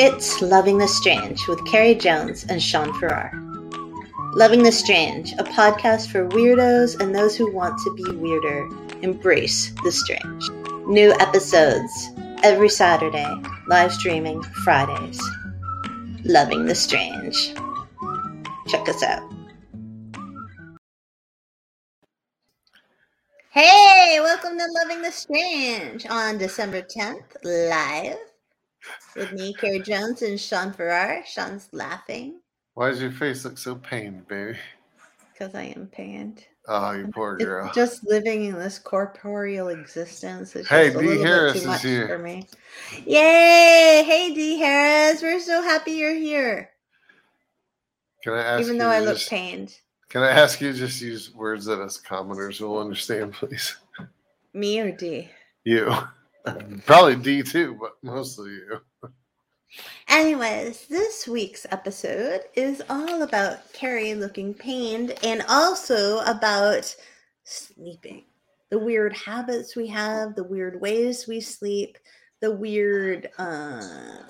It's 0.00 0.40
Loving 0.40 0.78
the 0.78 0.86
Strange 0.86 1.48
with 1.48 1.66
Carrie 1.66 1.96
Jones 1.96 2.46
and 2.48 2.62
Sean 2.62 2.96
Farrar. 3.00 3.32
Loving 4.32 4.62
the 4.62 4.70
Strange, 4.70 5.32
a 5.32 5.42
podcast 5.42 6.12
for 6.12 6.28
weirdos 6.28 7.00
and 7.00 7.12
those 7.12 7.34
who 7.36 7.52
want 7.52 7.80
to 7.80 7.94
be 7.94 8.16
weirder. 8.16 8.68
Embrace 9.02 9.72
the 9.82 9.90
strange. 9.90 10.48
New 10.86 11.10
episodes 11.14 12.10
every 12.44 12.68
Saturday, 12.68 13.26
live 13.66 13.92
streaming 13.92 14.40
Fridays. 14.62 15.20
Loving 16.24 16.66
the 16.66 16.76
Strange. 16.76 17.52
Check 18.68 18.88
us 18.88 19.02
out. 19.02 19.28
Hey, 23.50 24.20
welcome 24.20 24.56
to 24.58 24.66
Loving 24.80 25.02
the 25.02 25.10
Strange 25.10 26.06
on 26.06 26.38
December 26.38 26.82
10th, 26.82 27.34
live 27.42 28.27
with 29.16 29.32
me, 29.32 29.52
Carrie 29.54 29.80
Jones, 29.80 30.22
and 30.22 30.38
Sean 30.40 30.72
Farrar. 30.72 31.22
Sean's 31.26 31.68
laughing 31.72 32.40
Why 32.74 32.90
does 32.90 33.00
your 33.02 33.10
face 33.12 33.44
look 33.44 33.58
so 33.58 33.74
pained, 33.74 34.26
baby? 34.28 34.58
because 35.32 35.54
I 35.54 35.64
am 35.76 35.86
pained. 35.86 36.44
Oh, 36.66 36.90
you 36.90 37.08
poor 37.14 37.36
girl. 37.36 37.66
It's 37.66 37.74
just 37.76 38.04
living 38.04 38.46
in 38.46 38.58
this 38.58 38.78
corporeal 38.78 39.68
existence. 39.68 40.54
It's 40.56 40.68
Hey, 40.68 40.86
just 40.88 40.96
a 40.96 41.00
Dee 41.00 41.06
little 41.10 41.24
Harris 41.24 41.52
bit 41.52 41.58
too 41.60 41.62
is 41.62 41.66
much 41.66 41.82
here. 41.82 42.08
for 42.08 42.18
me. 42.18 42.46
Yay! 43.06 44.02
Hey, 44.04 44.34
D 44.34 44.58
Harris, 44.58 45.22
we're 45.22 45.40
so 45.40 45.62
happy 45.62 45.92
you're 45.92 46.12
here. 46.14 46.70
Can 48.24 48.32
I 48.34 48.40
ask 48.42 48.62
Even 48.64 48.78
though 48.78 48.88
I 48.90 48.98
to 48.98 49.04
look 49.04 49.18
pained. 49.20 49.76
Can 50.08 50.22
I 50.22 50.30
ask 50.30 50.60
you 50.60 50.72
to 50.72 50.76
just 50.78 51.00
use 51.00 51.32
words 51.34 51.64
that 51.66 51.80
us 51.80 51.98
commoners 51.98 52.60
will 52.60 52.78
understand, 52.80 53.32
please? 53.34 53.76
Me 54.52 54.80
or 54.80 54.90
D? 54.90 55.30
You. 55.64 55.94
Probably 56.86 57.16
D 57.16 57.42
too, 57.42 57.76
but 57.80 57.92
mostly 58.02 58.50
you. 58.50 58.80
Anyways, 60.08 60.86
this 60.86 61.28
week's 61.28 61.66
episode 61.70 62.40
is 62.54 62.82
all 62.88 63.22
about 63.22 63.70
Carrie 63.72 64.14
looking 64.14 64.54
pained 64.54 65.14
and 65.22 65.44
also 65.48 66.20
about 66.20 66.94
sleeping. 67.44 68.24
The 68.70 68.78
weird 68.78 69.14
habits 69.16 69.76
we 69.76 69.86
have, 69.88 70.34
the 70.34 70.44
weird 70.44 70.80
ways 70.80 71.26
we 71.26 71.40
sleep, 71.40 71.98
the 72.40 72.50
weird 72.50 73.28
uh 73.38 74.22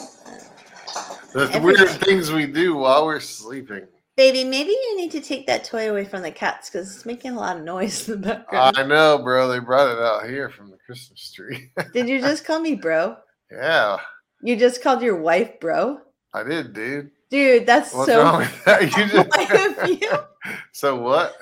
The 1.32 1.50
Everything. 1.53 1.62
weird 1.62 1.91
things 2.00 2.32
we 2.32 2.47
do 2.47 2.75
while 2.75 3.06
we're 3.06 3.20
sleeping. 3.20 3.86
Baby, 4.19 4.42
maybe 4.42 4.70
you 4.72 4.97
need 4.97 5.12
to 5.12 5.20
take 5.20 5.47
that 5.47 5.62
toy 5.64 5.88
away 5.88 6.05
from 6.05 6.22
the 6.22 6.30
cats 6.33 6.69
because 6.69 6.94
it's 6.94 7.06
making 7.06 7.30
a 7.30 7.38
lot 7.38 7.56
of 7.56 7.62
noise 7.62 8.08
in 8.08 8.20
the 8.20 8.34
background. 8.34 8.77
I 8.77 8.83
know, 8.83 9.19
bro. 9.22 9.47
They 9.48 9.60
brought 9.60 9.88
it 9.91 9.98
out 10.02 10.28
here 10.28 10.50
from 10.50 10.70
the 10.70 10.77
Christmas 10.84 11.30
tree. 11.33 11.70
Did 11.94 12.08
you 12.08 12.20
just 12.20 12.44
call 12.44 12.58
me 12.60 12.75
bro? 12.75 13.16
yeah, 13.50 13.97
You 14.42 14.56
just 14.56 14.83
called 14.83 15.02
your 15.02 15.16
wife 15.16 15.60
bro? 15.60 16.00
I 16.34 16.42
did, 16.42 16.75
dude. 16.75 17.10
Dude, 17.30 17.64
that's 17.64 17.94
What's 17.94 18.10
so 18.10 18.22
wrong 18.22 18.38
with 18.41 18.64
that? 18.64 18.83
You 18.83 19.06
just 19.88 20.02
you? 20.02 20.10
so 20.72 21.00
what? 21.00 21.34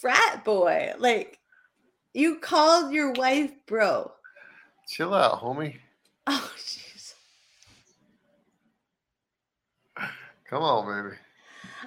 frat 0.00 0.44
boy. 0.44 0.92
Like 0.98 1.38
you 2.14 2.38
called 2.38 2.92
your 2.92 3.12
wife 3.12 3.52
bro. 3.66 4.12
Chill 4.88 5.12
out, 5.12 5.42
homie. 5.42 5.76
Oh 6.26 6.52
jeez. 6.56 7.14
Come 10.48 10.62
on, 10.62 10.86
baby. 11.10 11.16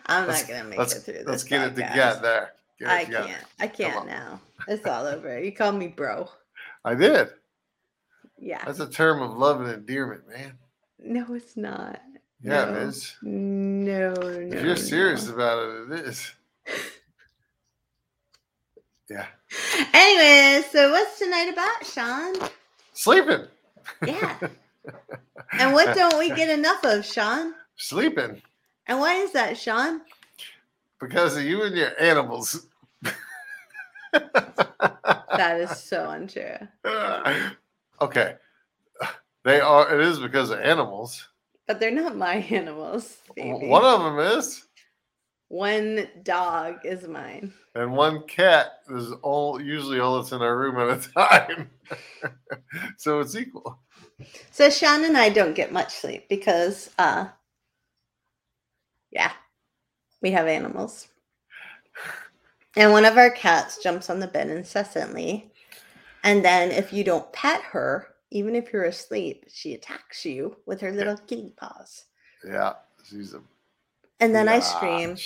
I'm 0.08 0.28
Let's- 0.28 0.48
not 0.48 0.50
gonna 0.50 0.70
make 0.70 0.80
it 0.80 0.90
through 0.90 1.14
this. 1.14 1.28
let's 1.28 1.44
get 1.44 1.68
it 1.68 1.76
together. 1.76 2.52
Get 2.80 2.88
it 2.88 2.88
I 2.88 3.04
together. 3.06 3.28
can't. 3.28 3.46
I 3.60 3.68
can't 3.68 4.08
now. 4.08 4.42
It's 4.68 4.86
all 4.86 5.06
over. 5.06 5.40
You 5.40 5.52
called 5.52 5.76
me 5.76 5.88
bro. 5.88 6.30
I 6.86 6.96
did. 6.96 7.30
Yeah. 8.38 8.64
That's 8.66 8.80
a 8.80 8.90
term 8.90 9.22
of 9.22 9.36
love 9.36 9.62
and 9.62 9.70
endearment, 9.72 10.28
man. 10.28 10.58
No, 11.00 11.34
it's 11.34 11.58
not. 11.58 12.02
Yeah, 12.42 12.66
no. 12.66 12.72
it 12.72 12.78
is. 12.84 13.16
No, 13.24 14.14
no. 14.14 14.58
If 14.58 14.64
you're 14.64 14.76
serious 14.76 15.28
no. 15.28 15.34
about 15.34 15.70
it, 15.70 15.92
it 15.92 16.08
is. 16.08 16.32
Yeah. 19.10 19.26
Anyway, 19.94 20.68
so 20.70 20.92
what's 20.92 21.18
tonight 21.18 21.50
about, 21.52 21.86
Sean? 21.86 22.50
Sleeping. 22.94 23.46
Yeah. 24.06 24.36
and 25.54 25.72
what 25.74 25.96
don't 25.96 26.18
we 26.20 26.30
get 26.30 26.50
enough 26.50 26.84
of, 26.84 27.06
Sean? 27.06 27.54
Sleeping. 27.78 28.42
And 28.88 29.00
why 29.00 29.16
is 29.16 29.32
that, 29.34 29.58
Sean? 29.58 30.02
Because 31.00 31.38
of 31.38 31.44
you 31.44 31.64
and 31.64 31.76
your 31.76 31.92
animals. 32.02 32.66
That 34.14 35.62
is 35.62 35.78
so 35.78 36.10
untrue. 36.10 36.56
okay. 38.02 38.36
They 39.44 39.60
are, 39.60 39.94
it 39.94 40.02
is 40.06 40.20
because 40.20 40.50
of 40.50 40.60
animals. 40.62 41.28
But 41.68 41.80
they're 41.80 41.92
not 41.92 42.16
my 42.16 42.36
animals, 42.50 43.18
baby. 43.36 43.68
One 43.68 43.86
of 43.86 44.02
them 44.04 44.20
is, 44.40 44.64
One 45.50 46.08
dog 46.24 46.80
is 46.86 47.08
mine. 47.08 47.54
and 47.76 47.92
one 47.96 48.24
cat 48.24 48.80
is 48.90 49.12
all 49.22 49.62
usually 49.62 50.00
all 50.00 50.18
that's 50.20 50.32
in 50.32 50.42
our 50.42 50.58
room 50.58 50.78
at 50.80 50.98
a 51.06 51.10
time. 51.14 51.70
so 52.98 53.20
it's 53.20 53.36
equal. 53.36 53.80
So 54.52 54.70
Sean 54.72 55.04
and 55.06 55.16
I 55.18 55.30
don't 55.30 55.54
get 55.54 55.72
much 55.72 55.94
sleep 55.94 56.28
because 56.30 56.90
uh 56.98 57.28
yeah, 59.12 59.32
we 60.22 60.32
have 60.32 60.48
animals. 60.48 61.08
And 62.76 62.92
one 62.92 63.06
of 63.06 63.18
our 63.18 63.32
cats 63.32 63.82
jumps 63.82 64.10
on 64.10 64.20
the 64.20 64.28
bed 64.28 64.50
incessantly. 64.50 65.52
And 66.24 66.44
then 66.46 66.72
if 66.72 66.94
you 66.94 67.04
don't 67.04 67.32
pet 67.34 67.62
her, 67.72 68.08
even 68.32 68.56
if 68.56 68.72
you're 68.74 68.84
asleep, 68.84 69.46
she 69.50 69.74
attacks 69.74 70.26
you 70.26 70.58
with 70.66 70.82
her 70.82 70.92
little 70.92 71.18
kitty 71.18 71.54
paws. 71.58 72.06
Yeah. 72.46 72.74
She's 73.04 73.34
a 73.34 73.42
And 74.20 74.36
then 74.36 74.50
I 74.50 74.60
scream 74.60 75.18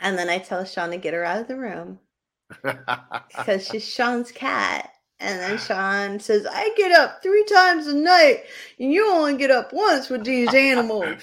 and 0.00 0.18
then 0.18 0.28
I 0.28 0.38
tell 0.38 0.64
Sean 0.64 0.90
to 0.90 0.96
get 0.96 1.14
her 1.14 1.24
out 1.24 1.40
of 1.40 1.48
the 1.48 1.56
room 1.56 1.98
because 3.36 3.66
she's 3.66 3.88
Sean's 3.88 4.32
cat. 4.32 4.90
And 5.18 5.40
then 5.40 5.58
Sean 5.66 6.20
says, 6.20 6.46
I 6.50 6.72
get 6.76 6.92
up 6.92 7.22
three 7.22 7.44
times 7.44 7.86
a 7.86 7.94
night, 7.94 8.44
and 8.78 8.92
you 8.92 9.08
only 9.10 9.36
get 9.36 9.50
up 9.50 9.72
once 9.72 10.10
with 10.10 10.24
these 10.24 10.52
animals. 10.54 11.22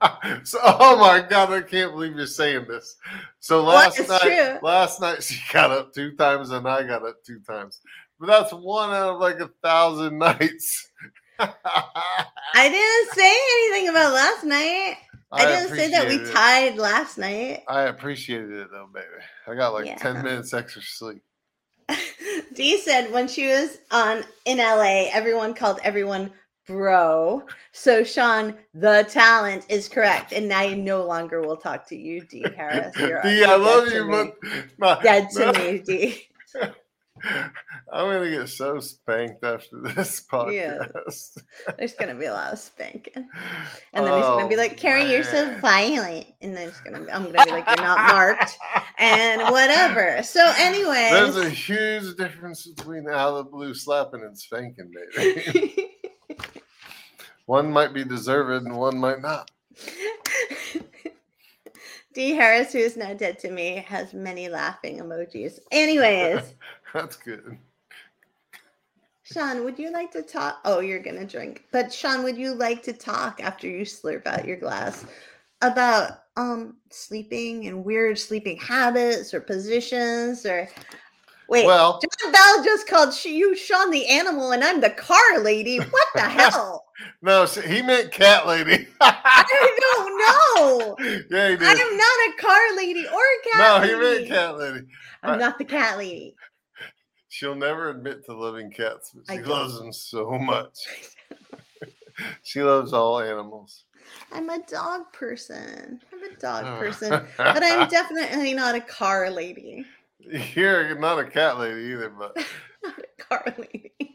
so, 0.44 0.58
oh 0.62 0.98
my 0.98 1.20
god, 1.28 1.52
I 1.52 1.62
can't 1.62 1.92
believe 1.92 2.16
you're 2.16 2.26
saying 2.26 2.66
this. 2.68 2.96
So 3.40 3.62
last 3.62 3.98
night, 4.08 4.20
true. 4.20 4.58
last 4.62 5.00
night 5.00 5.22
she 5.22 5.40
got 5.52 5.70
up 5.70 5.92
two 5.92 6.12
times 6.16 6.50
and 6.50 6.66
I 6.68 6.82
got 6.82 7.06
up 7.06 7.22
two 7.24 7.40
times, 7.40 7.80
but 8.18 8.26
that's 8.26 8.52
one 8.52 8.90
out 8.90 9.14
of 9.14 9.20
like 9.20 9.40
a 9.40 9.50
thousand 9.62 10.18
nights. 10.18 10.90
I 11.38 12.68
didn't 12.68 13.14
say 13.14 13.36
anything 13.56 13.88
about 13.88 14.12
last 14.14 14.44
night. 14.44 14.96
I, 15.32 15.46
didn't 15.46 15.76
say 15.76 15.90
that 15.90 16.06
we 16.06 16.16
it. 16.16 16.32
tied 16.32 16.76
last 16.76 17.18
night. 17.18 17.64
I 17.66 17.82
appreciated 17.82 18.50
it 18.50 18.68
though, 18.70 18.88
baby. 18.92 19.06
I 19.48 19.54
got 19.56 19.72
like 19.74 19.86
Yeah. 19.86 19.96
ten 19.96 20.22
minutes 20.22 20.54
extra 20.54 20.82
sleep. 20.82 21.22
Dee 22.54 22.78
said 22.78 23.12
when 23.12 23.26
she 23.26 23.48
was 23.48 23.78
on 23.90 24.22
in 24.44 24.58
LA, 24.58 25.08
everyone 25.12 25.54
called 25.54 25.80
everyone 25.82 26.30
bro. 26.66 27.42
So 27.72 28.04
Sean, 28.04 28.54
the 28.74 29.06
talent 29.10 29.66
is 29.68 29.88
correct, 29.88 30.32
and 30.32 30.52
I 30.52 30.74
no 30.74 31.04
longer 31.04 31.40
will 31.40 31.56
talk 31.56 31.86
to 31.88 31.96
you, 31.96 32.22
Dee 32.22 32.44
Harris. 32.56 32.96
You're, 32.96 33.22
Dee, 33.22 33.38
you're 33.38 33.48
I 33.48 33.56
love 33.56 33.86
dead 33.86 33.94
you, 33.94 34.32
but 34.78 35.02
dead 35.02 35.30
to 35.30 35.52
no. 35.52 35.52
me, 35.52 35.78
Dee. 35.78 36.22
I'm 37.92 38.10
gonna 38.12 38.30
get 38.30 38.48
so 38.48 38.80
spanked 38.80 39.44
after 39.44 39.80
this 39.80 40.22
podcast. 40.30 41.38
There's 41.78 41.94
gonna 41.94 42.14
be 42.14 42.26
a 42.26 42.32
lot 42.32 42.52
of 42.52 42.58
spanking. 42.58 43.28
And 43.92 44.06
then 44.06 44.14
he's 44.14 44.24
gonna 44.24 44.48
be 44.48 44.56
Oh, 44.56 44.58
like, 44.58 44.76
Carrie, 44.76 45.10
you're 45.10 45.24
so 45.24 45.56
violent. 45.60 46.26
And 46.42 46.54
then 46.56 46.68
it's 46.68 46.80
gonna 46.80 47.00
be, 47.00 47.10
I'm 47.10 47.24
gonna 47.32 47.44
be 47.44 47.50
like, 47.50 47.66
you're 47.66 47.76
not 47.76 48.12
marked 48.12 48.58
and 48.98 49.40
whatever. 49.52 50.22
So, 50.22 50.52
anyway, 50.58 51.08
There's 51.12 51.36
a 51.36 51.48
huge 51.48 52.16
difference 52.16 52.66
between 52.66 53.08
out 53.08 53.30
of 53.30 53.44
the 53.46 53.50
blue 53.50 53.74
slapping 53.74 54.22
and 54.22 54.36
spanking, 54.36 54.90
baby. 55.16 55.88
one 57.46 57.70
might 57.70 57.92
be 57.92 58.04
deserved 58.04 58.66
and 58.66 58.76
one 58.76 58.98
might 58.98 59.20
not. 59.20 59.50
D. 62.14 62.30
Harris, 62.30 62.72
who 62.72 62.78
is 62.78 62.96
now 62.96 63.12
dead 63.12 63.40
to 63.40 63.50
me, 63.50 63.84
has 63.88 64.14
many 64.14 64.48
laughing 64.48 65.00
emojis. 65.00 65.58
Anyways, 65.72 66.54
That's 66.94 67.16
good. 67.16 67.58
Sean, 69.24 69.64
would 69.64 69.78
you 69.78 69.90
like 69.90 70.12
to 70.12 70.22
talk? 70.22 70.60
Oh, 70.64 70.78
you're 70.80 71.02
gonna 71.02 71.26
drink. 71.26 71.64
But 71.72 71.92
Sean, 71.92 72.22
would 72.22 72.36
you 72.36 72.54
like 72.54 72.82
to 72.84 72.92
talk 72.92 73.42
after 73.42 73.66
you 73.66 73.84
slurp 73.84 74.26
out 74.26 74.46
your 74.46 74.58
glass 74.58 75.04
about 75.60 76.20
um 76.36 76.76
sleeping 76.90 77.66
and 77.66 77.84
weird 77.84 78.18
sleeping 78.18 78.58
habits 78.58 79.32
or 79.34 79.40
positions 79.40 80.44
or 80.46 80.68
wait? 81.48 81.66
Well, 81.66 82.00
John 82.22 82.32
Bell 82.32 82.64
just 82.64 82.88
called 82.88 83.14
you 83.24 83.56
Sean 83.56 83.90
the 83.90 84.06
animal, 84.06 84.52
and 84.52 84.62
I'm 84.64 84.80
the 84.80 84.90
car 84.90 85.38
lady. 85.40 85.78
What 85.78 86.06
the 86.14 86.20
hell? 86.28 86.84
no, 87.22 87.44
he 87.46 87.82
meant 87.82 88.12
cat 88.12 88.46
lady. 88.46 88.86
I 89.00 89.74
don't 89.80 90.18
know. 90.18 90.96
yeah, 91.30 91.50
he 91.50 91.56
did. 91.56 91.62
I 91.62 91.72
am 91.72 91.96
not 91.96 92.28
a 92.28 92.32
car 92.40 92.76
lady 92.76 93.06
or 93.06 93.20
a 93.20 93.50
cat. 93.50 93.58
no, 93.58 93.78
cat 93.78 93.88
he 93.88 93.94
meant 93.96 94.28
cat 94.28 94.56
lady. 94.58 94.86
I'm 95.22 95.38
not 95.38 95.58
the 95.58 95.64
cat 95.64 95.98
lady. 95.98 96.34
She'll 97.28 97.56
never 97.56 97.90
admit 97.90 98.24
to 98.26 98.32
loving 98.34 98.70
cats, 98.70 99.10
but 99.14 99.24
she 99.34 99.42
loves 99.42 99.76
them 99.78 99.92
so 99.92 100.30
much. 100.38 100.78
she 102.44 102.62
loves 102.62 102.92
all 102.92 103.18
animals. 103.20 103.84
I'm 104.32 104.48
a 104.50 104.60
dog 104.66 105.12
person. 105.12 106.00
I'm 106.12 106.22
a 106.22 106.36
dog 106.36 106.64
Oh. 106.66 106.78
person, 106.78 107.10
but 107.36 107.62
I'm 107.62 107.88
definitely 107.88 108.54
not 108.54 108.74
a 108.76 108.80
car 108.80 109.30
lady. 109.30 109.84
You're 110.54 110.98
not 110.98 111.18
a 111.18 111.24
cat 111.24 111.58
lady 111.58 111.92
either, 111.92 112.10
but 112.10 112.36
Not 112.84 112.98
a 112.98 113.22
car 113.24 113.44
lady. 113.58 113.92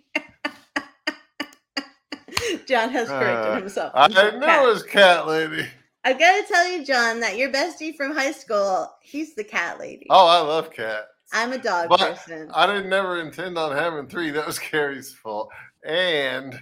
John 2.68 2.90
has 2.90 3.08
corrected 3.08 3.54
Uh, 3.54 3.60
himself. 3.60 3.92
I 3.96 4.08
know 4.08 4.40
cat. 4.40 4.68
it's 4.70 4.84
cat 4.84 5.28
lady. 5.28 5.68
I've 6.04 6.20
gotta 6.20 6.44
tell 6.48 6.68
you, 6.70 6.86
John, 6.86 7.20
that 7.20 7.38
your 7.38 7.52
bestie 7.52 7.96
from 7.96 8.14
high 8.14 8.32
school, 8.32 8.90
he's 9.02 9.36
the 9.36 9.44
cat 9.44 9.80
lady. 9.80 10.08
Oh, 10.10 10.28
I 10.28 10.40
love 10.40 10.72
cats. 10.72 11.08
I'm 11.34 11.52
a 11.54 11.58
dog 11.58 11.90
But 11.90 12.00
person. 12.00 12.50
I 12.54 12.66
didn't 12.66 12.90
never 12.90 13.20
intend 13.20 13.58
on 13.58 13.76
having 13.76 14.08
three. 14.08 14.32
That 14.32 14.48
was 14.48 14.58
Carrie's 14.60 15.14
fault. 15.14 15.50
And 15.86 16.60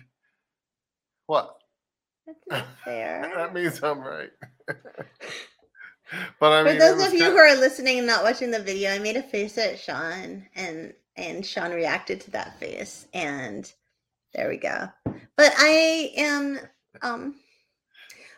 what? 1.28 1.56
That's 2.26 2.40
not 2.50 2.66
fair. 2.84 3.32
that 3.36 3.54
means 3.54 3.82
I'm 3.84 4.00
right. 4.02 4.32
But 6.40 6.52
I 6.52 6.62
For 6.62 6.66
mean, 6.66 6.76
it 6.76 6.80
those 6.80 7.08
of 7.08 7.14
you 7.14 7.26
who 7.26 7.38
are 7.38 7.56
listening 7.56 7.98
and 7.98 8.08
not 8.08 8.24
watching 8.24 8.52
the 8.52 8.62
video, 8.62 8.92
I 8.92 9.00
made 9.00 9.18
a 9.18 9.24
face 9.24 9.58
at 9.58 9.80
Sean, 9.80 10.46
and 10.56 10.94
and 11.16 11.46
Sean 11.46 11.72
reacted 11.72 12.22
to 12.22 12.32
that 12.32 12.60
face, 12.60 13.08
and 13.14 13.72
there 14.34 14.50
we 14.50 14.58
go. 14.58 14.90
But 15.36 15.54
I 15.58 16.12
am 16.18 16.60
um. 17.02 17.36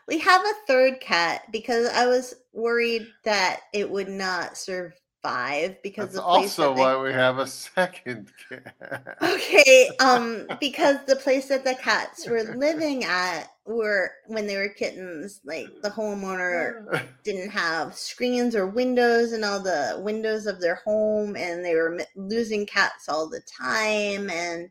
We 0.07 0.17
have 0.19 0.41
a 0.41 0.65
third 0.65 1.01
cat 1.01 1.43
because 1.51 1.87
I 1.87 2.07
was 2.07 2.33
worried 2.51 3.05
that 3.25 3.59
it 3.73 3.91
would 3.91 4.09
not 4.09 4.57
survive 4.57 5.77
because 5.83 6.13
that's 6.13 6.15
the 6.15 6.23
also 6.23 6.73
that 6.73 6.79
why 6.79 6.99
we 6.99 7.13
have 7.13 7.37
a 7.37 7.45
second 7.45 8.31
cat. 8.49 9.17
Okay, 9.21 9.91
um, 9.99 10.47
because 10.59 10.97
the 11.05 11.15
place 11.15 11.49
that 11.49 11.63
the 11.63 11.75
cats 11.75 12.27
were 12.27 12.41
living 12.41 13.03
at 13.03 13.51
were 13.75 14.11
when 14.27 14.47
they 14.47 14.57
were 14.57 14.69
kittens, 14.69 15.41
like 15.45 15.67
the 15.81 15.89
homeowner 15.89 17.05
didn't 17.23 17.49
have 17.51 17.95
screens 17.95 18.55
or 18.55 18.67
windows 18.67 19.31
and 19.31 19.45
all 19.45 19.61
the 19.61 19.99
windows 20.03 20.45
of 20.45 20.59
their 20.59 20.75
home, 20.85 21.35
and 21.35 21.63
they 21.63 21.75
were 21.75 21.99
losing 22.15 22.65
cats 22.65 23.07
all 23.07 23.29
the 23.29 23.41
time, 23.41 24.29
and 24.29 24.69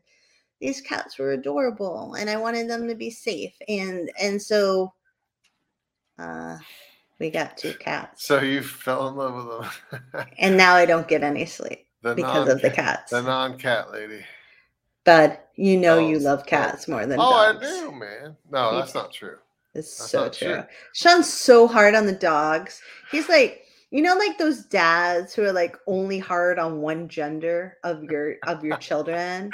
these 0.59 0.81
cats 0.81 1.17
were 1.17 1.31
adorable, 1.31 2.15
and 2.15 2.29
I 2.29 2.37
wanted 2.37 2.69
them 2.69 2.87
to 2.87 2.95
be 2.95 3.09
safe, 3.09 3.55
and 3.67 4.11
and 4.21 4.41
so, 4.41 4.93
uh, 6.17 6.57
we 7.19 7.29
got 7.29 7.57
two 7.57 7.73
cats, 7.75 8.25
so 8.25 8.41
you 8.41 8.61
fell 8.61 9.07
in 9.07 9.15
love 9.15 9.35
with 9.35 10.01
them. 10.01 10.25
and 10.37 10.57
now 10.57 10.75
I 10.75 10.85
don't 10.85 11.07
get 11.07 11.23
any 11.23 11.45
sleep 11.45 11.87
the 12.01 12.15
because 12.15 12.49
of 12.49 12.61
the 12.61 12.69
cats. 12.69 13.11
The 13.11 13.21
non-cat 13.21 13.91
lady. 13.91 14.25
But 15.05 15.49
you 15.55 15.77
know 15.77 15.97
Oh, 15.97 16.09
you 16.09 16.19
love 16.19 16.45
cats 16.45 16.87
more 16.87 17.05
than 17.05 17.19
Oh, 17.19 17.33
I 17.33 17.53
dogs. 17.53 17.67
do, 17.67 17.91
man. 17.91 18.35
No, 18.51 18.75
that's 18.77 18.93
not 18.93 19.11
true. 19.11 19.37
It's 19.73 19.97
That's 19.97 20.11
so 20.11 20.29
true. 20.29 20.53
true. 20.55 20.63
Sean's 20.93 21.31
so 21.31 21.67
hard 21.67 21.95
on 21.95 22.05
the 22.05 22.11
dogs. 22.13 22.81
He's 23.11 23.29
like, 23.29 23.63
you 23.91 24.01
know, 24.01 24.15
like 24.15 24.37
those 24.37 24.65
dads 24.65 25.33
who 25.33 25.43
are 25.43 25.51
like 25.51 25.75
only 25.87 26.19
hard 26.19 26.59
on 26.59 26.81
one 26.81 27.07
gender 27.07 27.77
of 27.83 28.03
your 28.03 28.35
of 28.45 28.63
your 28.63 28.77
children. 28.77 29.51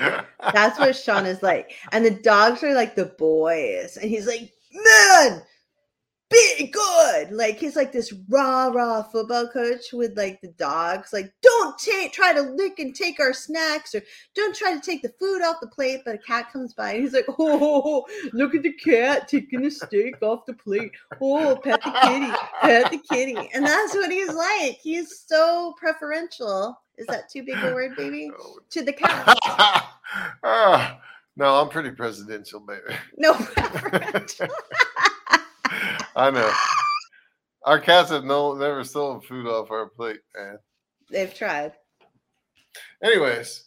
That's 0.54 0.78
what 0.80 0.96
Sean 0.96 1.26
is 1.26 1.42
like. 1.44 1.76
And 1.92 2.06
the 2.06 2.12
dogs 2.12 2.64
are 2.64 2.74
like 2.74 2.96
the 2.96 3.06
boys. 3.06 3.98
And 3.98 4.10
he's 4.10 4.28
like, 4.28 4.52
man, 4.74 5.42
be 6.30 6.68
good. 6.68 7.31
Like 7.31 7.57
he's 7.57 7.75
like 7.75 7.92
this 7.92 8.13
rah 8.30 8.68
rah 8.68 9.04
football 9.04 9.48
coach 9.48 9.94
with 9.94 10.18
like 10.18 10.42
the 10.42 10.50
dogs. 10.50 11.13
Like, 11.13 11.31
don't 11.42 11.77
take 11.77 12.13
try 12.13 12.33
to 12.33 12.42
lick 12.42 12.80
and 12.80 12.95
take 12.95 13.19
our 13.19 13.33
snacks 13.33 13.94
or 13.94 14.01
don't 14.33 14.56
try 14.56 14.74
to 14.74 14.80
take 14.80 15.01
the 15.01 15.13
food 15.19 15.42
off 15.42 15.57
the 15.62 15.68
plate. 15.68 16.01
But 16.06 16.16
a 16.16 16.19
cat 16.19 16.51
comes 16.51 16.74
by 16.74 16.94
and 16.94 17.04
he's 17.04 17.13
like, 17.13 17.25
oh, 17.39 18.06
look 18.33 18.56
at 18.56 18.63
the 18.63 18.74
cat 18.74 19.27
taking 19.27 19.62
the 19.62 19.69
steak 19.69 20.22
off 20.22 20.45
the 20.45 20.54
plate. 20.54 20.92
Oh, 21.22 21.60
pet 21.63 21.81
the 21.83 21.92
kitty, 21.92 22.31
pet 22.62 22.92
the 22.92 23.01
kitty. 23.12 23.50
And 23.54 23.66
that's 23.66 23.94
what 23.94 24.12
he's 24.12 24.33
like. 24.33 24.77
He's 24.81 25.24
so 25.27 25.74
preferential. 25.77 26.80
Is 26.98 27.07
that 27.07 27.30
too 27.30 27.44
big 27.44 27.57
a 27.57 27.74
word, 27.74 27.95
baby? 27.95 28.31
To 28.72 28.83
the 28.83 28.94
cat. 28.94 29.38
Ah, 30.44 31.00
no, 31.36 31.62
I'm 31.62 31.69
pretty 31.69 31.92
presidential, 31.92 32.60
baby. 32.60 32.95
No 33.18 33.33
preferential. 33.33 34.48
I 36.16 36.31
know. 36.31 36.51
Our 37.66 37.80
cats 37.80 38.12
have 38.12 38.24
no 38.24 38.54
never 38.54 38.83
stolen 38.83 39.22
food 39.22 39.48
off 39.48 39.72
our 39.72 39.89
plate, 39.89 40.19
man. 40.36 40.57
They've 41.10 41.33
tried. 41.33 41.74
Anyways, 43.04 43.66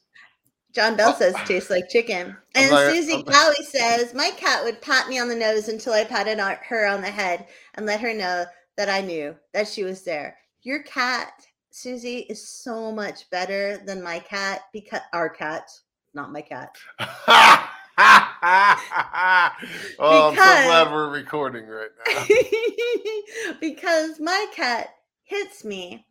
John 0.75 0.97
Bell 0.97 1.13
oh. 1.15 1.19
says 1.19 1.35
tastes 1.47 1.71
like 1.71 1.89
chicken. 1.89 2.37
And 2.55 2.71
not- 2.71 2.93
Susie 2.93 3.23
Cowie 3.23 3.65
says, 3.65 4.15
My 4.15 4.31
cat 4.37 4.63
would 4.65 4.81
pat 4.81 5.09
me 5.09 5.19
on 5.19 5.29
the 5.29 5.35
nose 5.35 5.69
until 5.69 5.93
I 5.93 6.05
patted 6.05 6.39
on- 6.39 6.57
her 6.69 6.87
on 6.87 7.01
the 7.01 7.11
head 7.11 7.47
and 7.75 7.87
let 7.87 8.01
her 8.01 8.15
know 8.15 8.45
that 8.77 8.89
I 8.89 9.01
knew 9.01 9.35
that 9.53 9.67
she 9.67 9.83
was 9.83 10.05
there. 10.05 10.39
Your 10.63 10.83
cat, 10.83 11.33
Susie, 11.71 12.27
is 12.29 12.49
so 12.49 12.93
much 12.93 13.29
better 13.31 13.79
than 13.79 14.03
my 14.03 14.19
cat 14.21 14.63
because 14.73 15.01
our 15.13 15.29
cat, 15.29 15.69
not 16.15 16.33
my 16.33 16.43
cat. 16.43 16.77
oh, 18.43 19.51
I'm 20.01 20.31
so 20.31 20.35
glad 20.35 20.93
we're 20.93 21.11
recording 21.11 21.67
right 21.67 21.89
now. 22.09 23.55
because 23.61 24.21
my 24.21 24.47
cat 24.55 24.91
hits 25.25 25.65
me 25.65 26.07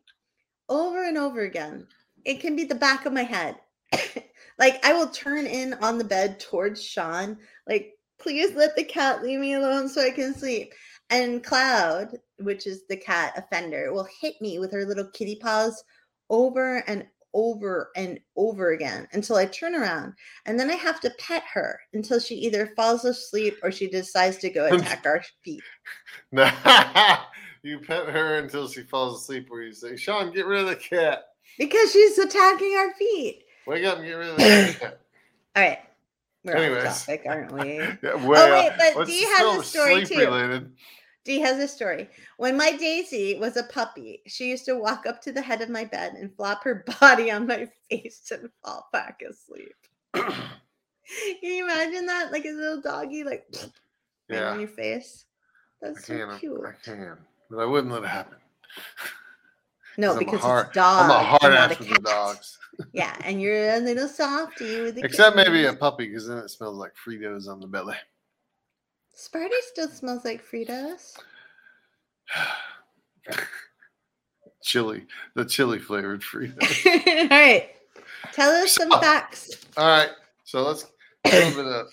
over 0.68 1.04
and 1.04 1.16
over 1.16 1.40
again. 1.40 1.86
It 2.26 2.40
can 2.40 2.54
be 2.54 2.64
the 2.64 2.74
back 2.74 3.06
of 3.06 3.14
my 3.14 3.22
head. 3.22 3.56
like 4.58 4.84
I 4.84 4.92
will 4.92 5.08
turn 5.08 5.46
in 5.46 5.72
on 5.74 5.96
the 5.96 6.04
bed 6.04 6.38
towards 6.38 6.84
Sean, 6.84 7.38
like, 7.66 7.94
please 8.18 8.54
let 8.54 8.76
the 8.76 8.84
cat 8.84 9.22
leave 9.22 9.40
me 9.40 9.54
alone 9.54 9.88
so 9.88 10.02
I 10.02 10.10
can 10.10 10.34
sleep. 10.34 10.74
And 11.08 11.42
Cloud, 11.42 12.18
which 12.40 12.66
is 12.66 12.82
the 12.88 12.96
cat 12.96 13.32
offender, 13.36 13.92
will 13.94 14.08
hit 14.20 14.34
me 14.42 14.58
with 14.58 14.72
her 14.72 14.84
little 14.84 15.08
kitty 15.14 15.36
paws 15.40 15.82
over 16.28 16.84
and 16.86 17.06
over 17.34 17.90
and 17.96 18.18
over 18.36 18.70
again 18.72 19.06
until 19.12 19.36
I 19.36 19.46
turn 19.46 19.74
around. 19.74 20.14
And 20.46 20.58
then 20.58 20.70
I 20.70 20.74
have 20.74 21.00
to 21.00 21.10
pet 21.18 21.42
her 21.52 21.78
until 21.92 22.18
she 22.20 22.34
either 22.36 22.72
falls 22.76 23.04
asleep 23.04 23.56
or 23.62 23.70
she 23.70 23.88
decides 23.88 24.38
to 24.38 24.50
go 24.50 24.66
attack 24.66 25.04
our 25.06 25.22
feet. 25.44 25.62
No, 26.32 26.50
you 27.62 27.80
pet 27.80 28.08
her 28.08 28.36
until 28.38 28.68
she 28.68 28.82
falls 28.82 29.22
asleep, 29.22 29.46
where 29.48 29.62
you 29.62 29.72
say, 29.72 29.96
"Sean, 29.96 30.32
get 30.32 30.46
rid 30.46 30.60
of 30.60 30.68
the 30.68 30.76
cat. 30.76 31.24
Because 31.58 31.90
she's 31.92 32.18
attacking 32.18 32.74
our 32.76 32.92
feet. 32.94 33.44
Wake 33.66 33.84
up 33.84 33.98
and 33.98 34.06
get 34.06 34.12
rid 34.14 34.28
of 34.30 34.36
the 34.36 34.42
cat." 34.80 35.00
All 35.56 35.62
right. 35.62 35.78
We're 36.44 36.56
Anyways. 36.56 36.84
off 36.86 37.00
topic, 37.06 37.22
aren't 37.26 37.52
we? 37.52 37.78
Yeah, 38.02 38.12
Oh, 38.14 38.28
wait, 38.28 38.72
but 38.94 39.06
Dee 39.06 39.24
has 39.24 39.58
a 39.58 39.64
story, 39.64 40.06
too. 40.06 40.18
related. 40.18 40.72
Dee 41.24 41.40
has 41.40 41.58
a 41.58 41.68
story. 41.68 42.08
When 42.38 42.56
my 42.56 42.72
Daisy 42.72 43.38
was 43.38 43.56
a 43.56 43.64
puppy, 43.64 44.22
she 44.26 44.48
used 44.48 44.64
to 44.66 44.76
walk 44.76 45.06
up 45.06 45.20
to 45.22 45.32
the 45.32 45.42
head 45.42 45.60
of 45.60 45.68
my 45.68 45.84
bed 45.84 46.14
and 46.14 46.34
flop 46.34 46.64
her 46.64 46.84
body 47.00 47.30
on 47.30 47.46
my 47.46 47.68
face 47.90 48.30
and 48.30 48.48
fall 48.64 48.88
back 48.92 49.22
asleep. 49.28 49.74
Can 50.14 50.32
you 51.42 51.64
imagine 51.64 52.06
that? 52.06 52.32
Like 52.32 52.44
a 52.44 52.50
little 52.52 52.80
doggy, 52.80 53.24
like 53.24 53.46
right 54.30 54.42
on 54.42 54.60
your 54.60 54.68
face. 54.68 55.24
That's 55.80 56.06
so 56.06 56.16
can. 56.16 56.38
cute. 56.38 56.60
I 56.66 56.72
can, 56.84 57.18
but 57.50 57.58
I 57.58 57.64
wouldn't 57.64 57.92
let 57.92 58.04
it 58.04 58.08
happen. 58.08 58.38
No, 59.96 60.12
I'm 60.12 60.18
because 60.18 60.40
hard- 60.40 60.66
it's 60.66 60.74
dog. 60.74 61.04
I'm 61.04 61.10
a 61.10 61.18
hard 61.18 61.54
ass 61.54 61.78
with 61.78 61.88
the 61.88 61.98
dogs, 62.00 62.58
Yeah, 62.92 63.16
and 63.24 63.40
you're 63.40 63.74
a 63.74 63.78
little 63.80 64.08
softy 64.08 64.80
with 64.80 64.94
the 64.94 65.04
except 65.04 65.34
maybe 65.36 65.64
a 65.64 65.72
puppy, 65.74 66.06
because 66.06 66.28
then 66.28 66.38
it 66.38 66.48
smells 66.50 66.76
like 66.78 66.92
Fritos 66.94 67.48
on 67.48 67.60
the 67.60 67.66
belly. 67.66 67.96
Sparty 69.18 69.48
still 69.62 69.88
smells 69.88 70.24
like 70.24 70.44
Fritos. 70.46 71.16
chili, 74.62 75.06
the 75.34 75.44
chili 75.44 75.78
flavored 75.78 76.22
Fritos. 76.22 76.86
All 77.22 77.28
right. 77.28 77.70
Tell 78.32 78.50
us 78.50 78.72
some 78.72 78.90
So- 78.90 79.00
facts. 79.00 79.50
All 79.76 79.86
right, 79.86 80.10
so 80.44 80.62
let's 80.62 80.86
a 81.26 81.30
little 81.30 81.62
bit 81.64 81.72
of 81.72 81.86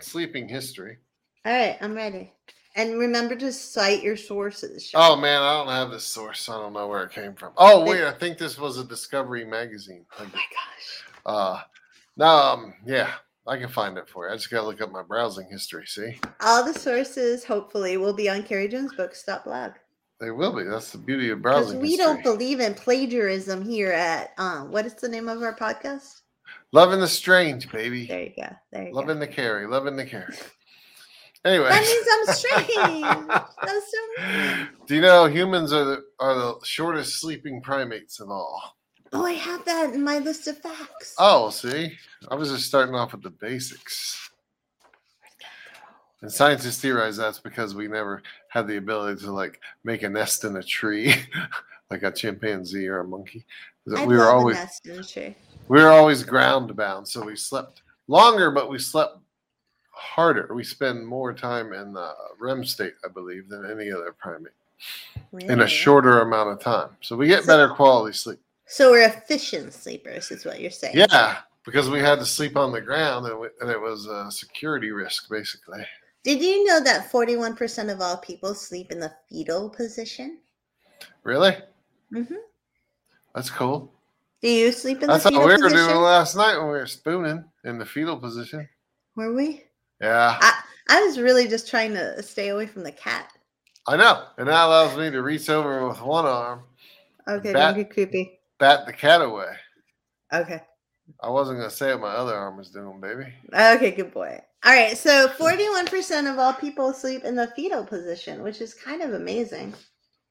sleeping 0.00 0.48
history. 0.48 0.98
All 1.44 1.52
right, 1.52 1.76
I'm 1.80 1.94
ready. 1.94 2.32
And 2.76 2.98
remember 2.98 3.36
to 3.36 3.52
cite 3.52 4.02
your 4.02 4.16
sources. 4.16 4.90
Oh 4.94 5.14
man, 5.16 5.40
I 5.42 5.52
don't 5.58 5.68
have 5.72 5.90
this 5.90 6.04
source. 6.04 6.48
I 6.48 6.54
don't 6.54 6.72
know 6.72 6.88
where 6.88 7.04
it 7.04 7.12
came 7.12 7.34
from. 7.34 7.52
Oh 7.56 7.84
wait, 7.84 8.02
I 8.02 8.12
think 8.12 8.36
this 8.36 8.58
was 8.58 8.78
a 8.78 8.84
Discovery 8.84 9.44
magazine. 9.44 10.04
Oh 10.18 10.24
my 10.24 10.30
gosh. 10.32 11.04
Uh, 11.24 11.60
no, 12.16 12.26
um, 12.26 12.74
yeah, 12.84 13.12
I 13.46 13.58
can 13.58 13.68
find 13.68 13.98
it 13.98 14.08
for 14.08 14.26
you. 14.26 14.32
I 14.32 14.36
just 14.36 14.50
gotta 14.50 14.66
look 14.66 14.80
up 14.80 14.90
my 14.90 15.02
browsing 15.02 15.46
history. 15.50 15.84
See, 15.86 16.18
All 16.40 16.64
the 16.64 16.72
sources, 16.78 17.44
hopefully, 17.44 17.96
will 17.98 18.14
be 18.14 18.28
on 18.30 18.42
Carrie 18.42 18.68
Jones 18.68 18.94
Books.blog. 18.96 19.72
they 20.20 20.30
will 20.30 20.52
be. 20.56 20.64
That's 20.64 20.92
the 20.92 20.98
beauty 20.98 21.28
of 21.30 21.42
browsing. 21.42 21.78
Because 21.78 21.82
we 21.82 21.90
history. 21.96 22.04
don't 22.06 22.22
believe 22.22 22.60
in 22.60 22.74
plagiarism 22.74 23.64
here 23.68 23.92
at 23.92 24.30
um 24.38 24.70
what 24.72 24.86
is 24.86 24.94
the 24.94 25.08
name 25.08 25.28
of 25.28 25.42
our 25.42 25.54
podcast? 25.56 26.22
Loving 26.72 27.00
the 27.00 27.06
strange, 27.08 27.70
baby. 27.70 28.06
There 28.06 28.22
you 28.22 28.32
go. 28.36 28.48
There 28.72 28.88
you 28.88 28.92
Loving 28.94 29.16
go. 29.16 29.20
the 29.20 29.26
carry. 29.28 29.66
Loving 29.66 29.96
the 29.96 30.06
carry. 30.06 30.34
Anyway, 31.46 31.68
That 31.68 31.82
means 31.82 32.06
I'm 32.10 32.34
strange. 32.34 33.26
That's 33.62 33.92
so. 33.92 34.66
Do 34.86 34.94
you 34.94 35.02
know 35.02 35.26
humans 35.26 35.74
are 35.74 35.84
the 35.84 36.02
are 36.18 36.34
the 36.34 36.54
shortest 36.64 37.20
sleeping 37.20 37.60
primates 37.60 38.18
of 38.18 38.30
all? 38.30 38.62
Oh, 39.14 39.24
I 39.24 39.32
have 39.32 39.64
that 39.64 39.94
in 39.94 40.02
my 40.02 40.18
list 40.18 40.48
of 40.48 40.58
facts. 40.58 41.14
Oh, 41.18 41.48
see, 41.50 41.96
I 42.28 42.34
was 42.34 42.50
just 42.50 42.66
starting 42.66 42.94
off 42.96 43.12
with 43.12 43.22
the 43.22 43.30
basics. 43.30 44.30
And 46.20 46.32
scientists 46.32 46.80
theorize 46.80 47.16
that's 47.16 47.38
because 47.38 47.74
we 47.74 47.86
never 47.86 48.22
had 48.48 48.66
the 48.66 48.78
ability 48.78 49.20
to 49.24 49.32
like 49.32 49.60
make 49.84 50.02
a 50.02 50.08
nest 50.08 50.44
in 50.44 50.56
a 50.56 50.62
tree, 50.62 51.14
like 51.90 52.02
a 52.02 52.10
chimpanzee 52.10 52.88
or 52.88 53.00
a 53.00 53.04
monkey. 53.06 53.44
I'd 53.94 54.08
we 54.08 54.16
were 54.16 54.30
always 54.30 54.56
nest 54.56 54.86
in 54.86 54.98
a 54.98 55.04
tree. 55.04 55.34
we 55.68 55.82
were 55.82 55.90
always 55.90 56.22
ground 56.22 56.74
bound, 56.74 57.06
so 57.06 57.22
we 57.24 57.36
slept 57.36 57.82
longer, 58.08 58.50
but 58.50 58.70
we 58.70 58.78
slept 58.78 59.18
harder. 59.90 60.50
We 60.54 60.64
spend 60.64 61.06
more 61.06 61.32
time 61.34 61.72
in 61.72 61.92
the 61.92 62.14
REM 62.40 62.64
state, 62.64 62.94
I 63.04 63.08
believe, 63.08 63.48
than 63.48 63.70
any 63.70 63.92
other 63.92 64.12
primate 64.12 64.54
in 65.40 65.60
a 65.60 65.68
shorter 65.68 66.22
amount 66.22 66.48
of 66.50 66.60
time. 66.60 66.88
So 67.02 67.16
we 67.16 67.28
get 67.28 67.42
So- 67.44 67.46
better 67.48 67.68
quality 67.68 68.16
sleep. 68.16 68.40
So 68.66 68.90
we're 68.90 69.06
efficient 69.06 69.72
sleepers, 69.72 70.30
is 70.30 70.44
what 70.44 70.60
you're 70.60 70.70
saying. 70.70 70.96
Yeah, 70.96 71.38
because 71.64 71.90
we 71.90 72.00
had 72.00 72.18
to 72.18 72.26
sleep 72.26 72.56
on 72.56 72.72
the 72.72 72.80
ground, 72.80 73.26
and, 73.26 73.38
we, 73.38 73.48
and 73.60 73.70
it 73.70 73.80
was 73.80 74.06
a 74.06 74.30
security 74.30 74.90
risk, 74.90 75.28
basically. 75.30 75.84
Did 76.22 76.40
you 76.40 76.64
know 76.64 76.82
that 76.82 77.10
41% 77.12 77.92
of 77.92 78.00
all 78.00 78.16
people 78.16 78.54
sleep 78.54 78.90
in 78.90 78.98
the 78.98 79.12
fetal 79.28 79.68
position? 79.68 80.38
Really? 81.22 81.56
Mm-hmm. 82.12 82.34
That's 83.34 83.50
cool. 83.50 83.92
Do 84.40 84.48
you 84.48 84.72
sleep 84.72 85.02
in 85.02 85.08
That's 85.08 85.24
the 85.24 85.30
fetal 85.30 85.46
we 85.46 85.52
were 85.52 85.58
position? 85.58 85.88
doing 85.88 86.00
last 86.00 86.36
night 86.36 86.56
when 86.56 86.66
we 86.66 86.72
were 86.72 86.86
spooning 86.86 87.44
in 87.64 87.78
the 87.78 87.86
fetal 87.86 88.16
position. 88.16 88.68
Were 89.16 89.34
we? 89.34 89.64
Yeah, 90.00 90.38
I, 90.40 90.60
I 90.88 91.00
was 91.02 91.18
really 91.18 91.48
just 91.48 91.68
trying 91.68 91.92
to 91.94 92.22
stay 92.22 92.48
away 92.48 92.66
from 92.66 92.82
the 92.84 92.92
cat. 92.92 93.30
I 93.86 93.96
know. 93.96 94.24
And 94.38 94.48
that 94.48 94.64
allows 94.66 94.96
me 94.96 95.10
to 95.10 95.22
reach 95.22 95.48
over 95.50 95.86
with 95.86 96.00
one 96.00 96.24
arm, 96.24 96.62
Okay, 97.28 97.52
Bat- 97.52 97.74
don't 97.74 97.84
get 97.84 97.92
creepy. 97.92 98.38
Bat 98.64 98.86
the 98.86 98.92
cat 98.92 99.20
away. 99.20 99.52
Okay. 100.32 100.60
I 101.22 101.28
wasn't 101.28 101.58
going 101.58 101.68
to 101.68 101.76
say 101.76 101.92
what 101.92 102.00
my 102.00 102.08
other 102.08 102.34
arm 102.34 102.56
was 102.56 102.70
doing, 102.70 102.98
baby. 102.98 103.26
Okay, 103.52 103.90
good 103.90 104.12
boy. 104.12 104.40
All 104.64 104.72
right, 104.72 104.96
so 104.96 105.28
41% 105.28 106.32
of 106.32 106.38
all 106.38 106.54
people 106.54 106.94
sleep 106.94 107.24
in 107.24 107.36
the 107.36 107.48
fetal 107.48 107.84
position, 107.84 108.42
which 108.42 108.62
is 108.62 108.72
kind 108.72 109.02
of 109.02 109.12
amazing 109.12 109.74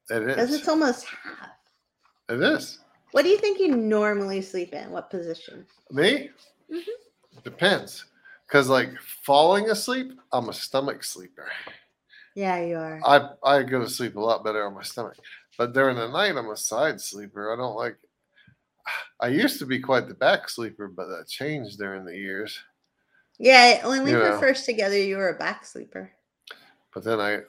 It 0.09 0.23
is 0.23 0.27
because 0.27 0.53
it's 0.53 0.67
almost 0.67 1.05
half. 1.05 1.49
It 2.29 2.41
is. 2.41 2.79
What 3.11 3.21
do 3.21 3.29
you 3.29 3.37
think 3.37 3.59
you 3.59 3.75
normally 3.75 4.41
sleep 4.41 4.73
in? 4.73 4.89
What 4.89 5.11
position? 5.11 5.67
Me? 5.91 6.31
Mhm. 6.71 7.43
Depends. 7.43 8.05
Because, 8.47 8.67
like, 8.67 8.99
falling 8.99 9.69
asleep, 9.69 10.13
I'm 10.31 10.49
a 10.49 10.53
stomach 10.53 11.03
sleeper. 11.03 11.51
Yeah, 12.35 12.59
you 12.61 12.77
are. 12.77 12.99
I, 13.05 13.29
I 13.43 13.61
go 13.61 13.81
to 13.81 13.89
sleep 13.89 14.15
a 14.15 14.19
lot 14.19 14.43
better 14.43 14.65
on 14.65 14.73
my 14.73 14.81
stomach. 14.81 15.17
But 15.55 15.73
during 15.73 15.97
the 15.97 16.07
night, 16.07 16.35
I'm 16.35 16.49
a 16.49 16.57
side 16.57 16.99
sleeper. 16.99 17.53
I 17.53 17.55
don't 17.55 17.75
like. 17.75 17.95
I 19.19 19.27
used 19.27 19.59
to 19.59 19.65
be 19.65 19.79
quite 19.79 20.07
the 20.07 20.13
back 20.13 20.49
sleeper, 20.49 20.87
but 20.87 21.07
that 21.07 21.27
changed 21.27 21.77
during 21.77 22.05
the 22.05 22.15
years. 22.15 22.59
Yeah, 23.39 23.85
when 23.87 24.03
we 24.03 24.11
You 24.11 24.17
were 24.17 24.29
know. 24.31 24.39
first 24.39 24.65
together, 24.65 24.97
you 24.97 25.17
were 25.17 25.29
a 25.29 25.37
back 25.37 25.65
sleeper. 25.65 26.11
But 26.93 27.03
then 27.03 27.19
I, 27.19 27.39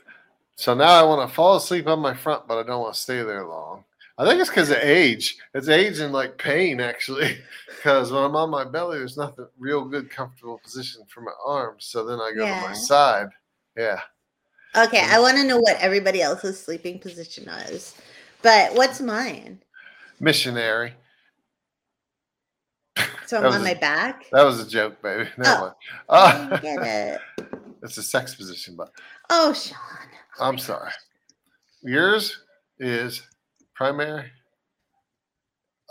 so 0.57 0.75
now 0.75 0.93
I 0.93 1.03
want 1.03 1.29
to 1.29 1.35
fall 1.35 1.57
asleep 1.57 1.87
on 1.87 1.99
my 2.01 2.15
front, 2.15 2.47
but 2.49 2.59
I 2.59 2.63
don't 2.63 2.81
want 2.81 2.95
to 2.95 3.01
stay 3.01 3.23
there 3.23 3.45
long. 3.47 3.85
I 4.17 4.25
think 4.25 4.41
it's 4.41 4.49
because 4.49 4.71
of 4.71 4.77
age. 4.77 5.37
It's 5.55 5.69
age 5.69 5.99
and 5.99 6.13
like 6.13 6.39
pain, 6.39 6.81
actually. 6.81 7.39
Because 7.85 8.11
when 8.11 8.25
I'm 8.25 8.35
on 8.35 8.49
my 8.49 8.65
belly, 8.65 8.97
there's 8.97 9.19
nothing 9.19 9.47
real 9.59 9.85
good, 9.85 10.09
comfortable 10.09 10.59
position 10.65 11.03
for 11.07 11.21
my 11.21 11.33
arms. 11.45 11.85
So 11.85 12.03
then 12.03 12.19
I 12.19 12.33
go 12.35 12.47
to 12.47 12.67
my 12.67 12.73
side. 12.73 13.27
Yeah. 13.77 14.01
Okay, 14.75 15.01
Mm. 15.01 15.11
I 15.13 15.21
want 15.21 15.37
to 15.37 15.45
know 15.45 15.59
what 15.59 15.77
everybody 15.81 16.23
else's 16.23 16.59
sleeping 16.59 16.99
position 16.99 17.47
is. 17.47 17.95
But 18.41 18.75
what's 18.75 19.03
mine? 19.03 19.61
Missionary. 20.19 20.95
So 23.27 23.39
I'm 23.39 23.47
on 23.47 23.61
a- 23.61 23.65
my 23.65 23.75
back? 23.75 24.27
That 24.33 24.43
was 24.45 24.61
a 24.61 24.69
joke, 24.69 25.01
baby. 25.03 25.29
Never 25.39 25.51
Oh, 25.51 25.61
mind. 25.61 25.75
I 26.09 26.55
Uh, 26.55 26.57
get 26.61 26.83
it. 26.83 27.21
it's 27.83 27.97
a 27.99 28.03
sex 28.03 28.35
position, 28.35 28.77
but 28.77 28.91
Oh, 29.31 29.53
Sean. 29.53 29.79
I'm 30.41 30.59
sorry. 30.59 30.91
Yours 31.83 32.41
is 32.79 33.23
primary, 33.75 34.31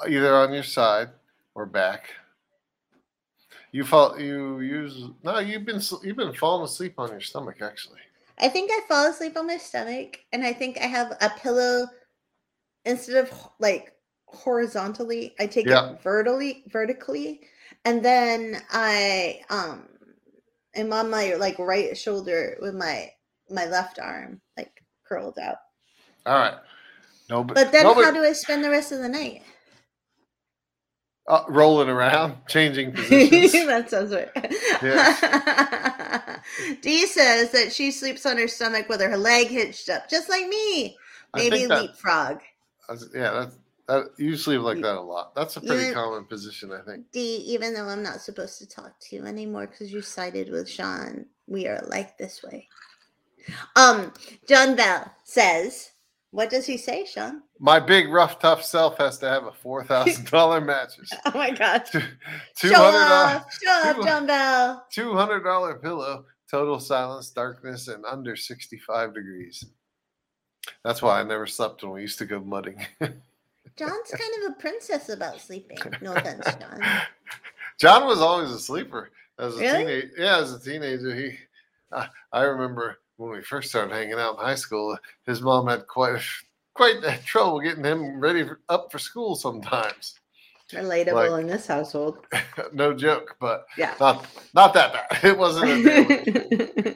either 0.08 0.36
on 0.36 0.54
your 0.54 0.63
side 0.63 1.10
or 1.56 1.66
back. 1.66 2.10
You 3.72 3.84
fall. 3.84 4.20
You 4.20 4.60
use 4.60 5.06
no. 5.24 5.40
You've 5.40 5.66
been 5.66 5.82
you've 6.04 6.18
been 6.18 6.34
falling 6.34 6.63
asleep 6.66 6.96
on 7.00 7.10
your 7.10 7.22
stomach 7.22 7.58
actually. 7.62 8.00
I 8.40 8.48
think 8.50 8.70
I 8.72 8.82
fall 8.88 9.08
asleep 9.10 9.36
on 9.38 9.48
my 9.48 9.58
stomach, 9.58 10.20
and 10.32 10.44
I 10.44 10.54
think 10.54 10.78
I 10.80 10.86
have 10.86 11.16
a 11.22 11.30
pillow 11.40 11.88
instead 12.86 13.16
of 13.16 13.32
like 13.60 13.93
horizontally. 14.36 15.36
I 15.40 15.48
take 15.48 15.66
Yeah. 15.68 15.92
it 15.92 16.02
vertically, 16.02 16.63
vertically, 16.68 17.42
and 17.86 18.04
then 18.04 18.62
I 18.72 19.42
um 19.50 19.88
am 20.75 20.94
on 20.94 21.10
my 21.10 21.36
like 21.36 21.58
right 21.60 21.98
shoulder 21.98 22.58
with 22.62 22.75
my 22.75 23.10
my 23.50 23.66
left 23.66 24.00
arm 24.00 24.42
like 24.58 24.72
curled 25.08 25.38
out. 25.40 25.58
All 26.25 26.38
right. 26.38 26.56
No, 27.30 27.44
But 27.44 27.72
then, 27.72 27.84
nobody- 27.84 28.06
how 28.06 28.12
do 28.12 28.24
I 28.24 28.34
spend 28.34 28.63
the 28.63 28.70
rest 28.70 28.92
of 28.92 29.00
the 29.00 29.10
night? 29.10 29.44
uh, 31.28 31.44
rolling 31.48 31.88
around, 31.90 32.36
changing 32.50 32.92
positions. 32.92 33.66
that 33.66 33.90
sounds 33.90 34.13
right. 34.13 34.30
Dee 36.82 37.06
says 37.08 37.52
that 37.52 37.72
she 37.72 37.92
sleeps 37.92 38.25
on 38.25 38.38
her 38.38 38.48
stomach 38.50 38.90
with 38.90 39.00
her 39.02 39.16
leg 39.18 39.48
hitched 39.48 39.88
up, 39.90 40.10
just 40.10 40.30
like 40.30 40.48
me. 40.48 40.98
Maybe 41.36 41.66
that- 41.66 41.82
leapfrog. 41.82 42.42
yeah, 43.16 43.32
that's, 43.32 43.58
that 43.88 44.12
you 44.18 44.38
sleep 44.38 44.62
like 44.62 44.82
that 44.82 44.96
a 44.98 45.02
lot. 45.02 45.36
That's 45.36 45.58
a 45.58 45.62
pretty 45.62 45.94
common 45.94 46.25
position, 46.25 46.72
I 46.72 46.82
think. 46.90 47.12
Dee, 47.12 47.38
even 47.48 47.74
though 47.74 47.88
I'm 47.88 48.04
not 48.04 48.22
supposed 48.22 48.58
to 48.60 48.68
talk 48.68 48.94
to 49.02 49.16
you 49.16 49.25
anymore 49.25 49.68
because 49.68 49.92
you 49.92 50.02
sided 50.02 50.50
with 50.50 50.70
Sean, 50.70 51.25
we 51.48 51.68
are 51.68 51.82
like 51.88 52.18
this 52.18 52.42
way. 52.44 52.68
Um, 53.75 54.13
John 54.48 54.75
Bell 54.75 55.12
says, 55.25 55.92
what 56.32 56.50
does 56.50 56.66
he 56.66 56.78
say, 56.78 57.06
Sean? 57.06 57.44
My 57.60 57.80
big 57.80 58.10
rough 58.10 58.40
tough 58.40 58.63
self 58.63 58.98
has 58.98 59.18
to 59.20 59.28
have 59.28 59.44
a 59.46 59.52
four 59.52 59.84
thousand 59.86 60.30
dollar 60.32 60.62
mattress. 60.62 61.12
Oh 61.25 61.32
my 61.36 61.52
god. 61.52 61.84
Two 61.92 62.00
Show 62.56 62.74
hundred 62.75 63.00
dollars. 63.10 63.36
off, 63.42 63.54
show 63.62 63.70
off, 63.90 63.96
two- 63.98 64.04
John 64.04 64.25
Bell. 64.28 64.86
Two 64.92 65.13
hundred 65.16 65.44
dollar 65.44 65.75
pillow, 65.75 66.25
total 66.50 66.80
silence, 66.80 67.30
darkness, 67.30 67.88
and 67.90 68.06
under 68.06 68.36
sixty 68.36 68.78
five 68.78 69.13
degrees. 69.13 69.66
That's 70.86 71.02
why 71.02 71.20
I 71.20 71.24
never 71.24 71.46
slept 71.46 71.84
when 71.84 71.92
we 71.92 72.02
used 72.02 72.20
to 72.20 72.25
go 72.25 72.40
mudding. 72.40 72.78
John's 73.77 74.10
kind 74.12 74.44
of 74.46 74.51
a 74.51 74.56
princess 74.60 75.10
about 75.10 75.39
sleeping. 75.42 75.77
No 76.01 76.13
offense, 76.13 76.46
John. 76.46 76.80
John 77.80 78.06
was 78.06 78.20
always 78.20 78.51
a 78.51 78.60
sleeper 78.60 79.10
as 79.39 79.56
a 79.56 79.60
Really? 79.60 79.77
teenager. 79.86 80.12
Yeah, 80.18 80.38
as 80.38 80.53
a 80.53 80.60
teenager, 80.60 81.15
he. 81.15 81.38
I 81.92 82.08
I 82.32 82.42
remember 82.44 82.98
when 83.18 83.32
we 83.32 83.42
first 83.44 83.70
started 83.70 83.94
hanging 83.94 84.13
out 84.20 84.36
in 84.38 84.46
high 84.46 84.56
school. 84.56 84.98
His 85.25 85.42
mom 85.42 85.68
had 85.68 85.88
quite 85.88 86.22
quite 86.74 87.01
trouble 87.25 87.60
getting 87.62 87.84
him 87.84 88.20
ready 88.20 88.44
for, 88.44 88.60
up 88.70 88.92
for 88.92 89.00
school 89.00 89.36
sometimes. 89.36 90.20
Relatable 90.72 91.30
Like- 91.32 91.42
in 91.42 91.48
this 91.48 91.68
household. 91.68 92.25
no 92.74 92.94
joke, 92.94 93.36
but 93.39 93.65
Yeah. 93.77 93.94
not 94.00 94.25
not 94.53 94.74
that 94.74 94.94
bad. 94.94 95.24
It 95.24 95.38
wasn't 95.38 95.70
a 95.70 95.84
deal. 96.84 96.93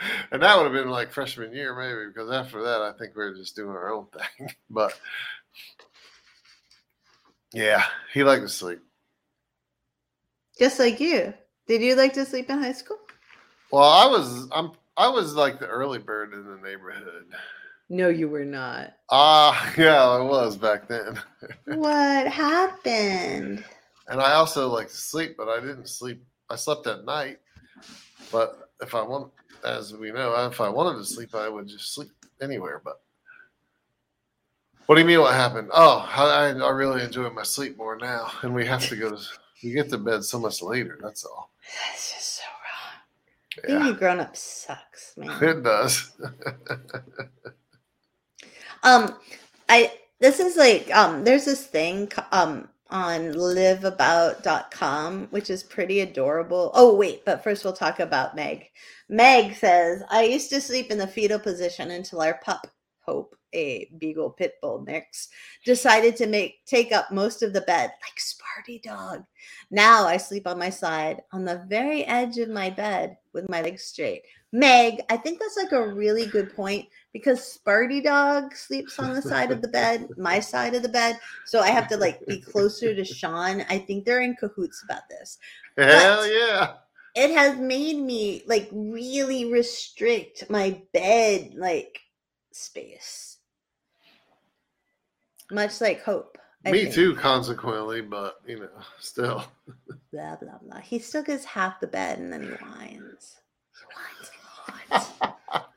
And 0.32 0.42
that 0.42 0.56
would 0.56 0.64
have 0.64 0.72
been 0.72 0.90
like 0.90 1.12
freshman 1.12 1.52
year, 1.52 1.74
maybe, 1.76 2.08
because 2.08 2.30
after 2.30 2.62
that, 2.62 2.82
I 2.82 2.92
think 2.92 3.14
we 3.14 3.24
were 3.24 3.34
just 3.34 3.56
doing 3.56 3.70
our 3.70 3.92
own 3.92 4.06
thing. 4.38 4.50
But 4.68 4.98
yeah, 7.52 7.84
he 8.12 8.24
liked 8.24 8.42
to 8.42 8.48
sleep. 8.48 8.80
Just 10.58 10.78
like 10.78 11.00
you. 11.00 11.34
Did 11.66 11.82
you 11.82 11.96
like 11.96 12.12
to 12.14 12.24
sleep 12.24 12.50
in 12.50 12.62
high 12.62 12.72
school? 12.72 12.98
Well, 13.70 13.88
I 13.88 14.06
was, 14.06 14.48
I'm, 14.52 14.72
I 14.96 15.08
was 15.08 15.34
like 15.34 15.58
the 15.58 15.66
early 15.66 15.98
bird 15.98 16.32
in 16.32 16.44
the 16.44 16.56
neighborhood. 16.56 17.26
No, 17.88 18.08
you 18.08 18.28
were 18.28 18.44
not. 18.44 18.94
Ah, 19.10 19.72
yeah, 19.78 20.04
I 20.04 20.20
was 20.20 20.56
back 20.56 20.88
then. 20.88 21.18
What 21.66 22.28
happened? 22.28 23.64
And 24.06 24.20
I 24.20 24.32
also 24.32 24.68
like 24.68 24.88
to 24.88 24.96
sleep, 24.96 25.36
but 25.36 25.48
I 25.48 25.60
didn't 25.60 25.88
sleep. 25.88 26.22
I 26.48 26.56
slept 26.56 26.86
at 26.86 27.04
night. 27.04 27.38
But 28.30 28.69
if 28.82 28.94
I 28.94 29.02
want, 29.02 29.32
as 29.64 29.94
we 29.94 30.10
know, 30.12 30.34
if 30.46 30.60
I 30.60 30.68
wanted 30.68 30.98
to 30.98 31.04
sleep, 31.04 31.34
I 31.34 31.48
would 31.48 31.68
just 31.68 31.94
sleep 31.94 32.10
anywhere. 32.40 32.80
But 32.84 33.00
what 34.86 34.94
do 34.96 35.00
you 35.00 35.06
mean? 35.06 35.20
What 35.20 35.34
happened? 35.34 35.70
Oh, 35.72 36.08
I, 36.08 36.48
I 36.48 36.70
really 36.70 37.02
enjoy 37.02 37.30
my 37.30 37.42
sleep 37.42 37.76
more 37.76 37.96
now, 37.96 38.30
and 38.42 38.54
we 38.54 38.66
have 38.66 38.88
to 38.88 38.96
go 38.96 39.10
to 39.10 39.22
we 39.62 39.72
get 39.72 39.90
to 39.90 39.98
bed 39.98 40.24
so 40.24 40.38
much 40.38 40.62
later. 40.62 40.98
That's 41.02 41.24
all. 41.24 41.50
That's 41.88 42.14
just 42.14 42.36
so 42.36 42.42
wrong. 43.68 43.80
Being 43.80 43.94
a 43.94 43.98
grown 43.98 44.20
up 44.20 44.36
sucks, 44.36 45.14
man. 45.16 45.42
it 45.42 45.62
does. 45.62 46.12
Um, 48.82 49.18
I 49.68 49.92
this 50.20 50.40
is 50.40 50.56
like 50.56 50.94
um, 50.94 51.24
there's 51.24 51.44
this 51.44 51.66
thing 51.66 52.10
um 52.32 52.68
on 52.90 53.32
liveabout.com 53.32 55.28
which 55.30 55.50
is 55.50 55.62
pretty 55.62 56.00
adorable. 56.00 56.70
Oh 56.74 56.94
wait, 56.94 57.24
but 57.24 57.42
first 57.42 57.64
we'll 57.64 57.72
talk 57.72 58.00
about 58.00 58.36
Meg. 58.36 58.66
Meg 59.08 59.54
says, 59.56 60.02
"I 60.10 60.24
used 60.24 60.50
to 60.50 60.60
sleep 60.60 60.90
in 60.90 60.98
the 60.98 61.06
fetal 61.06 61.38
position 61.38 61.90
until 61.90 62.20
our 62.20 62.40
pup 62.44 62.66
Hope, 63.10 63.34
a 63.54 63.90
beagle 63.98 64.30
pit 64.30 64.54
bull 64.62 64.82
mix, 64.86 65.28
decided 65.64 66.16
to 66.16 66.26
make 66.26 66.64
take 66.66 66.92
up 66.92 67.10
most 67.10 67.42
of 67.42 67.52
the 67.52 67.62
bed 67.62 67.90
like 68.02 68.18
Sparty 68.18 68.80
dog. 68.82 69.24
Now 69.70 70.06
I 70.06 70.16
sleep 70.16 70.46
on 70.46 70.58
my 70.58 70.70
side 70.70 71.22
on 71.32 71.44
the 71.44 71.64
very 71.68 72.04
edge 72.04 72.38
of 72.38 72.50
my 72.50 72.70
bed 72.70 73.16
with 73.32 73.48
my 73.48 73.62
legs 73.62 73.82
straight. 73.82 74.22
Meg, 74.52 75.00
I 75.08 75.16
think 75.16 75.38
that's 75.38 75.56
like 75.56 75.72
a 75.72 75.88
really 75.88 76.26
good 76.26 76.54
point 76.54 76.88
because 77.12 77.40
Sparty 77.40 78.02
dog 78.02 78.54
sleeps 78.54 78.98
on 78.98 79.14
the 79.14 79.22
side 79.22 79.52
of 79.52 79.62
the 79.62 79.68
bed, 79.68 80.08
my 80.16 80.40
side 80.40 80.74
of 80.74 80.82
the 80.82 80.88
bed. 80.88 81.18
So 81.46 81.60
I 81.60 81.68
have 81.68 81.88
to 81.88 81.96
like 81.96 82.24
be 82.26 82.40
closer 82.40 82.94
to 82.94 83.04
Sean. 83.04 83.64
I 83.68 83.78
think 83.78 84.04
they're 84.04 84.22
in 84.22 84.34
cahoots 84.34 84.82
about 84.82 85.08
this. 85.08 85.38
Hell 85.76 86.26
yeah. 86.26 86.72
It 87.14 87.30
has 87.32 87.58
made 87.58 87.98
me 87.98 88.42
like 88.46 88.68
really 88.72 89.50
restrict 89.52 90.48
my 90.50 90.80
bed 90.92 91.54
like 91.56 92.00
space. 92.52 93.38
Much 95.50 95.80
like 95.80 96.02
hope. 96.02 96.38
I 96.64 96.72
Me 96.72 96.82
think. 96.82 96.94
too, 96.94 97.14
consequently, 97.16 98.02
but 98.02 98.40
you 98.46 98.60
know, 98.60 98.68
still. 98.98 99.44
Blah 100.12 100.36
blah 100.36 100.58
blah. 100.62 100.80
He 100.80 100.98
still 100.98 101.22
gets 101.22 101.44
half 101.44 101.80
the 101.80 101.86
bed 101.86 102.18
and 102.18 102.32
then 102.32 102.42
he 102.42 102.48
whines. 102.48 103.36
He 103.74 103.84
whines 103.94 104.30
a 104.30 104.38
lot. 104.38 104.39
You're 104.39 104.39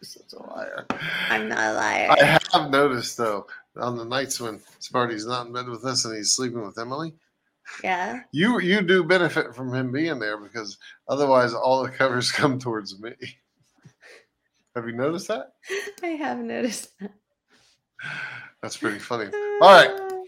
such 0.01 0.33
a 0.33 0.43
liar. 0.43 0.85
I'm 1.29 1.49
not 1.49 1.59
a 1.59 1.73
liar. 1.73 2.07
I 2.11 2.39
have 2.51 2.69
noticed 2.69 3.17
though, 3.17 3.47
on 3.77 3.97
the 3.97 4.05
nights 4.05 4.39
when 4.39 4.59
Sparty's 4.79 5.25
not 5.25 5.47
in 5.47 5.53
bed 5.53 5.67
with 5.67 5.85
us 5.85 6.05
and 6.05 6.15
he's 6.15 6.31
sleeping 6.31 6.63
with 6.63 6.77
Emily, 6.77 7.13
yeah. 7.83 8.21
you 8.31 8.59
you 8.59 8.81
do 8.81 9.03
benefit 9.03 9.55
from 9.55 9.73
him 9.73 9.91
being 9.91 10.19
there 10.19 10.37
because 10.37 10.77
otherwise 11.07 11.53
all 11.53 11.83
the 11.83 11.89
covers 11.89 12.31
come 12.31 12.59
towards 12.59 12.99
me. 12.99 13.13
Have 14.75 14.87
you 14.87 14.93
noticed 14.93 15.27
that? 15.27 15.53
I 16.01 16.07
have 16.07 16.39
noticed 16.39 16.97
that. 16.99 17.11
That's 18.61 18.77
pretty 18.77 18.99
funny. 18.99 19.29
All 19.61 19.71
right. 19.71 20.25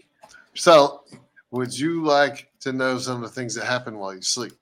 So, 0.54 1.02
would 1.50 1.76
you 1.76 2.04
like 2.04 2.50
to 2.60 2.72
know 2.72 2.98
some 2.98 3.16
of 3.16 3.22
the 3.22 3.34
things 3.34 3.54
that 3.54 3.64
happen 3.64 3.98
while 3.98 4.14
you 4.14 4.22
sleep? 4.22 4.52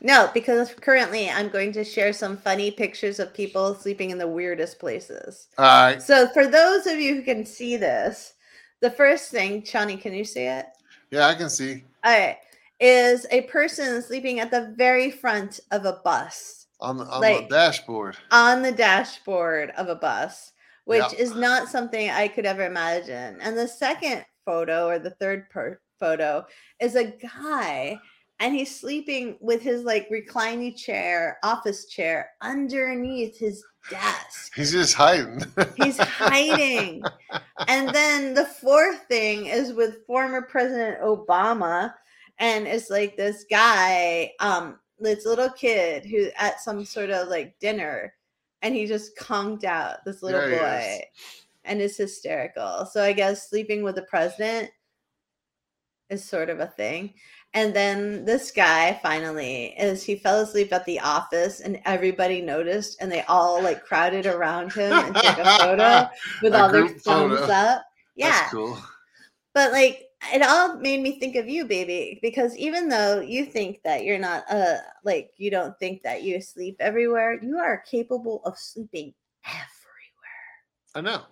No, 0.00 0.30
because 0.34 0.72
currently 0.74 1.28
I'm 1.30 1.48
going 1.48 1.72
to 1.72 1.84
share 1.84 2.12
some 2.12 2.36
funny 2.36 2.70
pictures 2.70 3.18
of 3.18 3.32
people 3.34 3.74
sleeping 3.74 4.10
in 4.10 4.18
the 4.18 4.28
weirdest 4.28 4.78
places. 4.78 5.48
All 5.58 5.64
right. 5.64 6.02
So 6.02 6.28
for 6.28 6.46
those 6.46 6.86
of 6.86 6.98
you 6.98 7.14
who 7.16 7.22
can 7.22 7.44
see 7.46 7.76
this, 7.76 8.34
the 8.80 8.90
first 8.90 9.30
thing, 9.30 9.62
Chani, 9.62 10.00
can 10.00 10.12
you 10.12 10.24
see 10.24 10.42
it? 10.44 10.66
Yeah, 11.10 11.26
I 11.26 11.34
can 11.34 11.48
see 11.48 11.84
All 12.04 12.12
right, 12.18 12.36
is 12.78 13.26
a 13.30 13.42
person 13.42 14.02
sleeping 14.02 14.38
at 14.40 14.50
the 14.50 14.74
very 14.76 15.10
front 15.10 15.60
of 15.70 15.84
a 15.86 16.00
bus 16.04 16.66
on 16.80 16.98
the 16.98 17.04
on 17.06 17.20
Like- 17.22 17.48
the 17.48 17.54
dashboard. 17.54 18.16
on 18.30 18.60
the 18.62 18.72
dashboard 18.72 19.70
of 19.78 19.88
a 19.88 19.94
bus, 19.94 20.52
which 20.84 21.00
Yep. 21.12 21.14
is 21.14 21.34
not 21.34 21.68
something 21.68 22.10
I 22.10 22.28
could 22.28 22.44
ever 22.44 22.64
imagine. 22.66 23.40
And 23.40 23.56
the 23.56 23.66
second 23.68 24.26
photo 24.44 24.88
or 24.88 24.98
the 24.98 25.10
third 25.10 25.48
per- 25.48 25.80
photo 25.98 26.44
is 26.80 26.94
a 26.96 27.04
guy 27.04 27.98
and 28.38 28.54
he's 28.54 28.78
sleeping 28.78 29.36
with 29.40 29.62
his 29.62 29.82
like 29.82 30.08
reclining 30.10 30.74
chair, 30.74 31.38
office 31.42 31.86
chair 31.86 32.30
underneath 32.42 33.38
his 33.38 33.64
desk. 33.90 34.54
He's 34.54 34.72
just 34.72 34.94
hiding. 34.94 35.42
He's 35.76 35.98
hiding. 35.98 37.02
and 37.68 37.88
then 37.94 38.34
the 38.34 38.44
fourth 38.44 39.04
thing 39.08 39.46
is 39.46 39.72
with 39.72 40.04
former 40.06 40.42
President 40.42 41.00
Obama, 41.00 41.92
and 42.38 42.66
it's 42.66 42.90
like 42.90 43.16
this 43.16 43.44
guy, 43.50 44.32
um, 44.40 44.78
this 44.98 45.24
little 45.24 45.50
kid 45.50 46.04
who 46.04 46.28
at 46.36 46.60
some 46.60 46.84
sort 46.84 47.10
of 47.10 47.28
like 47.28 47.58
dinner, 47.60 48.12
and 48.62 48.74
he 48.74 48.86
just 48.86 49.16
conked 49.16 49.64
out 49.64 50.04
this 50.04 50.22
little 50.22 50.40
boy, 50.40 51.00
and 51.64 51.80
it's 51.80 51.96
hysterical. 51.96 52.86
So 52.86 53.02
I 53.02 53.12
guess 53.12 53.48
sleeping 53.48 53.82
with 53.82 53.94
the 53.94 54.02
president 54.02 54.70
is 56.10 56.24
sort 56.24 56.50
of 56.50 56.60
a 56.60 56.66
thing. 56.66 57.14
And 57.56 57.72
then 57.74 58.26
this 58.26 58.50
guy 58.50 59.00
finally 59.02 59.74
is 59.78 60.02
he 60.02 60.16
fell 60.16 60.40
asleep 60.40 60.74
at 60.74 60.84
the 60.84 61.00
office 61.00 61.60
and 61.60 61.80
everybody 61.86 62.42
noticed 62.42 62.98
and 63.00 63.10
they 63.10 63.22
all 63.22 63.62
like 63.62 63.82
crowded 63.82 64.26
around 64.26 64.74
him 64.74 64.92
and 64.92 65.14
took 65.14 65.38
a 65.38 65.44
photo 65.58 66.08
with 66.42 66.52
A 66.52 66.62
all 66.62 66.70
their 66.70 66.86
thumbs 66.88 67.40
photo. 67.40 67.52
up. 67.52 67.86
Yeah. 68.14 68.28
That's 68.30 68.52
cool. 68.52 68.78
But 69.54 69.72
like 69.72 70.02
it 70.34 70.42
all 70.42 70.76
made 70.76 71.00
me 71.00 71.18
think 71.18 71.34
of 71.36 71.48
you, 71.48 71.64
baby, 71.64 72.18
because 72.20 72.54
even 72.58 72.90
though 72.90 73.20
you 73.20 73.46
think 73.46 73.80
that 73.84 74.04
you're 74.04 74.18
not 74.18 74.44
uh 74.50 74.76
like 75.02 75.30
you 75.38 75.50
don't 75.50 75.78
think 75.78 76.02
that 76.02 76.22
you 76.24 76.42
sleep 76.42 76.76
everywhere, 76.78 77.42
you 77.42 77.56
are 77.56 77.82
capable 77.90 78.42
of 78.44 78.58
sleeping 78.58 79.14
everywhere. 79.46 79.64
I 80.94 81.00
know, 81.00 81.22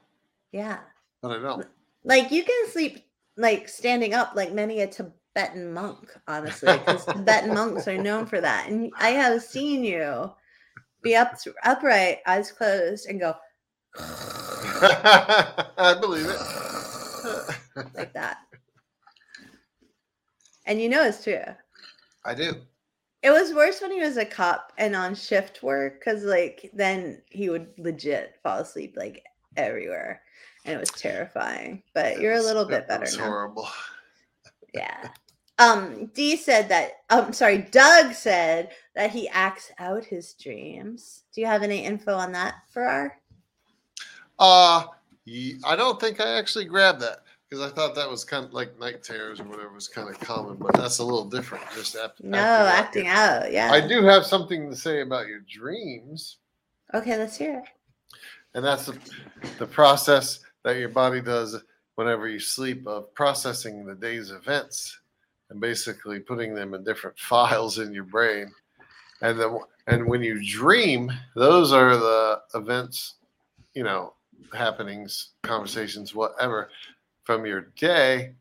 Yeah. 0.52 0.78
but 1.20 1.32
I 1.32 1.38
don't. 1.42 1.66
Like 2.02 2.30
you 2.30 2.44
can 2.44 2.70
sleep 2.70 3.04
like 3.36 3.68
standing 3.68 4.14
up 4.14 4.32
like 4.34 4.52
many 4.54 4.80
a 4.80 4.86
Tibetan 5.34 5.72
monk, 5.72 6.12
honestly, 6.28 6.78
because 6.78 7.04
Tibetan 7.06 7.54
monks 7.54 7.88
are 7.88 7.98
known 7.98 8.26
for 8.26 8.40
that. 8.40 8.68
And 8.68 8.92
I 8.98 9.10
have 9.10 9.42
seen 9.42 9.84
you 9.84 10.30
be 11.02 11.16
up 11.16 11.36
upright, 11.64 12.18
eyes 12.26 12.52
closed, 12.52 13.08
and 13.08 13.20
go 13.20 13.34
I 13.96 15.96
believe 16.00 16.26
it. 16.26 17.86
like 17.94 18.12
that. 18.12 18.38
And 20.66 20.80
you 20.80 20.88
know 20.88 21.04
it's 21.04 21.22
true. 21.22 21.42
I 22.24 22.34
do. 22.34 22.54
It 23.22 23.30
was 23.30 23.54
worse 23.54 23.80
when 23.80 23.92
he 23.92 24.00
was 24.00 24.16
a 24.16 24.24
cop 24.24 24.72
and 24.78 24.94
on 24.94 25.14
shift 25.14 25.62
work 25.62 26.00
because, 26.00 26.24
like, 26.24 26.70
then 26.74 27.22
he 27.30 27.48
would 27.48 27.68
legit 27.78 28.36
fall 28.42 28.58
asleep 28.58 28.94
like 28.96 29.24
everywhere, 29.56 30.22
and 30.64 30.74
it 30.74 30.80
was 30.80 30.90
terrifying. 30.90 31.82
But 31.94 32.20
you're 32.20 32.34
a 32.34 32.42
little 32.42 32.66
bit 32.66 32.88
better 32.88 33.02
was 33.02 33.16
now. 33.16 33.24
Horrible. 33.24 33.68
Yeah. 34.74 35.08
Um, 35.58 36.06
Dee 36.14 36.36
said 36.36 36.68
that. 36.70 37.02
Um, 37.10 37.32
sorry, 37.32 37.58
Doug 37.58 38.12
said 38.14 38.70
that 38.96 39.10
he 39.10 39.28
acts 39.28 39.70
out 39.78 40.04
his 40.04 40.34
dreams. 40.34 41.22
Do 41.32 41.40
you 41.40 41.46
have 41.46 41.62
any 41.62 41.84
info 41.84 42.14
on 42.14 42.32
that 42.32 42.54
Farrar? 42.68 43.18
Uh, 44.38 44.84
I 45.64 45.76
don't 45.76 46.00
think 46.00 46.20
I 46.20 46.36
actually 46.38 46.64
grabbed 46.64 47.00
that 47.02 47.18
because 47.48 47.64
I 47.64 47.72
thought 47.74 47.94
that 47.94 48.10
was 48.10 48.24
kind 48.24 48.44
of 48.44 48.52
like 48.52 48.78
night 48.80 49.02
terrors 49.04 49.38
or 49.38 49.44
whatever 49.44 49.72
was 49.72 49.86
kind 49.88 50.08
of 50.08 50.18
common, 50.18 50.56
but 50.56 50.72
that's 50.74 50.98
a 50.98 51.04
little 51.04 51.24
different. 51.24 51.62
Just 51.74 51.94
act, 51.96 52.22
No, 52.22 52.38
acting 52.38 53.06
out. 53.06 53.52
Yeah. 53.52 53.70
I 53.70 53.86
do 53.86 54.02
have 54.02 54.26
something 54.26 54.68
to 54.70 54.76
say 54.76 55.02
about 55.02 55.28
your 55.28 55.40
dreams, 55.40 56.38
Okay, 56.92 57.16
let's 57.16 57.36
hear 57.36 57.58
it. 57.58 57.64
and 58.54 58.64
that's 58.64 58.86
the, 58.86 58.98
the 59.58 59.66
process 59.66 60.40
that 60.64 60.76
your 60.78 60.88
body 60.88 61.20
does 61.20 61.56
whenever 61.94 62.28
you 62.28 62.40
sleep 62.40 62.86
of 62.88 63.12
processing 63.14 63.84
the 63.86 63.94
day's 63.94 64.30
events 64.32 64.98
and 65.54 65.60
basically 65.60 66.18
putting 66.18 66.52
them 66.52 66.74
in 66.74 66.82
different 66.82 67.16
files 67.30 67.78
in 67.78 67.94
your 67.94 68.04
brain. 68.04 68.52
And 69.22 69.40
then, 69.40 69.58
and 69.86 70.06
when 70.06 70.22
you 70.22 70.44
dream, 70.44 71.10
those 71.36 71.72
are 71.72 71.96
the 71.96 72.40
events, 72.54 73.14
you 73.74 73.84
know, 73.84 74.14
happenings, 74.52 75.30
conversations, 75.42 76.14
whatever, 76.14 76.70
from 77.22 77.46
your 77.46 77.68
day 77.76 78.34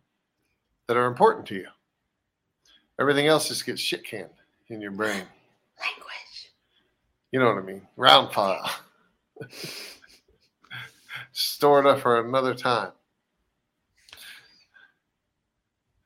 that 0.87 0.97
are 0.97 1.05
important 1.05 1.45
to 1.47 1.55
you. 1.55 1.67
Everything 2.99 3.27
else 3.27 3.47
just 3.47 3.65
gets 3.65 3.79
shit 3.79 4.03
canned 4.03 4.29
in 4.69 4.81
your 4.81 4.91
brain. 4.91 5.11
Language. 5.79 6.51
You 7.31 7.39
know 7.39 7.45
what 7.45 7.57
I 7.57 7.65
mean? 7.65 7.87
Round 7.95 8.33
file. 8.33 8.69
Stored 11.31 11.85
up 11.85 11.99
for 11.99 12.19
another 12.19 12.55
time. 12.55 12.91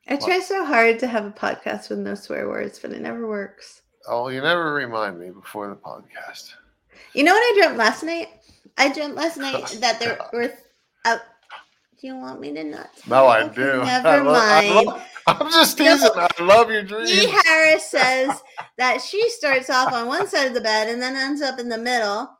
I 0.08 0.16
try 0.16 0.40
so 0.40 0.64
hard 0.64 0.98
to 1.00 1.06
have 1.06 1.26
a 1.26 1.30
podcast 1.30 1.90
with 1.90 1.98
no 1.98 2.14
swear 2.14 2.48
words, 2.48 2.78
but 2.78 2.92
it 2.92 3.00
never 3.02 3.26
works. 3.28 3.82
Oh, 4.06 4.28
you 4.28 4.40
never 4.40 4.72
remind 4.72 5.18
me 5.20 5.30
before 5.30 5.68
the 5.68 5.76
podcast. 5.76 6.54
You 7.12 7.24
know 7.24 7.32
what 7.32 7.40
I 7.40 7.58
dreamt 7.60 7.76
last 7.76 8.02
night? 8.02 8.28
I 8.78 8.92
dreamt 8.92 9.14
last 9.16 9.36
night 9.46 9.66
that 9.80 10.00
there 10.00 10.18
were. 10.32 10.52
Uh, 11.04 11.18
do 12.00 12.06
you 12.06 12.16
want 12.16 12.40
me 12.40 12.52
to 12.54 12.64
not? 12.64 12.90
No, 13.06 13.26
I 13.26 13.42
Okay, 13.42 13.54
do. 13.56 13.82
I 13.82 14.02
Never 14.02 14.24
love- 14.24 14.36
I 14.42 14.72
mind. 14.74 14.86
love- 14.86 15.02
I'm 15.26 15.50
just 15.50 15.78
No. 15.78 15.84
teasing. 15.94 16.10
I 16.16 16.42
love 16.42 16.70
your 16.70 16.82
dreams. 16.84 17.10
Dee 17.10 17.26
Harris 17.44 17.84
says 17.90 18.30
that 18.78 19.02
she 19.02 19.28
starts 19.30 19.68
off 19.68 19.92
on 19.92 20.06
one 20.06 20.26
side 20.26 20.46
of 20.46 20.54
the 20.54 20.60
bed 20.62 20.88
and 20.88 21.02
then 21.02 21.16
ends 21.16 21.42
up 21.42 21.58
in 21.58 21.68
the 21.68 21.76
middle, 21.76 22.30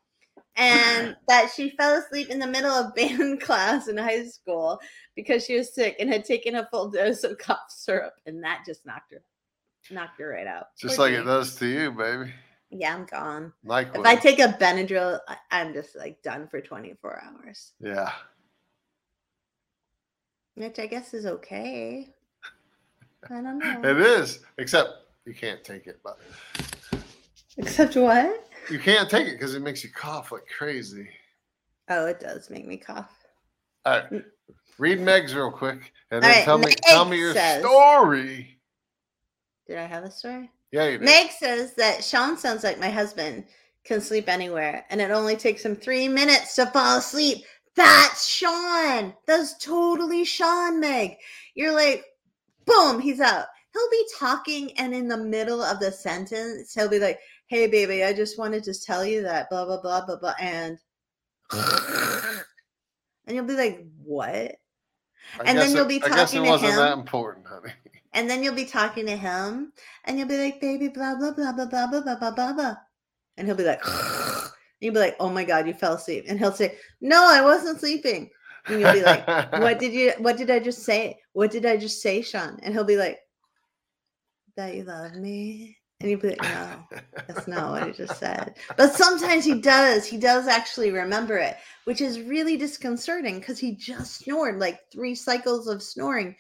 and 0.59 1.17
that 1.29 1.51
she 1.55 1.71
fell 1.71 1.97
asleep 1.99 2.29
in 2.29 2.39
the 2.39 2.47
middle 2.47 2.71
of 2.71 2.95
band 2.97 3.41
class 3.41 3.89
in 3.89 3.97
high 3.97 4.27
school 4.27 4.81
because 5.15 5.45
she 5.45 5.57
was 5.57 5.73
sick 5.75 5.97
and 5.99 6.13
had 6.13 6.25
taken 6.25 6.57
a 6.57 6.69
full 6.71 6.91
dose 6.91 7.25
of 7.25 7.39
cough 7.39 7.71
syrup, 7.71 8.15
and 8.27 8.43
that 8.43 8.65
just 8.67 8.85
knocked 8.85 9.13
her, 9.13 9.23
knocked 9.91 10.21
her 10.21 10.29
right 10.29 10.47
out. 10.47 10.67
Just 10.79 10.97
Poor 10.97 11.07
like 11.07 11.15
Dee. 11.15 11.23
it 11.23 11.25
does 11.25 11.55
to 11.57 11.67
you, 11.67 11.93
baby. 11.93 12.33
Yeah, 12.71 12.95
I'm 12.95 13.07
gone. 13.07 13.53
Like 13.65 13.95
If 13.95 14.05
I 14.05 14.15
take 14.15 14.41
a 14.41 14.49
Benadryl, 14.49 15.21
I'm 15.51 15.73
just 15.73 15.97
like 15.97 16.21
done 16.23 16.49
for 16.49 16.61
24 16.61 17.23
hours, 17.25 17.73
yeah. 17.81 18.13
which 20.55 20.79
I 20.79 20.87
guess 20.87 21.15
is 21.15 21.25
okay. 21.25 22.11
I 23.31 23.41
don't 23.41 23.59
know. 23.59 23.89
It 23.89 23.99
is, 23.99 24.41
except 24.59 24.91
you 25.25 25.33
can't 25.33 25.65
take 25.65 25.87
it, 25.87 26.01
but 26.05 26.19
Except 27.59 27.97
what? 27.97 28.48
You 28.71 28.79
can't 28.79 29.09
take 29.09 29.27
it 29.27 29.33
because 29.33 29.55
it 29.55 29.63
makes 29.63 29.83
you 29.83 29.91
cough 29.91 30.33
like 30.33 30.47
crazy. 30.57 31.09
Oh, 31.89 32.07
it 32.07 32.21
does 32.21 32.51
make 32.51 32.67
me 32.67 32.77
cough. 32.77 33.13
All 33.87 33.95
right, 33.95 34.11
mm. 34.11 34.25
read 34.79 35.01
Meg's 35.01 35.35
real 35.35 35.51
quick, 35.51 35.93
and 36.11 36.23
then 36.23 36.31
right, 36.31 36.45
tell 36.45 36.59
me 36.59 36.73
tell 36.83 37.05
me 37.05 37.19
your 37.19 37.35
says- 37.35 37.63
story. 37.63 38.59
Did 39.67 39.79
I 39.79 39.85
have 39.85 40.05
a 40.05 40.11
story? 40.11 40.51
Yeah, 40.73 40.85
you 40.87 40.99
did. 40.99 41.05
Meg 41.05 41.31
says 41.31 41.75
that 41.75 42.05
Sean 42.05 42.37
sounds 42.37 42.65
like 42.65 42.79
my 42.79 42.91
husband, 42.91 43.45
can 43.89 44.01
sleep 44.03 44.29
anywhere, 44.29 44.85
and 44.91 45.01
it 45.01 45.11
only 45.11 45.35
takes 45.35 45.65
him 45.65 45.75
three 45.75 46.09
minutes 46.09 46.55
to 46.57 46.67
fall 46.67 46.99
asleep. 46.99 47.39
That's 47.75 48.29
Sean. 48.29 49.15
That's 49.27 49.57
totally 49.59 50.25
Sean, 50.25 50.79
Meg. 50.79 51.17
You're 51.55 51.73
like, 51.73 52.05
boom, 52.67 53.01
he's 53.01 53.21
out. 53.21 53.47
He'll 53.73 53.91
be 53.91 54.07
talking, 54.19 54.73
and 54.79 54.95
in 54.95 55.09
the 55.09 55.17
middle 55.17 55.63
of 55.63 55.81
the 55.81 55.91
sentence, 55.91 56.75
he'll 56.75 56.91
be 56.91 56.99
like, 56.99 57.19
hey, 57.49 57.67
baby, 57.67 58.05
I 58.05 58.13
just 58.13 58.39
wanted 58.39 58.65
to 58.65 58.75
tell 58.75 59.05
you 59.05 59.23
that, 59.23 59.51
blah, 59.51 59.65
blah, 59.65 59.81
blah, 59.81 60.05
blah, 60.07 60.17
blah. 60.17 60.35
And, 60.39 60.79
and 63.27 63.37
you'll 63.37 63.47
be 63.47 63.57
like, 63.57 63.85
what? 64.05 64.57
I 65.39 65.45
and 65.45 65.59
then 65.59 65.75
you'll 65.75 65.87
be 65.87 66.03
I 66.03 66.09
guess 66.09 66.33
it 66.33 66.37
talking 66.37 66.45
to 66.45 66.51
wasn't 66.51 66.73
him. 66.73 66.79
that 66.79 66.99
important, 66.99 67.47
honey. 67.47 67.73
And 68.15 68.29
then 68.29 68.43
you'll 68.43 68.55
be 68.55 68.65
talking 68.65 69.07
to 69.07 69.17
him, 69.17 69.73
and 70.05 70.19
you'll 70.19 70.29
be 70.29 70.39
like, 70.39 70.61
baby, 70.61 70.89
blah, 70.89 71.15
blah, 71.15 71.33
blah, 71.33 71.53
blah, 71.53 71.67
blah, 71.67 71.87
blah, 71.87 72.01
blah, 72.01 72.17
blah, 72.17 72.31
blah, 72.31 72.53
blah. 72.53 72.75
And 73.37 73.47
he'll 73.47 73.57
be 73.57 73.65
like, 73.65 73.81
and 73.87 74.51
you'll 74.81 74.95
be 74.95 75.01
like, 75.01 75.17
oh 75.21 75.31
my 75.31 75.45
God, 75.45 75.67
you 75.67 75.75
fell 75.75 75.95
asleep. 75.95 76.25
And 76.29 76.39
he'll 76.39 76.53
say, 76.53 76.77
no, 77.01 77.27
I 77.29 77.41
wasn't 77.41 77.81
sleeping. 77.81 78.31
And 78.67 78.81
you'll 78.81 78.93
be 78.93 79.03
like, 79.03 79.27
what 79.53 79.79
did 79.79 79.93
you, 79.93 80.13
what 80.19 80.37
did 80.37 80.51
I 80.51 80.59
just 80.59 80.83
say? 80.83 81.19
What 81.33 81.51
did 81.51 81.65
I 81.65 81.77
just 81.79 82.03
say, 82.03 82.21
Sean? 82.23 82.59
And 82.63 82.75
he'll 82.75 82.85
be 82.85 82.97
like, 82.97 83.19
that 84.57 84.75
you 84.75 84.85
love 84.85 85.15
me. 85.15 85.78
And 86.01 86.11
you'll 86.11 86.21
be 86.21 86.29
like, 86.29 86.43
no, 86.43 87.01
that's 87.27 87.49
not 87.49 87.73
what 87.73 87.87
he 87.89 87.93
just 87.93 88.21
said. 88.21 88.55
But 88.77 88.93
sometimes 88.93 89.45
he 89.45 89.61
does. 89.61 90.07
He 90.07 90.17
does 90.17 90.47
actually 90.47 90.93
remember 90.93 91.37
it, 91.39 91.57
which 91.85 92.01
is 92.01 92.21
really 92.21 92.57
disconcerting 92.57 93.41
because 93.41 93.59
he 93.59 93.75
just 93.75 94.19
snored 94.19 94.61
like 94.61 94.81
three 94.93 95.17
cycles 95.17 95.67
of 95.67 95.83
snoring. 95.83 96.37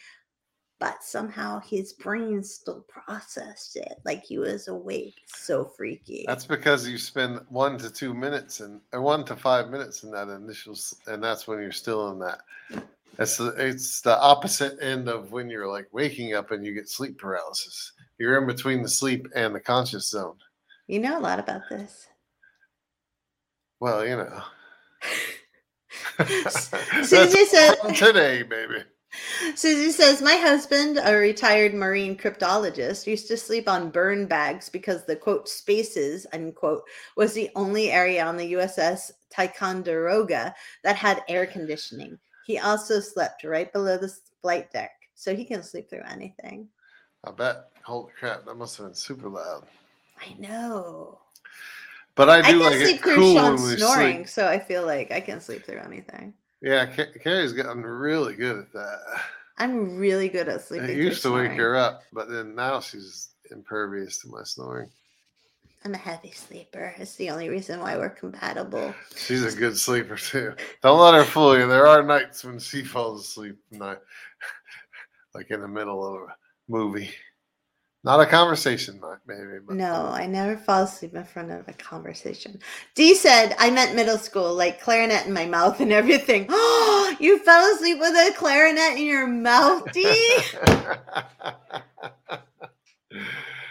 But 0.78 1.02
somehow 1.02 1.58
his 1.58 1.92
brain 1.94 2.44
still 2.44 2.84
processed 2.88 3.74
it 3.74 3.94
like 4.04 4.22
he 4.22 4.38
was 4.38 4.68
awake. 4.68 5.16
It's 5.24 5.44
so 5.44 5.64
freaky. 5.64 6.24
That's 6.28 6.46
because 6.46 6.86
you 6.86 6.96
spend 6.96 7.40
one 7.48 7.78
to 7.78 7.90
two 7.90 8.14
minutes 8.14 8.60
and 8.60 8.80
or 8.92 9.02
one 9.02 9.24
to 9.24 9.34
five 9.34 9.70
minutes 9.70 10.04
in 10.04 10.12
that 10.12 10.28
initial, 10.28 10.76
and 11.08 11.20
that's 11.20 11.48
when 11.48 11.58
you're 11.58 11.72
still 11.72 12.12
in 12.12 12.20
that. 12.20 12.42
It's 13.18 13.38
the, 13.38 13.48
it's 13.58 14.02
the 14.02 14.16
opposite 14.20 14.80
end 14.80 15.08
of 15.08 15.32
when 15.32 15.50
you're 15.50 15.66
like 15.66 15.88
waking 15.90 16.34
up 16.34 16.52
and 16.52 16.64
you 16.64 16.72
get 16.74 16.88
sleep 16.88 17.18
paralysis. 17.18 17.92
You're 18.18 18.38
in 18.38 18.46
between 18.46 18.82
the 18.82 18.88
sleep 18.88 19.28
and 19.34 19.54
the 19.54 19.60
conscious 19.60 20.10
zone. 20.10 20.36
you 20.86 20.98
know 20.98 21.18
a 21.18 21.20
lot 21.20 21.38
about 21.38 21.62
this. 21.70 22.08
Well, 23.80 24.06
you 24.06 24.16
know. 24.16 24.42
Susie 27.04 27.44
said- 27.44 27.78
from 27.78 27.94
today, 27.94 28.42
baby. 28.42 28.82
Susie 29.54 29.90
says, 29.90 30.20
My 30.20 30.34
husband, 30.34 30.98
a 31.02 31.14
retired 31.14 31.72
marine 31.74 32.16
cryptologist, 32.16 33.06
used 33.06 33.26
to 33.28 33.36
sleep 33.36 33.68
on 33.68 33.90
burn 33.90 34.26
bags 34.26 34.68
because 34.68 35.04
the 35.06 35.16
quote 35.16 35.48
spaces, 35.48 36.26
unquote, 36.32 36.82
was 37.16 37.32
the 37.32 37.50
only 37.56 37.90
area 37.90 38.24
on 38.24 38.36
the 38.36 38.52
USS 38.52 39.10
Ticonderoga 39.30 40.54
that 40.84 40.96
had 40.96 41.22
air 41.28 41.46
conditioning. 41.46 42.18
He 42.46 42.58
also 42.58 43.00
slept 43.00 43.44
right 43.44 43.72
below 43.72 43.96
the 43.96 44.12
flight 44.42 44.70
deck, 44.72 44.90
so 45.14 45.34
he 45.34 45.44
can 45.44 45.62
sleep 45.62 45.88
through 45.88 46.04
anything. 46.08 46.68
I 47.24 47.30
bet. 47.32 47.70
Holy 47.88 48.12
crap, 48.20 48.44
that 48.44 48.54
must 48.54 48.76
have 48.76 48.84
been 48.84 48.94
super 48.94 49.30
loud. 49.30 49.64
I 50.20 50.34
know. 50.38 51.20
But 52.16 52.28
I 52.28 52.40
I 52.40 52.42
do 52.42 52.48
can 52.48 52.58
like 52.58 52.74
sleep 52.74 52.96
it 52.96 53.02
cool 53.14 53.34
Sean 53.34 53.54
when 53.54 53.62
we 53.62 53.76
snoring, 53.78 54.16
sleep. 54.16 54.28
so 54.28 54.46
I 54.46 54.58
feel 54.58 54.84
like 54.84 55.10
I 55.10 55.20
can 55.20 55.40
sleep 55.40 55.64
through 55.64 55.78
anything. 55.78 56.34
Yeah, 56.60 56.84
Carrie's 56.84 57.54
gotten 57.54 57.82
really 57.82 58.34
good 58.34 58.58
at 58.58 58.72
that. 58.74 58.98
I'm 59.56 59.96
really 59.96 60.28
good 60.28 60.50
at 60.50 60.60
sleeping. 60.60 60.90
I 60.90 60.92
through 60.92 61.02
used 61.02 61.22
to 61.22 61.32
wake 61.32 61.52
her 61.52 61.76
up, 61.76 62.02
but 62.12 62.28
then 62.28 62.54
now 62.54 62.80
she's 62.80 63.30
impervious 63.50 64.18
to 64.18 64.28
my 64.28 64.42
snoring. 64.42 64.90
I'm 65.86 65.94
a 65.94 65.96
heavy 65.96 66.32
sleeper. 66.32 66.94
It's 66.98 67.16
the 67.16 67.30
only 67.30 67.48
reason 67.48 67.80
why 67.80 67.96
we're 67.96 68.10
compatible. 68.10 68.94
She's 69.16 69.44
a 69.44 69.56
good 69.56 69.78
sleeper 69.78 70.16
too. 70.16 70.52
Don't 70.82 71.00
let 71.00 71.14
her 71.14 71.24
fool 71.24 71.58
you. 71.58 71.66
There 71.66 71.86
are 71.86 72.02
nights 72.02 72.44
when 72.44 72.58
she 72.58 72.82
falls 72.84 73.22
asleep, 73.26 73.56
night, 73.70 74.00
like 75.34 75.50
in 75.50 75.62
the 75.62 75.68
middle 75.68 76.04
of 76.04 76.28
a 76.28 76.36
movie. 76.68 77.14
Not 78.04 78.20
a 78.20 78.26
conversation 78.26 79.00
maybe. 79.26 79.58
But 79.66 79.76
No, 79.76 80.06
I 80.06 80.26
never 80.26 80.56
fall 80.56 80.84
asleep 80.84 81.14
in 81.14 81.24
front 81.24 81.50
of 81.50 81.66
a 81.68 81.72
conversation. 81.72 82.60
D 82.94 83.14
said, 83.14 83.54
I 83.58 83.70
meant 83.70 83.96
middle 83.96 84.18
school, 84.18 84.54
like 84.54 84.80
clarinet 84.80 85.26
in 85.26 85.32
my 85.32 85.46
mouth 85.46 85.80
and 85.80 85.92
everything. 85.92 86.46
Oh, 86.48 87.16
you 87.20 87.38
fell 87.40 87.74
asleep 87.74 87.98
with 87.98 88.14
a 88.14 88.32
clarinet 88.36 88.98
in 88.98 89.04
your 89.04 89.26
mouth, 89.26 89.90
D? 89.92 90.04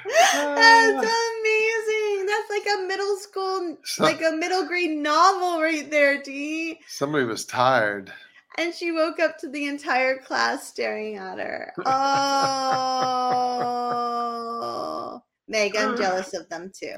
That's 0.05 1.07
amazing. 1.07 2.25
That's 2.25 2.49
like 2.49 2.67
a 2.77 2.87
middle 2.87 3.17
school, 3.17 3.77
So- 3.83 4.03
like 4.03 4.21
a 4.21 4.31
middle 4.35 4.65
grade 4.67 4.97
novel 4.97 5.61
right 5.61 5.89
there, 5.89 6.21
Dee. 6.21 6.79
Somebody 6.87 7.25
was 7.25 7.45
tired. 7.45 8.11
And 8.57 8.73
she 8.73 8.91
woke 8.91 9.19
up 9.19 9.37
to 9.39 9.49
the 9.49 9.67
entire 9.67 10.17
class 10.17 10.67
staring 10.67 11.15
at 11.17 11.39
her. 11.39 11.73
Oh, 14.59 15.21
Meg, 15.47 15.75
I'm 15.77 15.97
jealous 16.01 16.33
of 16.33 16.49
them 16.49 16.71
too. 16.77 16.95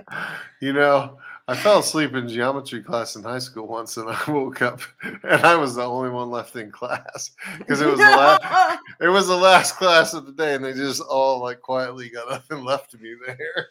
You 0.62 0.74
know, 0.74 1.20
I 1.48 1.56
fell 1.56 1.80
asleep 1.80 2.14
in 2.14 2.28
geometry 2.28 2.82
class 2.82 3.16
in 3.16 3.24
high 3.24 3.40
school 3.40 3.68
once, 3.68 3.98
and 3.98 4.10
I 4.10 4.32
woke 4.32 4.62
up, 4.62 4.82
and 5.04 5.42
I 5.42 5.56
was 5.56 5.76
the 5.76 5.84
only 5.84 6.10
one 6.10 6.30
left 6.30 6.56
in 6.56 6.72
class 6.72 7.32
because 7.58 7.82
it 7.82 7.88
was 7.88 8.00
the 8.00 8.06
last. 8.06 8.80
It 9.02 9.10
was 9.10 9.28
the 9.28 9.36
last 9.36 9.76
class 9.76 10.14
of 10.14 10.26
the 10.26 10.32
day, 10.32 10.56
and 10.56 10.64
they 10.64 10.74
just 10.74 11.02
all 11.02 11.42
like 11.42 11.62
quietly 11.62 12.10
got 12.10 12.32
up 12.32 12.44
and 12.50 12.64
left 12.64 13.00
me 13.00 13.16
there. 13.26 13.68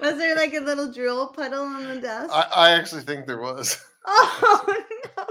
Was 0.00 0.16
there 0.18 0.36
like 0.36 0.54
a 0.54 0.60
little 0.60 0.92
drool 0.92 1.28
puddle 1.28 1.64
on 1.64 1.84
the 1.84 2.00
desk? 2.00 2.32
I, 2.32 2.48
I 2.54 2.70
actually 2.72 3.02
think 3.02 3.26
there 3.26 3.40
was, 3.40 3.82
oh 4.06 4.64
no! 5.16 5.24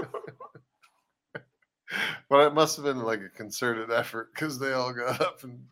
but 2.28 2.46
it 2.46 2.54
must 2.54 2.76
have 2.76 2.84
been 2.84 3.00
like 3.02 3.20
a 3.20 3.28
concerted 3.28 3.90
effort 3.90 4.30
because 4.34 4.58
they 4.58 4.72
all 4.72 4.92
got 4.92 5.20
up 5.20 5.42
and 5.44 5.64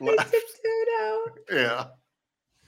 left. 0.00 0.34
Yeah, 1.50 1.86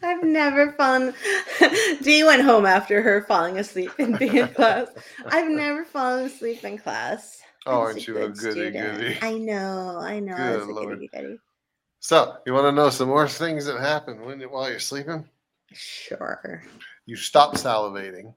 I've 0.02 0.22
never 0.22 0.72
fallen. 0.72 1.14
Dee 2.02 2.24
went 2.24 2.42
home 2.42 2.66
after 2.66 3.00
her 3.02 3.24
falling 3.26 3.58
asleep 3.58 3.92
in 3.98 4.16
being 4.16 4.36
in 4.36 4.48
class. 4.54 4.88
I've 5.26 5.50
never 5.50 5.84
fallen 5.84 6.26
asleep 6.26 6.64
in 6.64 6.78
class. 6.78 7.40
Oh, 7.66 7.80
aren't 7.80 8.06
you 8.06 8.16
a 8.18 8.28
good 8.28 8.36
goody 8.38 8.70
goody? 8.70 9.18
I 9.22 9.32
know, 9.38 9.98
I 9.98 10.20
know. 10.20 10.34
I 10.34 10.56
was 10.56 10.66
Good 10.66 10.70
a 10.70 10.74
Lord. 10.74 10.94
goody 10.96 11.08
goody. 11.08 11.38
So 12.00 12.36
you 12.44 12.52
want 12.52 12.66
to 12.66 12.72
know 12.72 12.90
some 12.90 13.08
more 13.08 13.26
things 13.26 13.64
that 13.64 13.80
happen 13.80 14.22
when 14.26 14.40
while 14.42 14.68
you're 14.68 14.78
sleeping? 14.78 15.26
Sure. 15.72 16.62
You 17.06 17.16
stop 17.16 17.54
salivating, 17.54 18.34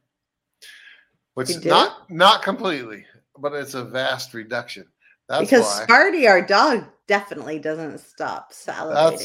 which 1.33 1.49
You 1.49 1.55
is 1.57 1.61
do? 1.63 1.69
not 1.69 2.09
not 2.09 2.41
completely, 2.43 3.05
but 3.41 3.53
it's 3.53 3.73
a 3.73 3.83
vast 3.83 4.33
reduction. 4.33 4.85
That's 5.29 5.41
because 5.41 5.63
why. 5.63 5.85
Sparty, 5.85 6.29
our 6.29 6.41
dog, 6.41 6.85
definitely 7.07 7.59
doesn't 7.59 7.99
stop 7.99 8.49
That's 8.49 8.65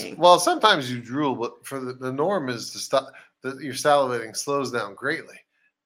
salivating. 0.03 0.19
well. 0.19 0.39
Sometimes 0.39 0.91
you 0.91 1.01
drool, 1.01 1.35
but 1.37 1.65
for 1.65 1.81
the, 1.81 1.93
the 1.93 2.13
norm 2.13 2.49
is 2.49 2.71
to 2.73 2.79
stop. 2.79 3.13
Your 3.45 3.75
salivating 3.75 4.37
slows 4.37 4.71
down 4.71 4.95
greatly. 4.95 5.37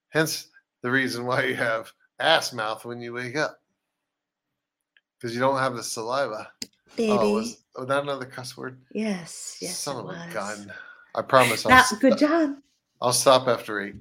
Hence 0.09 0.47
the 0.81 0.91
reason 0.91 1.25
why 1.25 1.45
you 1.45 1.55
have 1.55 1.91
ass 2.19 2.53
mouth 2.53 2.85
when 2.85 3.01
you 3.01 3.13
wake 3.13 3.35
up, 3.35 3.59
because 5.19 5.33
you 5.33 5.39
don't 5.39 5.57
have 5.59 5.75
the 5.75 5.83
saliva. 5.83 6.51
Baby. 6.95 7.11
Oh, 7.11 7.33
was, 7.33 7.63
was 7.75 7.87
that 7.87 8.03
another 8.03 8.25
cuss 8.25 8.55
word? 8.57 8.79
yes, 8.91 9.57
yes. 9.61 9.77
Son 9.77 9.97
of 9.97 10.09
a 10.09 10.33
gun. 10.33 10.71
I 11.15 11.21
promise. 11.21 11.65
I'll, 11.65 11.69
That, 11.69 11.91
good 11.99 12.17
job. 12.17 12.55
I'll 13.01 13.13
stop 13.13 13.47
after 13.47 13.81
eight. 13.81 13.95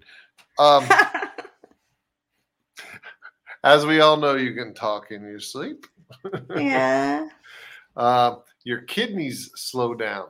Um, 0.58 0.86
as 3.66 3.84
we 3.84 4.00
all 4.00 4.16
know, 4.16 4.36
you 4.36 4.54
can 4.54 4.72
talk 4.72 5.10
in 5.10 5.22
your 5.22 5.40
sleep. 5.40 5.86
yeah. 6.56 7.28
Uh, 7.96 8.36
your 8.62 8.82
kidneys 8.82 9.50
slow 9.56 9.92
down. 9.92 10.28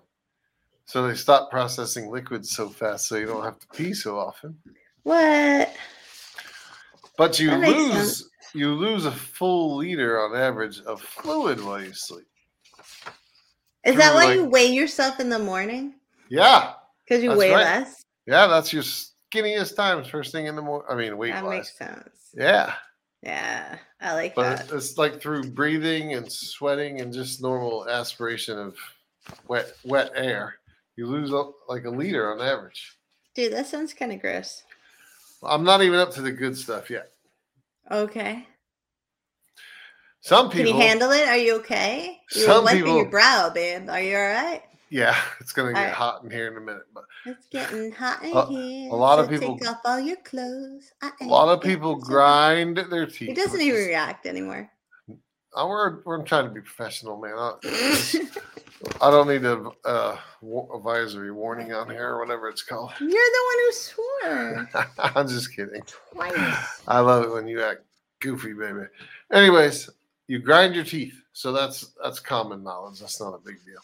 So 0.87 1.07
they 1.07 1.15
stop 1.15 1.51
processing 1.51 2.11
liquids 2.11 2.51
so 2.57 2.71
fast, 2.71 3.09
so 3.09 3.17
you 3.17 3.27
don't 3.27 3.45
have 3.45 3.59
to 3.59 3.67
pee 3.69 3.93
so 3.93 4.19
often. 4.19 4.57
What? 5.03 5.71
But 7.19 7.39
you 7.39 7.55
lose 7.55 8.19
sense. 8.21 8.31
you 8.55 8.73
lose 8.73 9.05
a 9.05 9.13
full 9.13 9.77
liter 9.77 10.19
on 10.21 10.35
average 10.35 10.81
of 10.83 11.03
fluid 11.03 11.63
while 11.63 11.83
you 11.83 11.93
sleep. 11.93 12.27
Is 13.85 13.97
that 13.97 14.15
why 14.15 14.27
like- 14.27 14.35
you 14.37 14.45
weigh 14.47 14.73
yourself 14.73 15.21
in 15.21 15.29
the 15.29 15.39
morning? 15.39 15.95
Yeah, 16.29 16.73
Because 17.05 17.23
you 17.23 17.37
weigh 17.37 17.53
right. 17.53 17.65
less? 17.65 18.05
yeah, 18.27 18.47
that's 18.47 18.73
your 18.73 18.83
skinniest 18.83 19.77
times 19.77 20.09
first 20.09 20.33
thing 20.33 20.47
in 20.47 20.57
the 20.57 20.63
morning. 20.63 20.87
I 20.91 20.95
mean, 20.97 21.17
weight 21.19 21.33
That 21.33 21.45
makes 21.45 21.77
sense. 21.77 22.31
Yeah, 22.35 22.75
Yeah, 23.23 23.79
I 24.01 24.15
like 24.15 24.35
but 24.35 24.69
that. 24.69 24.73
it's 24.73 24.99
like 24.99 25.21
through 25.21 25.51
breathing 25.51 26.15
and 26.15 26.31
sweating 26.31 27.01
and 27.01 27.13
just 27.13 27.43
normal 27.43 27.89
aspiration 27.89 28.59
of 28.59 28.77
wet 29.49 29.73
wet 29.85 30.13
air, 30.15 30.57
you 30.97 31.07
lose 31.07 31.31
like 31.69 31.85
a 31.85 31.91
liter 31.91 32.33
on 32.33 32.41
average. 32.41 32.93
Dude, 33.35 33.53
that 33.53 33.67
sounds 33.67 33.95
kind 33.95 34.13
of 34.13 34.21
gross. 34.21 34.63
I'm 35.43 35.65
not 35.65 35.83
even 35.83 35.99
up 35.99 36.13
to 36.13 36.23
the 36.23 36.33
good 36.33 36.57
stuff 36.57 36.91
yet. 36.91 37.11
Okay. 37.91 38.47
Some 40.21 40.51
Can 40.51 40.65
people 40.65 40.81
you 40.81 40.87
handle 40.87 41.11
it? 41.13 41.29
Are 41.29 41.37
you 41.37 41.57
okay? 41.57 42.19
You 42.35 42.43
Some 42.43 42.65
wiping 42.65 42.87
your 42.87 43.09
brow, 43.09 43.51
babe. 43.55 43.89
Are 43.89 44.01
you 44.01 44.17
all 44.17 44.23
right? 44.23 44.63
Yeah, 44.91 45.17
it's 45.41 45.53
gonna 45.53 45.73
get 45.73 45.79
Alright. 45.79 45.95
hot 45.95 46.23
in 46.25 46.31
here 46.31 46.49
in 46.49 46.57
a 46.57 46.61
minute, 46.61 46.85
but 46.95 47.05
It's 47.25 47.47
getting 47.49 47.91
hot 47.93 48.23
in 48.23 48.37
A- 48.37 48.47
here. 48.47 48.91
a 48.93 48.95
lot 48.97 49.19
of 49.19 49.29
people- 49.29 49.59
take 49.59 49.69
off 49.69 49.81
all 49.85 49.99
your 50.01 50.17
clothes. 50.19 50.93
A 51.21 51.25
lot 51.25 51.49
of 51.49 51.61
people 51.61 51.97
grind 51.97 52.77
their 52.91 53.07
teeth. 53.07 53.29
He 53.29 53.35
doesn't 53.35 53.61
even 53.61 53.81
is- 53.81 53.87
react 53.89 54.27
anymore. 54.27 54.71
We're, 55.57 56.03
we're 56.05 56.23
trying 56.23 56.45
to 56.45 56.51
be 56.51 56.61
professional, 56.61 57.19
man. 57.19 57.33
I, 57.39 57.55
I 59.01 59.11
don't 59.11 59.27
need 59.27 59.43
a 59.47 59.71
uh, 59.87 60.19
advisory 60.75 61.33
warning 61.33 61.73
on 61.73 61.89
here 61.89 62.11
or 62.11 62.19
whatever 62.21 62.49
it's 62.51 62.63
called. 62.63 62.93
You're 63.01 63.09
the 63.09 63.45
one 63.47 63.59
who 63.65 63.73
swore 63.73 64.71
I'm 65.17 65.27
just 65.29 65.57
kidding. 65.57 65.81
twice. 66.13 66.83
I 66.87 67.01
love 67.01 67.25
it 67.25 67.31
when 67.33 67.49
you 67.49 67.63
act 67.63 67.81
goofy, 68.21 68.53
baby. 68.53 68.83
Anyways, 69.33 69.89
you 70.29 70.41
grind 70.41 70.75
your 70.75 70.85
teeth, 70.85 71.19
so 71.33 71.53
that's 71.53 71.93
that's 72.03 72.21
common 72.21 72.63
knowledge. 72.63 73.01
That's 73.01 73.19
not 73.19 73.33
a 73.35 73.39
big 73.39 73.57
deal. 73.65 73.81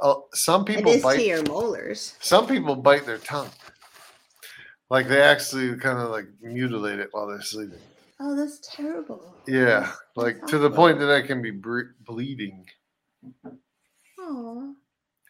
Uh, 0.00 0.14
some 0.32 0.64
people 0.64 0.98
bite. 1.00 1.16
to 1.16 1.22
your 1.22 1.42
molars. 1.44 2.14
Some 2.20 2.46
people 2.46 2.74
bite 2.76 3.06
their 3.06 3.18
tongue, 3.18 3.50
like 4.90 5.06
they 5.08 5.20
actually 5.22 5.76
kind 5.76 5.98
of 5.98 6.10
like 6.10 6.26
mutilate 6.40 6.98
it 6.98 7.08
while 7.12 7.26
they're 7.26 7.42
sleeping. 7.42 7.78
Oh, 8.20 8.34
that's 8.36 8.58
terrible. 8.74 9.34
Yeah, 9.46 9.92
like 10.16 10.40
that's 10.40 10.50
to 10.52 10.58
the 10.58 10.70
point 10.70 10.98
that 11.00 11.10
I 11.10 11.22
can 11.26 11.42
be 11.42 11.50
bre- 11.50 11.92
bleeding. 12.04 12.64
Oh, 14.18 14.74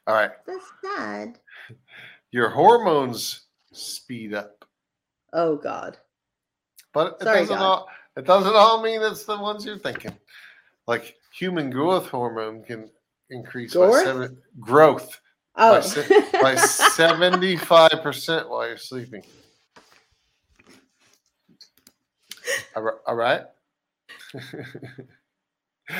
All 0.07 0.15
right, 0.15 0.31
that's 0.47 0.65
sad. 0.85 1.39
your 2.31 2.49
hormones 2.51 3.43
speed 3.73 4.35
up, 4.35 4.65
Oh 5.33 5.57
God. 5.57 5.99
but 6.93 7.17
it 7.21 7.25
Sorry, 7.25 7.39
doesn't 7.41 7.57
God. 7.59 7.63
all. 7.65 7.89
It 8.17 8.27
doesn't 8.27 8.55
all 8.55 8.83
mean 8.83 9.01
it's 9.03 9.25
the 9.25 9.39
ones 9.39 9.65
you're 9.65 9.79
thinking. 9.79 10.13
Like 10.87 11.15
human 11.35 11.71
growth 11.71 12.09
hormone 12.09 12.63
can 12.65 12.91
increase 13.33 13.75
by 13.75 13.91
seven 14.05 14.39
growth 14.61 15.19
Oh. 15.55 15.83
by 16.41 16.55
seventy 16.57 17.57
five 17.57 18.01
percent 18.03 18.49
while 18.49 18.67
you're 18.67 18.79
sleeping. 18.79 19.23
All 22.75 23.15
right. 23.15 23.43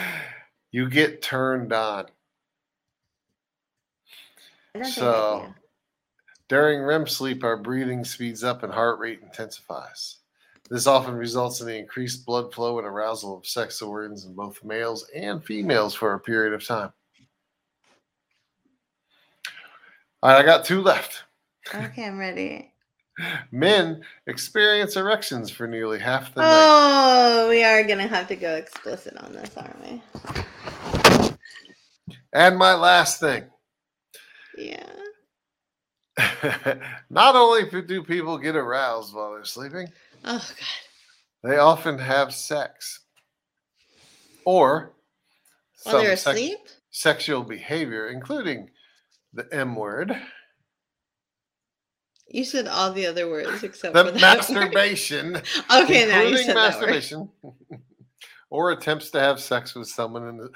you 0.71 0.89
get 0.89 1.21
turned 1.21 1.73
on. 1.73 2.07
I 4.75 4.79
don't 4.79 4.85
think 4.85 4.87
I 4.87 4.91
So 4.91 5.55
during 6.49 6.83
REM 6.83 7.07
sleep, 7.07 7.45
our 7.45 7.59
breathing 7.59 8.05
speeds 8.05 8.43
up 8.43 8.63
and 8.63 8.73
heart 8.73 8.99
rate 8.99 9.21
intensifies. 9.23 10.17
This 10.71 10.87
often 10.87 11.15
results 11.15 11.61
in 11.61 11.67
the 11.67 11.77
increased 11.77 12.25
blood 12.25 12.55
flow 12.55 12.79
and 12.79 12.87
arousal 12.87 13.37
of 13.37 13.47
sex 13.47 13.83
organs 13.83 14.25
in 14.25 14.35
both 14.35 14.65
males 14.65 15.07
and 15.15 15.45
females 15.45 15.95
for 15.95 16.15
a 16.15 16.21
period 16.21 16.55
of 16.55 16.65
time. 16.65 16.93
All 20.23 20.31
right, 20.31 20.41
I 20.41 20.45
got 20.47 20.65
two 20.65 20.83
left. 20.83 21.25
Okay, 21.73 22.05
I'm 22.05 22.19
ready. 22.19 22.73
Men 23.53 24.03
experience 24.27 24.97
erections 24.97 25.49
for 25.49 25.69
nearly 25.69 26.01
half 26.01 26.35
the 26.35 26.41
night. 26.41 26.49
Oh, 26.51 27.49
we 27.49 27.63
are 27.63 27.85
gonna 27.85 28.09
have 28.09 28.27
to 28.29 28.35
go 28.37 28.57
explicit 28.57 29.17
on 29.19 29.33
this, 29.33 29.57
aren't 29.57 29.81
we? 29.85 30.03
And 32.33 32.59
my 32.59 32.75
last 32.75 33.21
thing. 33.21 33.45
Yeah. 34.59 34.85
Not 37.11 37.37
only 37.37 37.83
do 37.83 38.03
people 38.03 38.39
get 38.39 38.57
aroused 38.57 39.15
while 39.15 39.33
they're 39.35 39.45
sleeping, 39.45 39.87
Oh 40.25 40.39
God. 40.39 41.49
they 41.49 41.59
often 41.59 41.97
have 41.99 42.35
sex. 42.35 43.01
Or 44.45 44.95
While 45.85 45.99
they're 46.03 46.17
some 46.17 46.35
sex- 46.35 46.41
asleep. 46.41 46.59
sexual 46.91 47.45
behavior, 47.45 48.09
including 48.09 48.71
the 49.33 49.47
M 49.53 49.75
word, 49.77 50.15
You 52.29 52.45
said 52.45 52.67
all 52.67 52.93
the 52.93 53.07
other 53.07 53.29
words 53.31 53.63
except 53.65 53.95
the 53.95 54.05
for 54.05 54.11
that 54.11 54.15
word. 54.15 54.21
masturbation, 54.21 55.37
Okay, 55.37 56.07
now 56.09 56.21
you 56.21 56.29
including 56.29 56.47
said 56.47 56.57
that 56.57 56.81
word. 56.81 56.91
masturbation, 56.91 57.31
or 58.51 58.71
attempts 58.73 59.11
to 59.11 59.21
have 59.21 59.41
sex 59.41 59.75
with 59.75 59.89
someone 59.89 60.29
in 60.29 60.37
the 60.37 60.51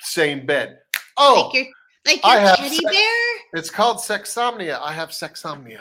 same 0.00 0.46
bed. 0.46 0.78
Oh, 1.16 1.44
Like 1.46 1.54
your 1.54 1.66
like 2.06 2.20
I 2.24 2.36
have 2.38 2.56
teddy 2.58 2.76
sex- 2.76 2.94
bear? 2.94 3.36
it's 3.54 3.70
called 3.70 3.98
sexomnia. 3.98 4.78
I 4.82 4.92
have 4.92 5.10
sexomnia. 5.10 5.80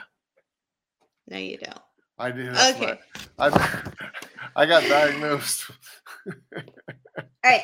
No, 1.27 1.37
you 1.37 1.57
don't. 1.57 1.79
I 2.19 2.31
do. 2.31 2.49
Okay. 2.49 2.99
I, 3.39 3.81
I 4.55 4.65
got 4.65 4.83
diagnosed. 4.87 5.71
All 6.27 6.33
right. 7.43 7.63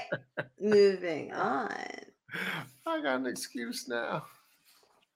Moving 0.59 1.31
on. 1.33 1.71
I 2.85 3.01
got 3.01 3.19
an 3.19 3.27
excuse 3.27 3.87
now. 3.87 4.25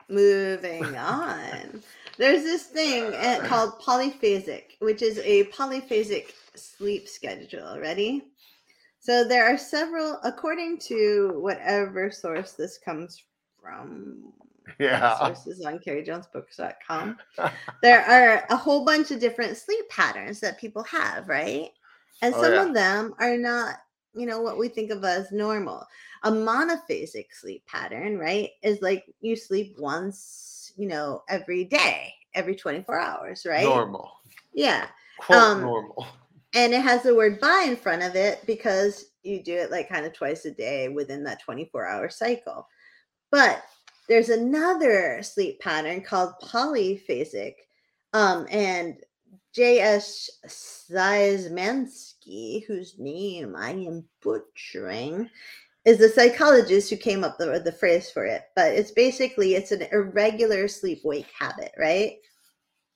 Moving 0.10 0.98
on. 0.98 1.82
There's 2.18 2.44
this 2.44 2.64
thing 2.68 3.14
uh, 3.14 3.42
called 3.48 3.80
polyphasic, 3.82 4.78
which 4.80 5.02
is 5.02 5.20
a 5.20 5.46
polyphasic 5.46 6.32
sleep 6.56 7.08
schedule. 7.08 7.80
Ready? 7.80 8.26
So 9.00 9.24
there 9.24 9.46
are 9.46 9.58
several, 9.58 10.20
according 10.24 10.78
to 10.88 11.34
whatever 11.42 12.10
source 12.12 12.54
this 12.54 12.78
comes 12.78 13.24
from, 13.62 14.32
Yeah. 14.80 15.18
sources 15.18 15.66
on 15.66 15.80
carriejonesbooks.com, 15.80 17.18
there 17.82 18.02
are 18.06 18.46
a 18.50 18.56
whole 18.56 18.86
bunch 18.86 19.12
of 19.12 19.20
different 19.20 19.58
sleep 19.58 19.90
patterns 19.90 20.40
that 20.40 20.60
people 20.60 20.84
have, 20.84 21.28
right? 21.28 21.70
And 22.22 22.34
Oh, 22.34 22.42
some 22.42 22.54
yeah. 22.54 22.66
of 22.68 22.74
them 22.74 23.14
are 23.20 23.36
not, 23.38 23.76
you 24.16 24.26
know, 24.26 24.42
what 24.42 24.58
we 24.58 24.70
think 24.70 24.90
of 24.92 25.04
as 25.04 25.32
normal. 25.34 25.86
A 26.24 26.32
monophasic 26.32 27.28
sleep 27.34 27.66
pattern, 27.66 28.18
right, 28.18 28.52
is 28.62 28.82
like 28.82 29.06
you 29.20 29.36
sleep 29.36 29.76
once, 29.78 30.72
you 30.78 30.88
know, 30.88 31.24
every 31.30 31.66
day, 31.66 32.14
every 32.34 32.56
24 32.56 33.00
hours, 33.00 33.46
right? 33.46 33.66
Normal. 33.66 34.12
Yeah. 34.54 34.88
Quote 35.20 35.40
Um, 35.40 35.62
normal. 35.62 36.08
And 36.56 36.74
it 36.74 36.82
has 36.82 37.04
the 37.04 37.16
word 37.16 37.40
by 37.40 37.66
in 37.68 37.76
front 37.76 38.04
of 38.04 38.16
it 38.16 38.46
because 38.46 39.06
you 39.24 39.44
do 39.44 39.56
it 39.56 39.72
like 39.72 39.90
kind 39.90 40.06
of 40.06 40.14
twice 40.14 40.46
a 40.46 40.52
day 40.52 40.88
within 40.88 41.24
that 41.24 41.42
24 41.42 41.88
hour 41.88 42.10
cycle. 42.10 42.68
But 43.32 43.64
there's 44.08 44.30
another 44.30 45.24
sleep 45.24 45.60
pattern 45.60 46.02
called 46.02 46.34
polyphasic. 46.44 47.56
Um, 48.14 48.46
and 48.52 48.98
J.S. 49.54 50.30
Seismansky, 50.48 52.66
whose 52.66 53.00
name 53.00 53.56
I 53.56 53.72
am 53.72 54.04
butchering, 54.22 55.30
is 55.86 55.98
the 55.98 56.10
psychologist 56.10 56.90
who 56.90 56.96
came 56.98 57.24
up 57.24 57.38
with 57.40 57.64
the 57.66 57.72
phrase 57.72 58.10
for 58.10 58.26
it. 58.26 58.44
But 58.56 58.74
it's 58.74 58.92
basically 58.92 59.56
it's 59.56 59.72
an 59.72 59.84
irregular 59.92 60.68
sleep 60.68 61.02
wake 61.04 61.28
habit, 61.38 61.72
right? 61.78 62.18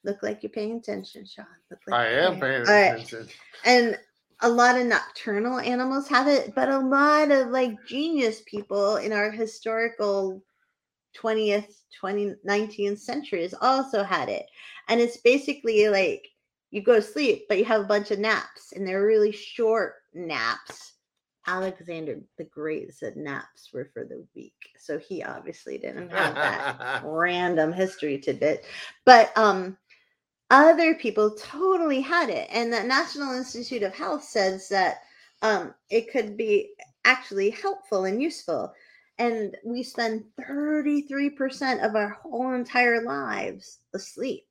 Look 0.04 0.23
like 0.23 0.41
you're 0.43 0.52
paying 0.52 0.78
attention, 0.78 1.26
Sean. 1.26 1.45
Look 1.69 1.80
like 1.88 2.00
I 2.00 2.08
am 2.08 2.39
paying 2.39 2.62
All 2.67 2.73
right. 2.73 2.93
attention. 2.93 3.28
and 3.65 3.97
a 4.41 4.50
lot 4.50 4.78
of 4.80 4.86
nocturnal 4.86 5.60
animals 5.60 6.08
have 6.08 6.28
it 6.28 6.54
but 6.54 6.69
a 6.69 6.78
lot 6.78 7.32
of 7.32 7.47
like 7.47 7.71
genius 7.88 8.43
people 8.45 8.97
in 8.97 9.12
our 9.12 9.32
historical 9.32 10.43
20th 11.19 11.73
20 12.00 12.36
19th 12.47 13.00
centuries 13.00 13.56
also 13.62 14.04
had 14.04 14.30
it 14.30 14.45
and 14.89 15.02
it's 15.02 15.17
basically 15.17 15.89
like 15.89 16.28
you 16.69 16.84
go 16.84 16.95
to 16.95 17.02
sleep 17.02 17.45
but 17.50 17.58
you 17.58 17.65
have 17.65 17.82
a 17.82 17.86
bunch 17.88 18.12
of 18.12 18.19
naps 18.19 18.73
and 18.73 18.88
they're 18.88 19.06
really 19.08 19.32
short 19.32 19.95
naps 20.13 20.93
alexander 21.47 22.19
the 22.38 22.43
great 22.43 22.93
said 22.93 23.15
naps 23.15 23.71
were 23.73 23.89
for 23.93 24.03
the 24.03 24.25
weak 24.36 24.53
so 24.77 24.97
he 24.97 25.23
obviously 25.23 25.77
didn't 25.77 26.10
have 26.12 26.36
that 26.36 27.01
random 27.03 27.73
history 27.73 28.17
tidbit. 28.17 28.65
But 29.05 29.38
um 29.38 29.77
other 30.49 30.95
people 30.95 31.31
totally 31.31 31.99
had 31.99 32.29
it. 32.29 32.47
And 32.51 32.71
the 32.71 32.81
National 32.83 33.36
Institute 33.36 33.83
of 33.83 33.93
Health 33.93 34.23
says 34.23 34.69
that 34.69 34.99
um 35.41 35.73
it 35.89 36.12
could 36.12 36.38
be 36.38 36.71
actually 37.05 37.49
helpful 37.49 38.05
and 38.05 38.21
useful. 38.21 38.73
And 39.19 39.57
we 39.65 39.81
spend 39.81 40.25
33% 40.39 41.83
of 41.83 41.95
our 41.95 42.10
whole 42.10 42.53
entire 42.53 43.01
lives 43.01 43.79
asleep. 43.95 44.45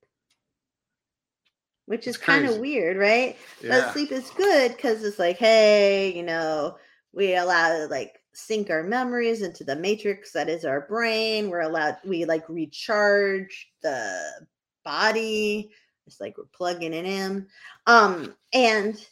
Which 1.86 2.08
is 2.08 2.16
kind 2.16 2.46
of 2.46 2.58
weird, 2.58 2.96
right? 2.96 3.36
yeah. 3.62 3.68
But 3.68 3.92
sleep 3.92 4.10
is 4.10 4.28
good 4.30 4.72
because 4.72 5.04
it's 5.04 5.20
like, 5.20 5.38
hey, 5.38 6.12
you 6.16 6.24
know, 6.24 6.76
we 7.16 7.34
allow 7.34 7.86
like 7.88 8.20
sync 8.34 8.68
our 8.68 8.84
memories 8.84 9.40
into 9.40 9.64
the 9.64 9.74
matrix 9.74 10.32
that 10.32 10.50
is 10.50 10.66
our 10.66 10.82
brain. 10.82 11.48
We're 11.48 11.62
allowed, 11.62 11.96
we 12.04 12.26
like 12.26 12.46
recharge 12.48 13.72
the 13.82 14.46
body. 14.84 15.70
It's 16.06 16.20
like 16.20 16.36
we're 16.36 16.44
plugging 16.54 16.92
it 16.92 17.06
in. 17.06 17.48
Um, 17.86 18.34
and 18.52 19.04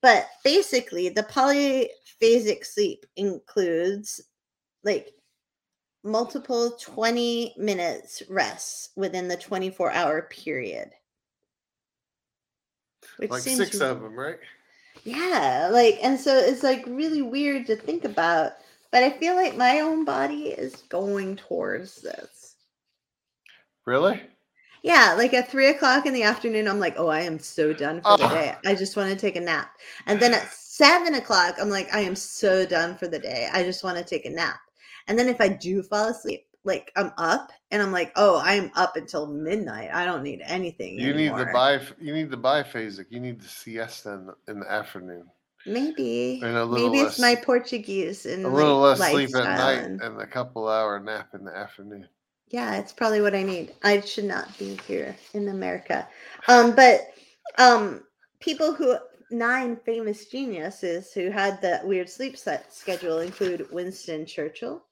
but 0.00 0.28
basically 0.42 1.10
the 1.10 1.22
polyphasic 1.22 2.64
sleep 2.64 3.04
includes 3.16 4.22
like 4.82 5.12
multiple 6.02 6.78
20 6.80 7.54
minutes 7.58 8.22
rests 8.30 8.88
within 8.96 9.28
the 9.28 9.36
24 9.36 9.92
hour 9.92 10.22
period. 10.22 10.90
Which 13.18 13.30
like 13.30 13.42
six 13.42 13.78
of 13.80 14.00
them, 14.00 14.14
right? 14.14 14.38
Yeah, 15.04 15.68
like 15.72 15.98
and 16.02 16.18
so 16.20 16.36
it's 16.36 16.62
like 16.62 16.84
really 16.86 17.22
weird 17.22 17.66
to 17.66 17.76
think 17.76 18.04
about 18.04 18.52
But 18.92 19.02
I 19.04 19.10
feel 19.10 19.36
like 19.36 19.56
my 19.56 19.80
own 19.80 20.04
body 20.04 20.48
is 20.48 20.82
going 20.88 21.36
towards 21.36 22.02
this. 22.02 22.56
Really? 23.86 24.22
Yeah, 24.82 25.14
like 25.16 25.34
at 25.34 25.50
three 25.50 25.68
o'clock 25.68 26.06
in 26.06 26.14
the 26.14 26.22
afternoon, 26.22 26.66
I'm 26.68 26.80
like, 26.80 26.94
oh, 26.98 27.08
I 27.08 27.20
am 27.20 27.38
so 27.38 27.72
done 27.72 28.02
for 28.02 28.14
the 28.14 28.24
Oh. 28.24 28.28
day. 28.28 28.54
I 28.64 28.74
just 28.74 28.96
want 28.96 29.10
to 29.10 29.16
take 29.16 29.36
a 29.36 29.40
nap. 29.40 29.76
And 30.06 30.20
then 30.20 30.34
at 30.34 30.50
seven 30.52 31.14
o'clock, 31.14 31.56
I'm 31.60 31.70
like, 31.70 31.92
I 31.94 32.00
am 32.00 32.16
so 32.16 32.64
done 32.66 32.96
for 32.96 33.06
the 33.08 33.18
day. 33.18 33.48
I 33.52 33.62
just 33.62 33.84
want 33.84 33.98
to 33.98 34.04
take 34.04 34.24
a 34.26 34.30
nap. 34.30 34.60
And 35.08 35.18
then 35.18 35.28
if 35.28 35.40
I 35.40 35.48
do 35.48 35.82
fall 35.82 36.08
asleep, 36.08 36.46
like 36.64 36.92
I'm 36.96 37.12
up 37.16 37.50
and 37.70 37.82
I'm 37.82 37.92
like, 37.92 38.12
oh, 38.16 38.40
I'm 38.42 38.70
up 38.76 38.96
until 38.96 39.26
midnight. 39.26 39.90
I 39.92 40.04
don't 40.04 40.22
need 40.22 40.42
anything. 40.44 40.98
You 40.98 41.14
need 41.14 41.28
anymore. 41.28 41.46
the 41.46 41.52
bi. 41.52 41.80
You 42.00 42.12
need 42.12 42.30
the 42.30 42.36
biphasic. 42.36 43.06
You 43.10 43.20
need 43.20 43.40
the 43.40 43.48
siesta 43.48 44.12
in 44.12 44.26
the, 44.26 44.34
in 44.48 44.60
the 44.60 44.70
afternoon. 44.70 45.26
Maybe. 45.66 46.40
And 46.42 46.56
a 46.56 46.64
little 46.64 46.90
Maybe 46.90 47.00
it's 47.06 47.18
my 47.18 47.34
Portuguese 47.34 48.26
and 48.26 48.44
A 48.44 48.48
little 48.48 48.78
less 48.78 48.98
sleep 48.98 49.34
at 49.36 49.44
night 49.44 49.84
and- 49.84 50.00
and 50.00 50.20
a 50.20 50.26
couple 50.26 50.68
hour 50.68 50.98
nap 51.00 51.28
in 51.34 51.44
the 51.44 51.56
afternoon. 51.56 52.08
Yeah, 52.48 52.76
it's 52.76 52.92
probably 52.92 53.20
what 53.20 53.34
I 53.34 53.42
need. 53.42 53.74
I 53.84 54.00
should 54.00 54.24
not 54.24 54.56
be 54.58 54.76
here 54.86 55.16
in 55.34 55.48
America. 55.48 56.08
Um, 56.48 56.74
but 56.74 57.12
um, 57.58 58.02
people 58.40 58.72
who 58.72 58.96
nine 59.30 59.76
famous 59.76 60.26
geniuses 60.26 61.12
who 61.12 61.30
had 61.30 61.62
that 61.62 61.86
weird 61.86 62.08
sleep 62.08 62.36
set 62.36 62.72
schedule 62.74 63.20
include 63.20 63.70
Winston 63.70 64.26
Churchill, 64.26 64.82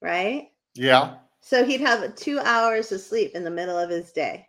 right? 0.00 0.48
Yeah. 0.74 1.14
So 1.40 1.64
he'd 1.64 1.80
have 1.80 2.14
two 2.16 2.38
hours 2.40 2.90
of 2.92 3.00
sleep 3.00 3.34
in 3.34 3.44
the 3.44 3.50
middle 3.50 3.78
of 3.78 3.90
his 3.90 4.12
day, 4.12 4.46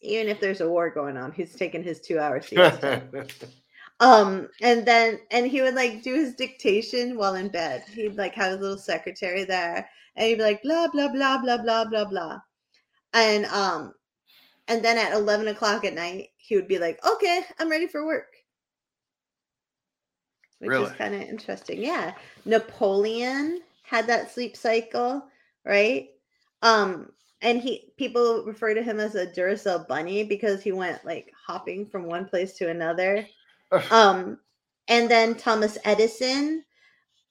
even 0.00 0.28
if 0.28 0.40
there's 0.40 0.60
a 0.60 0.68
war 0.68 0.90
going 0.90 1.16
on. 1.16 1.32
He's 1.32 1.54
taking 1.54 1.82
his 1.82 2.00
two 2.00 2.18
hours 2.18 2.50
um 4.00 4.48
and 4.62 4.86
then 4.86 5.18
and 5.32 5.46
he 5.46 5.60
would 5.60 5.74
like 5.74 6.02
do 6.02 6.14
his 6.14 6.34
dictation 6.34 7.16
while 7.18 7.34
in 7.34 7.48
bed. 7.48 7.84
He'd 7.92 8.16
like 8.16 8.34
have 8.34 8.52
his 8.52 8.60
little 8.60 8.78
secretary 8.78 9.44
there 9.44 9.88
and 10.16 10.26
he'd 10.28 10.36
be 10.36 10.42
like 10.42 10.62
blah 10.62 10.88
blah 10.88 11.08
blah 11.08 11.38
blah 11.38 11.58
blah 11.58 11.84
blah 11.84 12.04
blah. 12.04 12.38
And 13.12 13.44
um 13.46 13.94
and 14.68 14.84
then 14.84 14.98
at 14.98 15.12
11 15.12 15.48
o'clock 15.48 15.84
at 15.84 15.94
night 15.94 16.28
he 16.36 16.56
would 16.56 16.68
be 16.68 16.78
like 16.78 17.04
okay 17.06 17.42
i'm 17.58 17.70
ready 17.70 17.86
for 17.88 18.06
work. 18.06 18.32
Which 20.60 20.70
Really? 20.70 20.86
is 20.86 20.92
kind 20.92 21.14
of 21.14 21.22
interesting. 21.22 21.80
Yeah. 21.82 22.14
Napoleon 22.44 23.62
had 23.82 24.06
that 24.08 24.30
sleep 24.30 24.56
cycle 24.56 25.26
right 25.68 26.08
um 26.62 27.12
and 27.42 27.60
he 27.60 27.92
people 27.96 28.44
refer 28.44 28.74
to 28.74 28.82
him 28.82 28.98
as 28.98 29.14
a 29.14 29.26
duracell 29.26 29.86
bunny 29.86 30.24
because 30.24 30.62
he 30.62 30.72
went 30.72 31.04
like 31.04 31.32
hopping 31.46 31.86
from 31.86 32.04
one 32.04 32.24
place 32.24 32.54
to 32.54 32.68
another 32.68 33.24
um, 33.90 34.38
and 34.88 35.10
then 35.10 35.34
Thomas 35.34 35.78
Edison, 35.84 36.64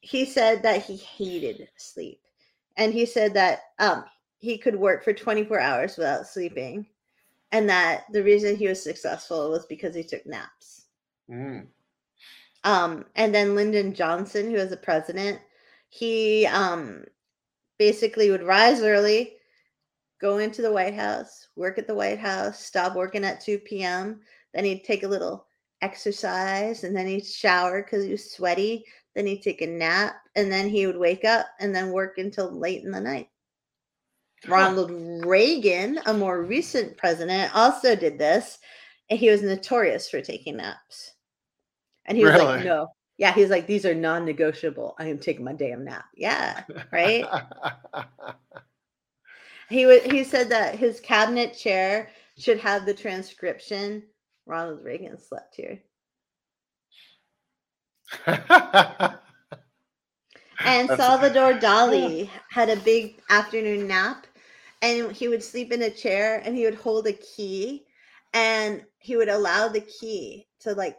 he 0.02 0.26
said 0.26 0.64
that 0.64 0.84
he 0.84 0.96
hated 0.98 1.68
sleep, 1.78 2.22
and 2.78 2.94
he 2.94 3.06
said 3.06 3.34
that 3.34 3.62
um 3.80 4.06
he 4.40 4.58
could 4.58 4.76
work 4.76 5.04
for 5.04 5.14
24 5.14 5.60
hours 5.60 5.98
without 5.98 6.28
sleeping, 6.28 6.86
and 7.52 7.70
that 7.70 8.06
the 8.14 8.24
reason 8.24 8.56
he 8.56 8.68
was 8.68 8.82
successful 8.82 9.50
was 9.50 9.66
because 9.66 9.96
he 9.96 10.04
took 10.04 10.26
naps. 10.26 10.86
Mm. 11.30 11.68
Um, 12.64 13.06
and 13.16 13.34
then 13.34 13.56
Lyndon 13.56 13.94
Johnson, 13.94 14.52
who 14.52 14.58
was 14.58 14.72
a 14.72 14.78
president, 14.78 15.40
he 15.90 16.46
um 16.46 17.04
basically 17.78 18.32
would 18.32 18.44
rise 18.44 18.82
early, 18.82 19.34
go 20.20 20.38
into 20.40 20.62
the 20.62 20.72
White 20.72 20.94
House, 20.94 21.48
work 21.56 21.78
at 21.78 21.88
the 21.88 21.96
White 21.96 22.20
House, 22.20 22.64
stop 22.64 22.96
working 22.96 23.24
at 23.24 23.42
2 23.42 23.60
p.m. 23.60 24.22
Then 24.54 24.66
he'd 24.66 24.84
take 24.84 25.04
a 25.04 25.08
little 25.08 25.46
exercise 25.82 26.84
and 26.84 26.96
then 26.96 27.08
he'd 27.08 27.26
shower 27.26 27.84
because 27.84 28.04
he 28.04 28.12
was 28.12 28.32
sweaty. 28.32 28.86
Then 29.16 29.28
he'd 29.28 29.42
take 29.42 29.62
a 29.62 29.68
nap 29.68 30.16
and 30.36 30.52
then 30.52 30.70
he 30.70 30.86
would 30.86 30.98
wake 30.98 31.26
up 31.26 31.48
and 31.60 31.76
then 31.76 31.92
work 31.92 32.18
until 32.18 32.52
late 32.52 32.84
in 32.84 32.92
the 32.92 33.00
night. 33.00 33.30
Ronald 34.48 34.92
Reagan, 35.26 36.00
a 36.06 36.14
more 36.14 36.44
recent 36.44 36.96
president, 36.98 37.56
also 37.56 37.96
did 37.96 38.20
this, 38.20 38.60
and 39.10 39.20
he 39.20 39.30
was 39.30 39.42
notorious 39.42 40.10
for 40.10 40.22
taking 40.22 40.58
naps. 40.58 41.14
And 42.06 42.18
he 42.18 42.24
was 42.24 42.36
like, 42.36 42.64
"No, 42.64 42.88
yeah." 43.18 43.34
He 43.34 43.42
was 43.42 43.50
like, 43.50 43.68
"These 43.68 43.86
are 43.86 43.96
non-negotiable. 43.96 44.96
I 45.00 45.08
am 45.08 45.20
taking 45.20 45.46
my 45.46 45.54
damn 45.54 45.84
nap." 45.84 46.06
Yeah, 46.16 46.64
right. 46.92 47.26
he 49.70 49.86
would. 49.86 50.12
He 50.12 50.24
said 50.24 50.50
that 50.50 50.76
his 50.76 51.00
cabinet 51.00 51.56
chair 51.56 52.10
should 52.38 52.60
have 52.60 52.86
the 52.86 52.94
transcription. 52.94 54.04
Ronald 54.46 54.84
Reagan 54.84 55.18
slept 55.20 55.56
here, 55.56 55.80
and 60.60 60.90
Salvador 60.90 61.54
Dali 61.54 62.30
had 62.50 62.70
a 62.70 62.78
big 62.78 63.22
afternoon 63.30 63.88
nap, 63.88 64.28
and 64.82 65.12
he 65.12 65.28
would 65.28 65.44
sleep 65.44 65.72
in 65.72 65.82
a 65.84 65.90
chair, 65.90 66.42
and 66.46 66.56
he 66.56 66.64
would 66.66 66.76
hold 66.76 67.08
a 67.08 67.14
key, 67.14 67.86
and 68.34 68.86
he 69.00 69.16
would 69.18 69.30
allow 69.30 69.68
the 69.68 69.82
key 69.82 70.48
to 70.62 70.74
like 70.74 70.98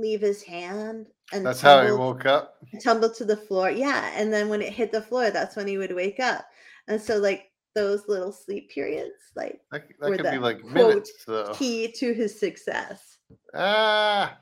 leave 0.00 0.20
his 0.20 0.42
hand. 0.42 1.06
And 1.32 1.46
That's 1.46 1.60
how 1.60 1.84
he 1.84 1.92
woke 1.92 2.26
up. 2.26 2.56
tumbled 2.82 3.14
to 3.16 3.24
the 3.24 3.36
floor. 3.36 3.70
Yeah. 3.70 4.10
And 4.14 4.32
then 4.32 4.48
when 4.48 4.62
it 4.62 4.72
hit 4.72 4.90
the 4.92 5.02
floor, 5.02 5.30
that's 5.30 5.54
when 5.56 5.66
he 5.68 5.78
would 5.78 5.94
wake 5.94 6.18
up. 6.20 6.44
And 6.88 7.00
so, 7.00 7.18
like, 7.18 7.50
those 7.74 8.08
little 8.08 8.32
sleep 8.32 8.68
periods, 8.70 9.14
like, 9.36 9.60
That, 9.70 9.84
that 10.00 10.10
be 10.16 10.22
the 10.22 10.40
like 10.40 10.60
quote, 10.60 10.72
minutes 10.74 11.24
though. 11.24 11.52
key 11.54 11.92
to 11.98 12.12
his 12.12 12.38
success. 12.38 13.18
Ah, 13.54 14.38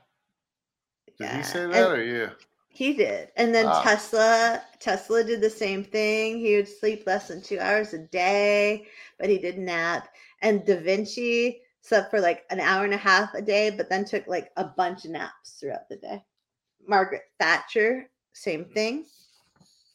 did 1.05 1.13
Yeah, 1.19 1.37
he 1.37 1.43
say 1.43 1.63
and- 1.65 1.73
that 1.73 1.91
or 1.91 2.03
you? 2.03 2.29
He 2.69 2.93
did. 2.93 3.29
And 3.35 3.53
then 3.53 3.65
Ah. 3.67 3.81
Tesla, 3.83 4.63
Tesla 4.79 5.23
did 5.23 5.41
the 5.41 5.49
same 5.49 5.83
thing. 5.83 6.39
He 6.39 6.55
would 6.55 6.67
sleep 6.67 7.05
less 7.05 7.27
than 7.27 7.41
two 7.41 7.59
hours 7.59 7.93
a 7.93 7.97
day, 7.99 8.87
but 9.19 9.27
he 9.29 9.37
did 9.37 9.57
nap. 9.57 10.07
And 10.41 10.65
Da 10.65 10.77
Vinci 10.79 11.61
slept 11.81 12.09
for 12.11 12.19
like 12.19 12.45
an 12.49 12.59
hour 12.59 12.85
and 12.85 12.93
a 12.93 12.97
half 12.97 13.33
a 13.33 13.41
day, 13.41 13.69
but 13.69 13.89
then 13.89 14.05
took 14.05 14.27
like 14.27 14.51
a 14.57 14.65
bunch 14.65 15.05
of 15.05 15.11
naps 15.11 15.57
throughout 15.59 15.89
the 15.89 15.97
day. 15.97 16.23
Margaret 16.87 17.23
Thatcher, 17.39 18.09
same 18.33 18.65
mm-hmm. 18.65 18.73
thing. 18.73 19.05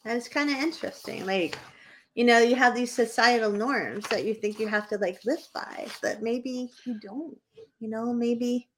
And 0.05 0.17
it's 0.17 0.29
kind 0.29 0.51
of 0.51 0.57
interesting. 0.57 1.25
Like, 1.27 1.59
you 2.15 2.25
know, 2.25 2.39
you 2.39 2.55
have 2.55 2.75
these 2.75 2.93
societal 2.93 3.51
norms 3.51 4.07
that 4.09 4.25
you 4.25 4.35
think 4.35 4.61
you 4.61 4.69
have 4.69 4.89
to 4.89 4.99
like 4.99 5.25
live 5.25 5.47
by, 5.55 5.87
but 6.03 6.23
maybe 6.23 6.71
you 6.85 6.99
don't. 7.01 7.37
You 7.81 7.89
know, 7.91 8.13
maybe 8.13 8.69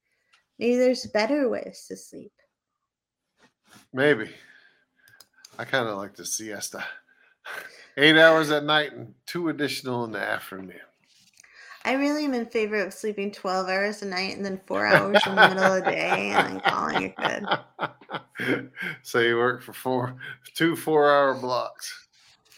maybe 0.58 0.76
there's 0.76 1.06
better 1.06 1.48
ways 1.48 1.84
to 1.88 1.96
sleep. 1.96 2.32
Maybe. 3.92 4.30
I 5.58 5.64
kind 5.64 5.88
of 5.88 5.96
like 5.96 6.14
the 6.14 6.24
siesta. 6.24 6.84
Eight 7.96 8.16
hours 8.16 8.50
at 8.50 8.64
night 8.64 8.92
and 8.92 9.14
two 9.26 9.48
additional 9.48 10.04
in 10.04 10.12
the 10.12 10.20
afternoon. 10.20 10.80
I 11.86 11.92
really 11.92 12.24
am 12.24 12.34
in 12.34 12.46
favor 12.46 12.84
of 12.84 12.92
sleeping 12.92 13.30
12 13.30 13.68
hours 13.68 14.02
a 14.02 14.06
night 14.06 14.36
and 14.36 14.44
then 14.44 14.60
four 14.66 14.84
hours 14.84 15.24
in 15.24 15.36
the 15.36 15.40
middle 15.40 15.72
of 15.72 15.84
the 15.84 15.92
day 15.92 16.32
and 16.32 16.44
then 16.44 16.60
calling 16.60 17.02
it 17.02 17.16
good. 17.16 18.70
so 19.02 19.20
you 19.20 19.36
work 19.36 19.62
for 19.62 19.72
four, 19.72 20.16
two 20.56 20.74
four-hour 20.74 21.34
blocks. 21.40 22.08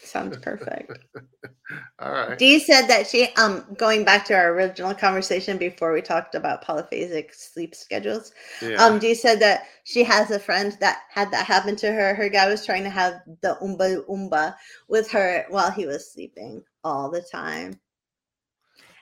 Sounds 0.03 0.35
perfect. 0.37 0.97
All 1.99 2.11
right. 2.11 2.39
Dee 2.39 2.57
said 2.57 2.87
that 2.87 3.05
she, 3.05 3.27
um, 3.35 3.63
going 3.77 4.03
back 4.03 4.25
to 4.25 4.33
our 4.33 4.51
original 4.53 4.95
conversation 4.95 5.59
before 5.59 5.93
we 5.93 6.01
talked 6.01 6.33
about 6.33 6.63
polyphasic 6.65 7.35
sleep 7.35 7.75
schedules, 7.75 8.31
Yeah. 8.63 8.83
um, 8.83 8.97
Dee 8.97 9.13
said 9.13 9.39
that 9.41 9.65
she 9.83 10.03
has 10.03 10.31
a 10.31 10.39
friend 10.39 10.75
that 10.79 11.01
had 11.11 11.29
that 11.31 11.45
happen 11.45 11.75
to 11.77 11.91
her. 11.91 12.15
Her 12.15 12.29
guy 12.29 12.49
was 12.49 12.65
trying 12.65 12.83
to 12.83 12.89
have 12.89 13.21
the 13.43 13.57
umba 13.61 14.03
umba 14.09 14.55
with 14.87 15.11
her 15.11 15.45
while 15.49 15.69
he 15.69 15.85
was 15.85 16.11
sleeping 16.11 16.63
all 16.83 17.11
the 17.11 17.21
time. 17.21 17.79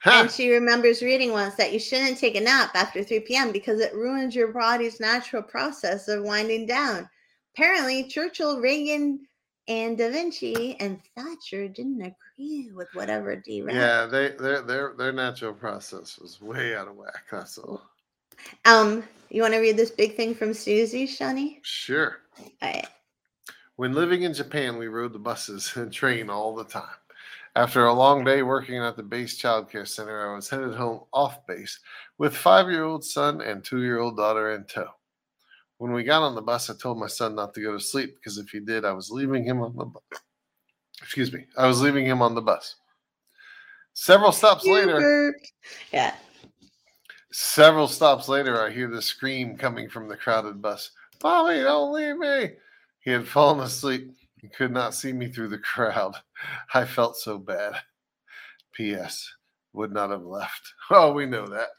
Huh. 0.03 0.21
And 0.21 0.31
she 0.31 0.51
remembers 0.51 1.01
reading 1.01 1.31
once 1.31 1.55
that 1.55 1.73
you 1.73 1.79
shouldn't 1.79 2.17
take 2.17 2.35
a 2.35 2.41
nap 2.41 2.71
after 2.75 3.03
3 3.03 3.21
p.m. 3.21 3.51
because 3.51 3.79
it 3.79 3.93
ruins 3.93 4.35
your 4.35 4.49
body's 4.49 4.99
natural 4.99 5.41
process 5.41 6.07
of 6.07 6.23
winding 6.23 6.65
down. 6.65 7.09
Apparently, 7.55 8.03
Churchill, 8.03 8.59
Reagan, 8.59 9.27
and 9.67 9.97
Da 9.97 10.09
Vinci 10.09 10.77
and 10.79 10.99
Thatcher 11.15 11.67
didn't 11.67 12.01
agree 12.01 12.69
with 12.73 12.87
whatever 12.93 13.35
D 13.35 13.61
read. 13.61 13.75
yeah, 13.75 14.05
they 14.05 14.29
their 14.29 14.61
their 14.61 14.93
their 14.97 15.11
natural 15.11 15.53
process 15.53 16.17
was 16.19 16.39
way 16.41 16.75
out 16.75 16.87
of 16.87 16.95
whack. 16.95 17.25
That's 17.31 17.57
all. 17.57 17.81
Um, 18.65 19.03
you 19.29 19.41
want 19.41 19.53
to 19.55 19.59
read 19.59 19.75
this 19.75 19.91
big 19.91 20.15
thing 20.15 20.35
from 20.35 20.53
Susie, 20.53 21.07
Shani? 21.07 21.57
Sure. 21.63 22.17
All 22.39 22.47
right. 22.61 22.87
When 23.75 23.93
living 23.93 24.23
in 24.23 24.33
Japan, 24.33 24.77
we 24.77 24.87
rode 24.87 25.13
the 25.13 25.19
buses 25.19 25.71
and 25.75 25.91
train 25.91 26.29
all 26.29 26.55
the 26.55 26.63
time. 26.63 26.83
After 27.57 27.87
a 27.87 27.93
long 27.93 28.23
day 28.23 28.43
working 28.43 28.77
at 28.77 28.95
the 28.95 29.01
base 29.01 29.41
childcare 29.41 29.87
center, 29.87 30.29
I 30.29 30.35
was 30.35 30.47
headed 30.47 30.75
home 30.75 31.05
off 31.11 31.43
base 31.47 31.79
with 32.19 32.37
five-year-old 32.37 33.03
son 33.03 33.41
and 33.41 33.63
two-year-old 33.63 34.15
daughter 34.15 34.51
in 34.51 34.63
tow. 34.65 34.91
When 35.79 35.91
we 35.91 36.03
got 36.03 36.21
on 36.21 36.35
the 36.35 36.41
bus, 36.43 36.69
I 36.69 36.75
told 36.79 36.99
my 36.99 37.07
son 37.07 37.33
not 37.33 37.55
to 37.55 37.61
go 37.63 37.71
to 37.71 37.79
sleep 37.79 38.15
because 38.15 38.37
if 38.37 38.49
he 38.49 38.59
did, 38.59 38.85
I 38.85 38.91
was 38.91 39.09
leaving 39.09 39.43
him 39.43 39.59
on 39.61 39.75
the 39.75 39.85
bus. 39.85 40.03
excuse 41.01 41.33
me, 41.33 41.47
I 41.57 41.65
was 41.65 41.81
leaving 41.81 42.05
him 42.05 42.21
on 42.21 42.35
the 42.35 42.43
bus. 42.43 42.75
Several 43.93 44.31
stops 44.31 44.63
You 44.63 44.75
later, 44.75 44.99
burped. 44.99 45.51
Yeah. 45.91 46.13
Several 47.31 47.87
stops 47.87 48.29
later, 48.29 48.63
I 48.63 48.69
hear 48.69 48.87
the 48.87 49.01
scream 49.01 49.57
coming 49.57 49.89
from 49.89 50.07
the 50.07 50.15
crowded 50.15 50.61
bus. 50.61 50.91
Mommy, 51.23 51.61
don't 51.61 51.91
leave 51.91 52.17
me. 52.17 52.51
He 52.99 53.09
had 53.09 53.27
fallen 53.27 53.61
asleep 53.61 54.11
could 54.55 54.71
not 54.71 54.93
see 54.93 55.13
me 55.13 55.27
through 55.29 55.49
the 55.49 55.57
crowd. 55.57 56.15
I 56.73 56.85
felt 56.85 57.17
so 57.17 57.37
bad. 57.37 57.73
P.S. 58.73 59.33
Would 59.73 59.91
not 59.91 60.09
have 60.11 60.23
left. 60.23 60.73
Oh, 60.89 61.11
we 61.11 61.25
know 61.25 61.45
that. 61.47 61.69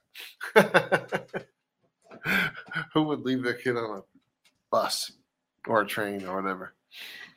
Who 2.94 3.04
would 3.04 3.20
leave 3.20 3.42
their 3.42 3.54
kid 3.54 3.76
on 3.76 3.98
a 3.98 4.02
bus 4.70 5.12
or 5.66 5.80
a 5.82 5.86
train 5.86 6.24
or 6.26 6.40
whatever? 6.42 6.74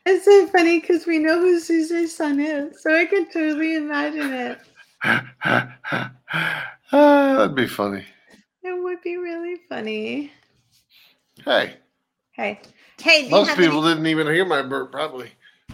It's 0.06 0.26
so 0.26 0.48
funny 0.48 0.80
because 0.82 1.06
we 1.06 1.20
know 1.20 1.40
who 1.40 1.60
Susie's 1.60 2.16
son 2.16 2.40
is, 2.40 2.82
so 2.82 2.94
I 2.96 3.06
can 3.06 3.30
totally 3.32 3.76
imagine 3.76 4.34
it. 4.34 4.60
ah, 5.04 6.12
that'd 6.92 7.56
be 7.56 7.68
funny. 7.68 8.04
It 8.64 8.84
would 8.84 9.02
be 9.02 9.18
really 9.18 9.58
funny. 9.70 10.32
Hey, 11.46 11.78
Hey, 12.34 12.60
hey, 13.02 13.30
most 13.30 13.56
people 13.56 13.84
any- 13.86 13.96
didn't 13.96 14.08
even 14.08 14.28
hear 14.28 14.46
my 14.46 14.62
burp, 14.62 14.92
probably. 14.92 15.32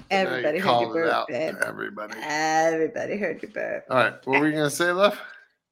Everybody 0.10 0.60
heard 0.60 0.82
your 0.82 0.94
burp, 0.94 1.30
Everybody. 1.30 2.14
Everybody 2.22 3.18
heard 3.18 3.42
your 3.42 3.52
burp. 3.52 3.86
All 3.90 3.98
right, 3.98 4.14
what 4.26 4.40
were 4.40 4.48
you 4.48 4.54
gonna 4.54 4.70
say, 4.70 4.92
love? 4.92 5.20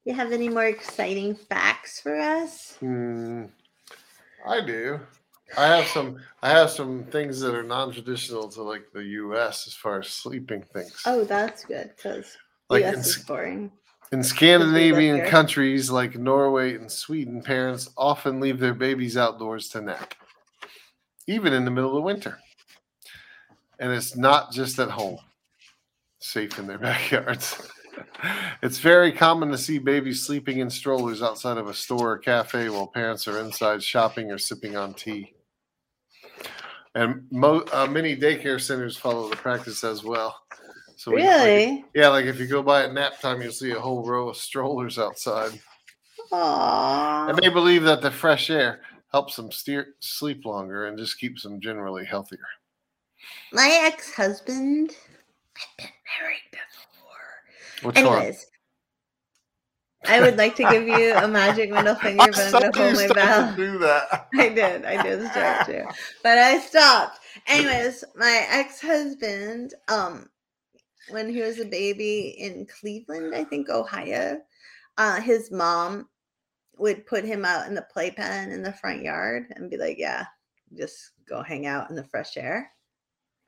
You 0.03 0.13
have 0.13 0.31
any 0.31 0.49
more 0.49 0.65
exciting 0.65 1.35
facts 1.35 1.99
for 1.99 2.15
us? 2.15 2.75
Hmm, 2.79 3.45
I 4.47 4.61
do. 4.61 4.99
I 5.57 5.67
have 5.67 5.87
some. 5.87 6.17
I 6.41 6.49
have 6.49 6.69
some 6.69 7.05
things 7.05 7.39
that 7.41 7.55
are 7.55 7.63
non-traditional 7.63 8.49
to 8.49 8.63
like 8.63 8.91
the 8.93 9.03
U.S. 9.03 9.67
as 9.67 9.73
far 9.73 9.99
as 9.99 10.07
sleeping 10.09 10.63
things. 10.73 11.01
Oh, 11.05 11.23
that's 11.23 11.65
good 11.65 11.91
because 11.95 12.37
like 12.69 12.83
US 12.83 12.93
in, 12.93 12.99
is 12.99 13.17
boring. 13.19 13.71
in 14.11 14.23
Scandinavian 14.23 15.25
countries 15.27 15.89
like 15.91 16.17
Norway 16.17 16.75
and 16.75 16.91
Sweden, 16.91 17.41
parents 17.41 17.89
often 17.97 18.39
leave 18.39 18.59
their 18.59 18.73
babies 18.73 19.17
outdoors 19.17 19.69
to 19.69 19.81
nap, 19.81 20.15
even 21.27 21.53
in 21.53 21.65
the 21.65 21.71
middle 21.71 21.97
of 21.97 22.03
winter. 22.03 22.37
And 23.79 23.91
it's 23.91 24.15
not 24.15 24.51
just 24.51 24.79
at 24.79 24.89
home, 24.89 25.19
safe 26.19 26.57
in 26.59 26.67
their 26.67 26.77
backyards. 26.89 27.69
It's 28.61 28.79
very 28.79 29.11
common 29.11 29.49
to 29.51 29.57
see 29.57 29.79
babies 29.79 30.23
sleeping 30.23 30.59
in 30.59 30.69
strollers 30.69 31.21
outside 31.21 31.57
of 31.57 31.67
a 31.67 31.73
store 31.73 32.13
or 32.13 32.17
cafe 32.17 32.69
while 32.69 32.87
parents 32.87 33.27
are 33.27 33.39
inside 33.39 33.81
shopping 33.81 34.31
or 34.31 34.37
sipping 34.37 34.75
on 34.75 34.93
tea. 34.93 35.33
And 36.93 37.25
mo- 37.31 37.65
uh, 37.73 37.87
many 37.87 38.15
daycare 38.15 38.59
centers 38.61 38.95
follow 38.97 39.29
the 39.29 39.35
practice 39.35 39.83
as 39.83 40.03
well. 40.03 40.35
So 40.97 41.11
we- 41.11 41.23
like, 41.23 41.29
Really? 41.45 41.85
yeah, 41.93 42.07
like 42.09 42.25
if 42.25 42.39
you 42.39 42.47
go 42.47 42.61
by 42.63 42.83
at 42.83 42.93
nap 42.93 43.19
time, 43.21 43.41
you'll 43.41 43.51
see 43.51 43.71
a 43.71 43.79
whole 43.79 44.05
row 44.05 44.29
of 44.29 44.37
strollers 44.37 44.97
outside. 44.97 45.59
Aww. 46.31 47.29
And 47.29 47.37
they 47.37 47.49
believe 47.49 47.83
that 47.83 48.01
the 48.01 48.11
fresh 48.11 48.49
air 48.49 48.81
helps 49.15 49.37
them 49.37 49.49
steer, 49.49 49.95
sleep 50.01 50.43
longer 50.43 50.87
and 50.87 50.97
just 50.97 51.17
keeps 51.17 51.41
them 51.41 51.61
generally 51.61 52.03
healthier. 52.03 52.45
My 53.53 53.79
ex-husband 53.85 54.91
had 55.53 55.67
been 55.77 55.87
married 56.19 56.51
before. 56.51 57.87
Which 57.87 57.95
Anyways, 57.95 58.45
I 60.05 60.19
would 60.19 60.35
like 60.35 60.57
to 60.57 60.63
give 60.63 60.85
you 60.85 61.13
a 61.15 61.29
magic 61.29 61.71
middle 61.71 61.93
one? 62.01 62.01
finger, 62.01 62.25
but 62.51 62.65
I'm 62.65 62.71
gonna 62.71 62.93
hold 62.93 63.09
my 63.09 63.23
mouth. 63.23 63.55
do 63.55 63.77
that. 63.79 64.27
I 64.35 64.49
did. 64.49 64.83
I 64.83 65.01
did 65.01 65.31
start 65.31 65.65
to, 65.67 65.85
but 66.21 66.37
I 66.37 66.59
stopped. 66.59 67.19
Anyways, 67.47 68.03
my 68.17 68.45
ex-husband, 68.49 69.75
um, 69.87 70.27
when 71.09 71.29
he 71.29 71.39
was 71.39 71.61
a 71.61 71.65
baby 71.65 72.35
in 72.37 72.65
Cleveland, 72.65 73.33
I 73.33 73.45
think 73.45 73.69
Ohio, 73.69 74.41
uh, 74.97 75.21
his 75.21 75.51
mom 75.51 76.09
would 76.77 77.05
put 77.05 77.23
him 77.23 77.45
out 77.45 77.67
in 77.67 77.75
the 77.75 77.85
playpen 77.91 78.51
in 78.51 78.61
the 78.61 78.73
front 78.73 79.01
yard 79.01 79.47
and 79.55 79.69
be 79.69 79.77
like, 79.77 79.97
"Yeah, 79.97 80.25
just 80.77 81.11
go 81.27 81.41
hang 81.41 81.65
out 81.65 81.89
in 81.89 81.95
the 81.95 82.03
fresh 82.03 82.37
air," 82.37 82.71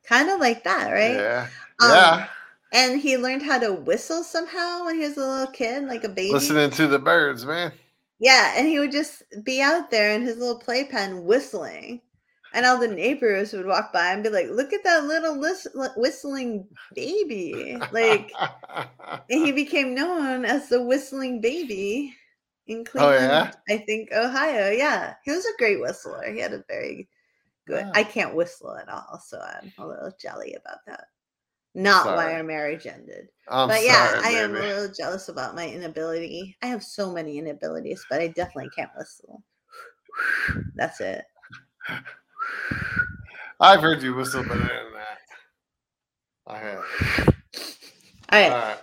kind 0.04 0.30
of 0.30 0.40
like 0.40 0.64
that, 0.64 0.92
right? 0.92 1.16
Yeah. 1.16 1.48
Um, 1.80 1.90
yeah. 1.90 2.28
And 2.74 3.00
he 3.00 3.18
learned 3.18 3.44
how 3.44 3.60
to 3.60 3.74
whistle 3.74 4.24
somehow 4.24 4.86
when 4.86 4.96
he 4.96 5.08
was 5.08 5.18
a 5.18 5.26
little 5.26 5.54
kid, 5.54 5.86
like 5.86 6.04
a 6.04 6.10
baby. 6.10 6.34
Listening 6.34 6.70
to 6.72 6.88
the 6.88 7.00
birds, 7.00 7.46
man. 7.46 7.72
Yeah, 8.20 8.54
and 8.58 8.68
he 8.68 8.80
would 8.80 8.92
just 8.92 9.24
be 9.44 9.62
out 9.62 9.92
there 9.92 10.12
in 10.12 10.24
his 10.24 10.38
little 10.38 10.60
playpen 10.60 11.24
whistling. 11.24 12.02
And 12.54 12.66
all 12.66 12.80
the 12.80 12.88
neighbors 12.88 13.54
would 13.54 13.66
walk 13.66 13.94
by 13.94 14.14
and 14.14 14.24
be 14.24 14.30
like, 14.30 14.48
look 14.50 14.74
at 14.74 14.84
that 14.84 15.04
little 15.04 15.38
lis- 15.38 15.68
whistling 15.96 16.68
baby. 16.96 17.78
Like, 17.92 18.32
and 19.30 19.46
he 19.46 19.52
became 19.52 19.94
known 19.94 20.46
as 20.46 20.68
the 20.68 20.82
whistling 20.82 21.40
baby 21.42 22.16
in 22.68 22.86
Oh, 22.96 23.12
yeah? 23.12 23.52
I 23.70 23.78
think, 23.78 24.12
Ohio. 24.14 24.72
Yeah, 24.72 25.16
he 25.24 25.32
was 25.32 25.46
a 25.46 25.58
great 25.58 25.80
whistler. 25.80 26.32
He 26.32 26.40
had 26.40 26.54
a 26.54 26.64
very 26.68 27.10
good, 27.66 27.86
Wow. 27.86 27.92
I 27.96 28.04
can't 28.04 28.36
whistle 28.36 28.76
at 28.76 28.90
all. 28.90 29.22
So 29.26 29.40
I'm 29.40 29.72
a 29.78 29.88
little 29.88 30.12
jelly 30.20 30.56
about 30.56 30.80
that. 30.88 31.06
Not 31.76 32.08
why 32.08 32.34
our 32.34 32.44
marriage 32.44 32.88
ended. 32.88 33.30
I'm 33.48 33.70
but 33.70 33.84
yeah, 33.84 34.20
sorry, 34.22 34.24
I 34.24 34.30
am 34.40 34.56
a 34.56 34.60
little 34.60 34.94
jealous 34.94 35.30
about 35.30 35.56
my 35.56 35.68
inability. 35.68 36.58
I 36.64 36.68
have 36.68 36.84
so 36.84 37.12
many 37.12 37.38
inabilities, 37.38 38.04
but 38.10 38.20
I 38.20 38.30
definitely 38.30 38.72
can't 38.76 38.90
whistle. 38.98 39.44
That's 40.76 41.00
it. 41.02 41.26
I've 43.60 43.82
heard 43.82 44.02
you 44.02 44.16
whistle 44.16 44.44
better 44.44 44.60
than 44.60 44.94
that. 44.94 45.20
I 46.48 46.58
have. 46.58 46.84
All 48.30 48.40
right. 48.40 48.52
All 48.52 48.58
right. 48.58 48.78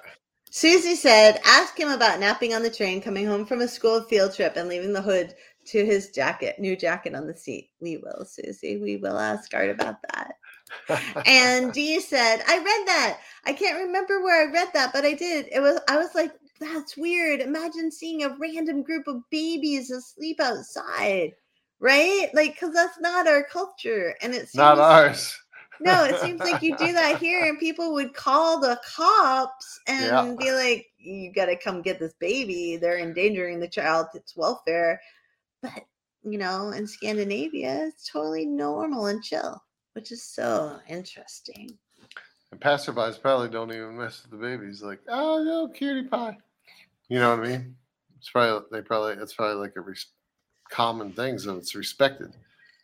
Susie 0.64 0.94
said, 0.94 1.42
ask 1.44 1.78
him 1.78 1.90
about 1.90 2.20
napping 2.20 2.54
on 2.54 2.62
the 2.62 2.70
train, 2.70 3.02
coming 3.02 3.26
home 3.26 3.44
from 3.44 3.60
a 3.60 3.68
school 3.68 4.00
field 4.00 4.34
trip, 4.34 4.56
and 4.56 4.66
leaving 4.66 4.94
the 4.94 5.02
hood 5.02 5.34
to 5.66 5.84
his 5.84 6.08
jacket, 6.08 6.58
new 6.58 6.74
jacket 6.74 7.14
on 7.14 7.26
the 7.26 7.36
seat. 7.36 7.68
We 7.82 7.98
will, 7.98 8.24
Susie. 8.24 8.78
We 8.78 8.96
will 8.96 9.18
ask 9.18 9.52
Art 9.52 9.68
about 9.68 9.96
that. 10.14 10.36
And 11.26 11.70
Dee 11.74 12.00
said, 12.00 12.42
I 12.48 12.56
read 12.56 12.86
that. 12.86 13.18
I 13.44 13.52
can't 13.52 13.84
remember 13.84 14.22
where 14.22 14.48
I 14.48 14.50
read 14.50 14.68
that, 14.72 14.94
but 14.94 15.04
I 15.04 15.12
did. 15.12 15.48
It 15.52 15.60
was 15.60 15.80
I 15.86 15.98
was 15.98 16.14
like, 16.14 16.32
that's 16.58 16.96
weird. 16.96 17.40
Imagine 17.40 17.92
seeing 17.92 18.24
a 18.24 18.34
random 18.40 18.82
group 18.82 19.06
of 19.06 19.20
babies 19.30 19.90
asleep 19.90 20.40
outside. 20.40 21.32
Right? 21.78 22.30
Like, 22.32 22.54
because 22.54 22.72
that's 22.72 22.98
not 23.00 23.28
our 23.28 23.44
culture. 23.44 24.14
And 24.22 24.34
it's 24.34 24.54
Not 24.54 24.78
ours. 24.78 25.36
No, 25.80 26.04
it 26.04 26.18
seems 26.20 26.40
like 26.40 26.62
you 26.62 26.76
do 26.76 26.92
that 26.92 27.18
here, 27.18 27.44
and 27.46 27.58
people 27.58 27.92
would 27.94 28.14
call 28.14 28.60
the 28.60 28.80
cops 28.86 29.80
and 29.86 30.06
Yeah. 30.06 30.34
be 30.38 30.52
like, 30.52 30.86
"You 30.98 31.32
got 31.32 31.46
to 31.46 31.56
come 31.56 31.82
get 31.82 31.98
this 31.98 32.14
baby. 32.14 32.76
They're 32.76 32.98
endangering 32.98 33.60
the 33.60 33.68
child. 33.68 34.06
It's 34.14 34.36
welfare." 34.36 35.00
But 35.62 35.84
you 36.22 36.38
know, 36.38 36.70
in 36.70 36.86
Scandinavia, 36.86 37.86
it's 37.86 38.08
totally 38.10 38.46
normal 38.46 39.06
and 39.06 39.22
chill, 39.22 39.62
which 39.92 40.10
is 40.12 40.22
so 40.22 40.78
interesting. 40.88 41.76
And 42.50 42.60
passerbys 42.60 43.20
probably 43.20 43.48
don't 43.48 43.72
even 43.72 43.96
mess 43.98 44.22
with 44.22 44.30
the 44.30 44.46
babies. 44.46 44.82
Like, 44.82 45.00
oh 45.08 45.42
no, 45.42 45.68
cutie 45.68 46.08
pie. 46.08 46.38
You 47.08 47.18
know 47.18 47.36
what 47.36 47.46
I 47.46 47.50
mean? 47.50 47.76
It's 48.16 48.30
probably 48.30 48.66
they 48.72 48.82
probably 48.82 49.14
it's 49.22 49.34
probably 49.34 49.56
like 49.56 49.74
a 49.76 49.80
res- 49.80 50.06
common 50.70 51.12
thing, 51.12 51.38
so 51.38 51.56
it's 51.56 51.74
respected. 51.74 52.34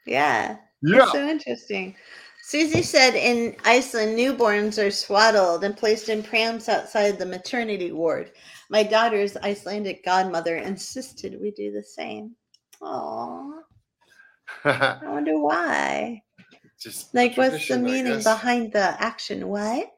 Yeah, 0.07 0.57
Yeah. 0.83 1.11
so 1.13 1.27
interesting. 1.27 1.97
Susie 2.43 2.83
said 2.83 3.15
in 3.15 3.55
Iceland, 3.65 4.19
newborns 4.19 4.85
are 4.85 4.91
swaddled 4.91 5.63
and 5.65 5.77
placed 5.77 6.09
in 6.09 6.23
prams 6.23 6.69
outside 6.69 7.19
the 7.19 7.27
maternity 7.27 7.93
ward. 7.93 8.33
My 8.71 8.83
daughter's 8.83 9.37
Icelandic 9.37 10.05
godmother 10.05 10.57
insisted 10.57 11.41
we 11.41 11.53
do 11.53 11.71
the 11.71 11.83
same. 11.83 12.35
Aww. 12.83 13.61
I 14.65 14.99
wonder 15.05 15.39
why. 15.39 16.23
Just 16.81 17.15
Like, 17.15 17.37
what's 17.37 17.69
the 17.69 17.79
meaning 17.79 18.23
behind 18.23 18.73
the 18.73 19.01
action? 19.03 19.49
What? 19.49 19.93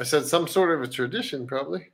I 0.00 0.04
said 0.04 0.26
some 0.26 0.46
sort 0.46 0.70
of 0.70 0.82
a 0.82 0.90
tradition, 0.90 1.46
probably. 1.46 1.88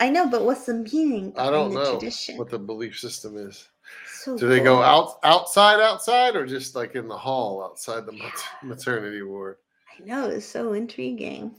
I 0.00 0.10
know, 0.10 0.28
but 0.28 0.44
what's 0.44 0.66
the 0.66 0.74
meaning 0.74 1.32
I 1.36 1.50
don't 1.50 1.72
know 1.72 1.98
tradition? 1.98 2.38
what 2.38 2.50
the 2.50 2.58
belief 2.58 2.98
system 2.98 3.36
is. 3.36 3.68
So 4.08 4.36
Do 4.36 4.48
they 4.48 4.60
go 4.60 4.82
out 4.82 5.18
outside, 5.22 5.80
outside, 5.80 6.36
or 6.36 6.46
just 6.46 6.74
like 6.74 6.94
in 6.94 7.08
the 7.08 7.16
hall 7.16 7.62
outside 7.64 8.06
the 8.06 8.12
mat- 8.12 8.44
maternity 8.62 9.22
ward? 9.22 9.56
I 9.98 10.04
know, 10.04 10.28
it's 10.28 10.46
so 10.46 10.72
intriguing. 10.72 11.54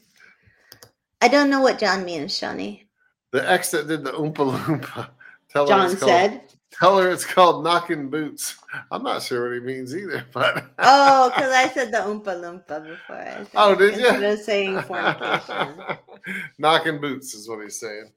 I 1.22 1.28
don't 1.28 1.50
know 1.50 1.62
what 1.62 1.80
John 1.80 2.06
means, 2.06 2.38
Shawnee. 2.38 2.88
The 3.32 3.50
ex 3.50 3.72
that 3.72 3.88
did 3.88 4.04
the 4.04 4.12
Oompa 4.12 4.36
Loompa. 4.36 5.10
Tell 5.50 5.66
her 5.66 5.70
John 5.70 5.90
called, 5.90 6.00
said. 6.00 6.42
Tell 6.72 6.98
her 7.00 7.10
it's 7.10 7.26
called 7.26 7.64
knocking 7.64 8.10
boots. 8.10 8.56
I'm 8.92 9.04
not 9.04 9.24
sure 9.24 9.48
what 9.50 9.54
he 9.54 9.60
means 9.62 9.96
either, 9.96 10.26
but 10.34 10.66
Oh, 10.80 11.30
because 11.30 11.52
I 11.54 11.70
said 11.74 11.92
the 11.92 11.98
Oompa 12.00 12.26
Loompa 12.40 12.86
before. 12.86 13.16
I 13.16 13.38
said 13.38 13.50
Oh, 13.56 13.76
did 13.76 13.98
ya? 13.98 14.10
Instead 14.10 14.24
of 14.34 14.40
saying 14.40 14.82
fornication. 14.82 15.82
knocking 16.60 17.02
boots 17.02 17.34
is 17.34 17.50
what 17.50 17.64
he's 17.64 17.80
saying. 17.80 18.12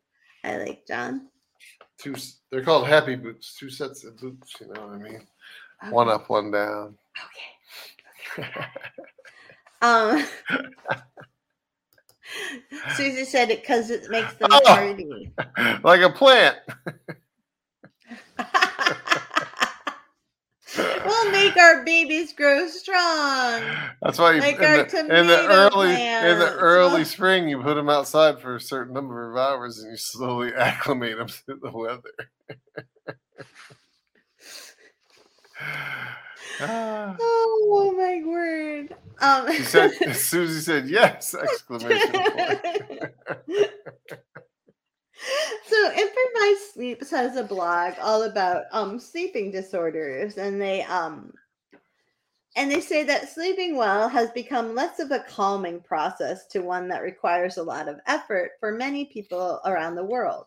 I 0.45 0.57
like 0.59 0.87
John. 0.87 1.29
Two, 2.01 2.15
they're 2.51 2.63
called 2.65 2.87
happy 2.87 3.15
boots. 3.17 3.55
Two 3.59 3.69
sets 3.71 4.05
of 4.05 4.17
boots. 4.19 4.55
You 4.61 4.69
know 4.73 4.87
what 4.87 4.95
I 4.95 4.99
mean? 4.99 5.27
One 5.91 6.09
up, 6.09 6.29
one 6.31 6.51
down. 6.51 6.97
Okay. 8.39 8.49
Um, 9.83 10.25
Susie 12.95 13.25
said 13.25 13.51
it 13.51 13.63
because 13.63 13.91
it 13.91 14.09
makes 14.11 14.35
them 14.35 14.49
Oh. 14.53 14.61
party. 14.65 15.33
like 15.83 16.01
a 16.03 16.11
plant. 16.11 16.57
well, 20.79 21.25
to 21.25 21.31
make 21.33 21.57
our 21.81 21.85
babies 21.87 22.33
grow 22.35 22.69
strong. 22.69 23.63
That's 24.03 24.19
why 24.19 24.35
you, 24.35 24.41
Like 24.41 24.57
in, 24.57 24.61
the, 24.61 25.21
in 25.21 25.27
the 25.27 25.47
early 25.49 25.91
in 25.93 26.39
the 26.39 26.55
early 26.59 27.05
spring 27.05 27.49
you 27.49 27.63
put 27.63 27.75
them 27.75 27.89
outside 27.89 28.41
for 28.41 28.57
a 28.57 28.61
certain 28.61 28.93
number 28.95 29.31
of 29.31 29.39
hours 29.39 29.79
and 29.79 29.91
you 29.91 29.97
slowly 29.97 30.53
acclimate 30.57 31.17
them 31.19 31.29
to 31.29 31.57
the 31.61 31.71
weather. 31.71 32.03
Oh 36.63 37.95
my 37.97 38.23
word. 38.27 38.95
Um, 39.21 39.53
She 39.55 39.63
said, 39.63 39.93
Susie 40.15 40.61
said, 40.61 40.89
yes! 40.89 41.35
Exclamation 41.35 42.13
point. 42.13 42.43
so 45.69 45.93
Improvised 45.93 46.73
Sleeps 46.75 47.11
has 47.11 47.37
a 47.37 47.45
blog 47.45 47.95
all 48.01 48.23
about 48.25 48.65
um 48.73 48.99
sleeping 48.99 49.51
disorders 49.51 50.39
and 50.39 50.61
they 50.61 50.83
um 50.85 51.33
and 52.57 52.71
they 52.71 52.81
say 52.81 53.05
that 53.05 53.29
sleeping 53.29 53.77
well 53.77 54.09
has 54.09 54.31
become 54.33 54.75
less 54.75 54.99
of 54.99 55.13
a 55.13 55.25
calming 55.29 55.81
process 55.81 56.47
to 56.49 56.61
one 56.61 56.89
that 56.89 57.03
requires 57.03 57.57
a 57.57 57.63
lot 57.63 57.89
of 57.89 58.01
effort 58.07 58.53
for 58.59 58.73
many 58.73 59.05
people 59.05 59.61
around 59.65 59.95
the 59.95 60.05
world. 60.05 60.47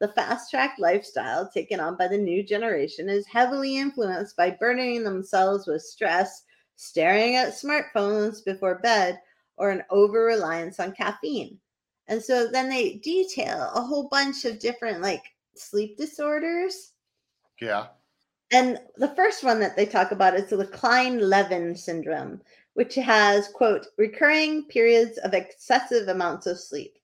The 0.00 0.08
fast 0.08 0.50
track 0.50 0.76
lifestyle 0.78 1.48
taken 1.48 1.78
on 1.78 1.96
by 1.96 2.08
the 2.08 2.18
new 2.18 2.42
generation 2.42 3.08
is 3.08 3.26
heavily 3.26 3.76
influenced 3.76 4.36
by 4.36 4.50
burdening 4.50 5.04
themselves 5.04 5.66
with 5.66 5.82
stress, 5.82 6.42
staring 6.76 7.36
at 7.36 7.52
smartphones 7.52 8.44
before 8.44 8.78
bed, 8.78 9.20
or 9.56 9.70
an 9.70 9.84
over 9.90 10.24
reliance 10.24 10.80
on 10.80 10.92
caffeine. 10.92 11.58
And 12.08 12.20
so 12.22 12.48
then 12.48 12.68
they 12.68 12.94
detail 12.94 13.70
a 13.74 13.80
whole 13.80 14.08
bunch 14.08 14.44
of 14.44 14.58
different 14.58 15.02
like 15.02 15.22
sleep 15.54 15.96
disorders. 15.96 16.92
Yeah. 17.60 17.88
And 18.52 18.78
the 18.96 19.14
first 19.16 19.42
one 19.42 19.60
that 19.60 19.76
they 19.76 19.86
talk 19.86 20.12
about 20.12 20.34
is 20.34 20.50
the 20.50 20.66
Kleine-Levin 20.66 21.74
syndrome, 21.74 22.42
which 22.74 22.94
has, 22.96 23.48
quote, 23.48 23.86
recurring 23.96 24.64
periods 24.64 25.16
of 25.18 25.32
excessive 25.32 26.08
amounts 26.08 26.46
of 26.46 26.60
sleep. 26.60 26.98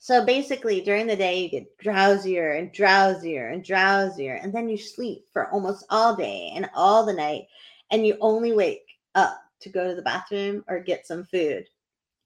So 0.00 0.26
basically, 0.26 0.80
during 0.80 1.06
the 1.06 1.14
day, 1.14 1.38
you 1.38 1.48
get 1.48 1.78
drowsier 1.78 2.58
and 2.58 2.72
drowsier 2.72 3.52
and 3.52 3.64
drowsier, 3.64 4.42
and 4.42 4.52
then 4.52 4.68
you 4.68 4.76
sleep 4.76 5.24
for 5.32 5.48
almost 5.50 5.86
all 5.90 6.16
day 6.16 6.50
and 6.56 6.68
all 6.74 7.06
the 7.06 7.12
night, 7.12 7.44
and 7.92 8.04
you 8.04 8.16
only 8.20 8.52
wake 8.52 8.84
up 9.14 9.40
to 9.60 9.68
go 9.68 9.86
to 9.88 9.94
the 9.94 10.02
bathroom 10.02 10.64
or 10.66 10.80
get 10.80 11.06
some 11.06 11.22
food. 11.22 11.64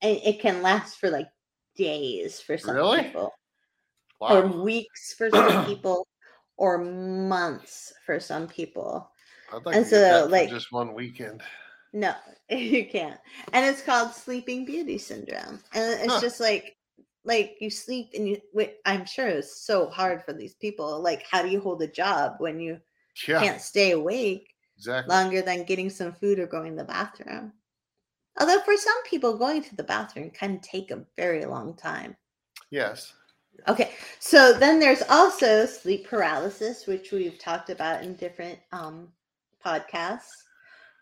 And 0.01 0.17
it 0.25 0.41
can 0.41 0.63
last 0.63 0.99
for 0.99 1.11
like 1.11 1.29
days 1.77 2.41
for 2.41 2.57
some 2.57 2.77
Really? 2.77 3.03
people 3.03 3.35
or 4.21 4.47
weeks 4.47 5.13
for 5.13 5.29
some 5.29 5.67
people 5.67 6.07
or 6.57 6.79
months 6.79 7.93
for 8.05 8.19
some 8.21 8.47
people. 8.49 9.11
I'd 9.53 9.65
like 9.65 9.77
and 9.77 9.85
to 9.87 9.91
so, 9.91 10.01
that 10.01 10.31
like- 10.31 10.49
just 10.51 10.73
one 10.73 10.95
weekend. 10.95 11.43
No, 11.93 12.15
you 12.51 12.87
can't. 12.87 13.19
And 13.53 13.65
it's 13.65 13.83
called 13.83 14.13
sleeping 14.13 14.65
beauty 14.65 14.99
syndrome. 14.99 15.61
And 15.73 16.01
it's 16.01 16.15
Huh. 16.15 16.21
just 16.21 16.41
like 16.41 16.77
like 17.25 17.57
you 17.61 17.71
sleep 17.71 18.11
and 18.15 18.29
you 18.29 18.41
wait, 18.55 18.77
I'm 18.85 19.05
sure 19.05 19.27
it's 19.27 19.65
so 19.65 19.89
hard 19.89 20.23
for 20.25 20.33
these 20.33 20.55
people. 20.55 21.01
Like 21.01 21.25
how 21.31 21.43
do 21.43 21.49
you 21.49 21.61
hold 21.61 21.83
a 21.83 21.89
job 21.89 22.35
when 22.39 22.61
you 22.61 22.81
Yeah, 23.27 23.41
can't 23.41 23.61
stay 23.61 23.93
awake 23.93 24.55
exactly. 24.77 25.13
longer 25.15 25.43
than 25.43 25.65
getting 25.65 25.91
some 25.91 26.13
food 26.13 26.39
or 26.39 26.47
going 26.47 26.73
to 26.73 26.83
the 26.83 26.85
bathroom? 26.85 27.53
Although 28.39 28.61
for 28.61 28.77
some 28.77 29.03
people 29.05 29.39
going 29.39 29.63
to 29.63 29.75
the 29.77 29.83
bathroom 29.83 30.31
can 30.31 30.61
take 30.61 30.91
a 30.91 31.05
very 31.17 31.47
long 31.47 31.75
time. 31.77 32.17
Yes. 32.71 33.15
Okay, 33.69 33.93
so 34.21 34.53
then 34.53 34.79
there's 34.79 35.03
also 35.09 35.67
sleep 35.67 36.09
paralysis, 36.09 36.87
which 36.87 37.13
we've 37.13 37.39
talked 37.39 37.71
about 37.71 38.03
in 38.03 38.15
different 38.15 38.59
um, 38.73 39.09
podcasts, 39.65 40.31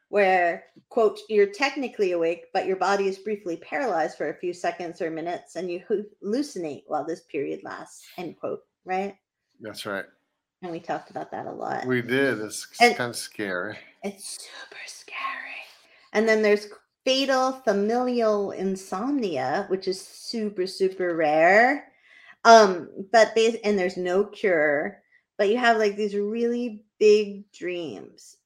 where, 0.08 0.64
quote, 0.88 1.18
you're 1.28 1.46
technically 1.52 2.12
awake, 2.12 2.46
but 2.52 2.66
your 2.66 2.76
body 2.76 3.08
is 3.08 3.18
briefly 3.18 3.56
paralyzed 3.56 4.16
for 4.16 4.30
a 4.30 4.34
few 4.38 4.52
seconds 4.52 5.02
or 5.02 5.10
minutes 5.10 5.56
and 5.56 5.70
you 5.70 5.82
hallucinate 6.22 6.84
while 6.86 7.04
this 7.04 7.22
period 7.22 7.60
lasts, 7.64 8.06
end 8.16 8.38
quote, 8.38 8.60
right? 8.84 9.16
That's 9.60 9.84
right. 9.86 10.04
And 10.62 10.72
we 10.72 10.80
talked 10.80 11.10
about 11.10 11.30
that 11.32 11.46
a 11.46 11.52
lot. 11.52 11.84
We 11.86 12.00
did. 12.00 12.38
It's 12.40 12.66
And- 12.80 12.96
kind 12.96 13.10
of 13.10 13.16
scary. 13.16 13.76
It's 14.02 14.38
super 14.42 14.80
scary. 14.86 15.18
And 16.12 16.28
then 16.28 16.42
there's 16.42 16.68
fatal 17.04 17.52
familial 17.52 18.52
insomnia, 18.52 19.66
which 19.68 19.88
is 19.88 20.00
super, 20.00 20.66
super 20.66 21.14
rare. 21.16 21.90
Um, 22.44 22.88
but 23.12 23.34
bas- 23.34 23.56
and 23.64 23.78
there's 23.78 23.96
no 23.96 24.24
cure, 24.24 25.02
but 25.38 25.48
you 25.48 25.58
have 25.58 25.78
like 25.78 25.96
these 25.96 26.14
really 26.16 26.84
big 26.98 27.50
dreams 27.52 28.36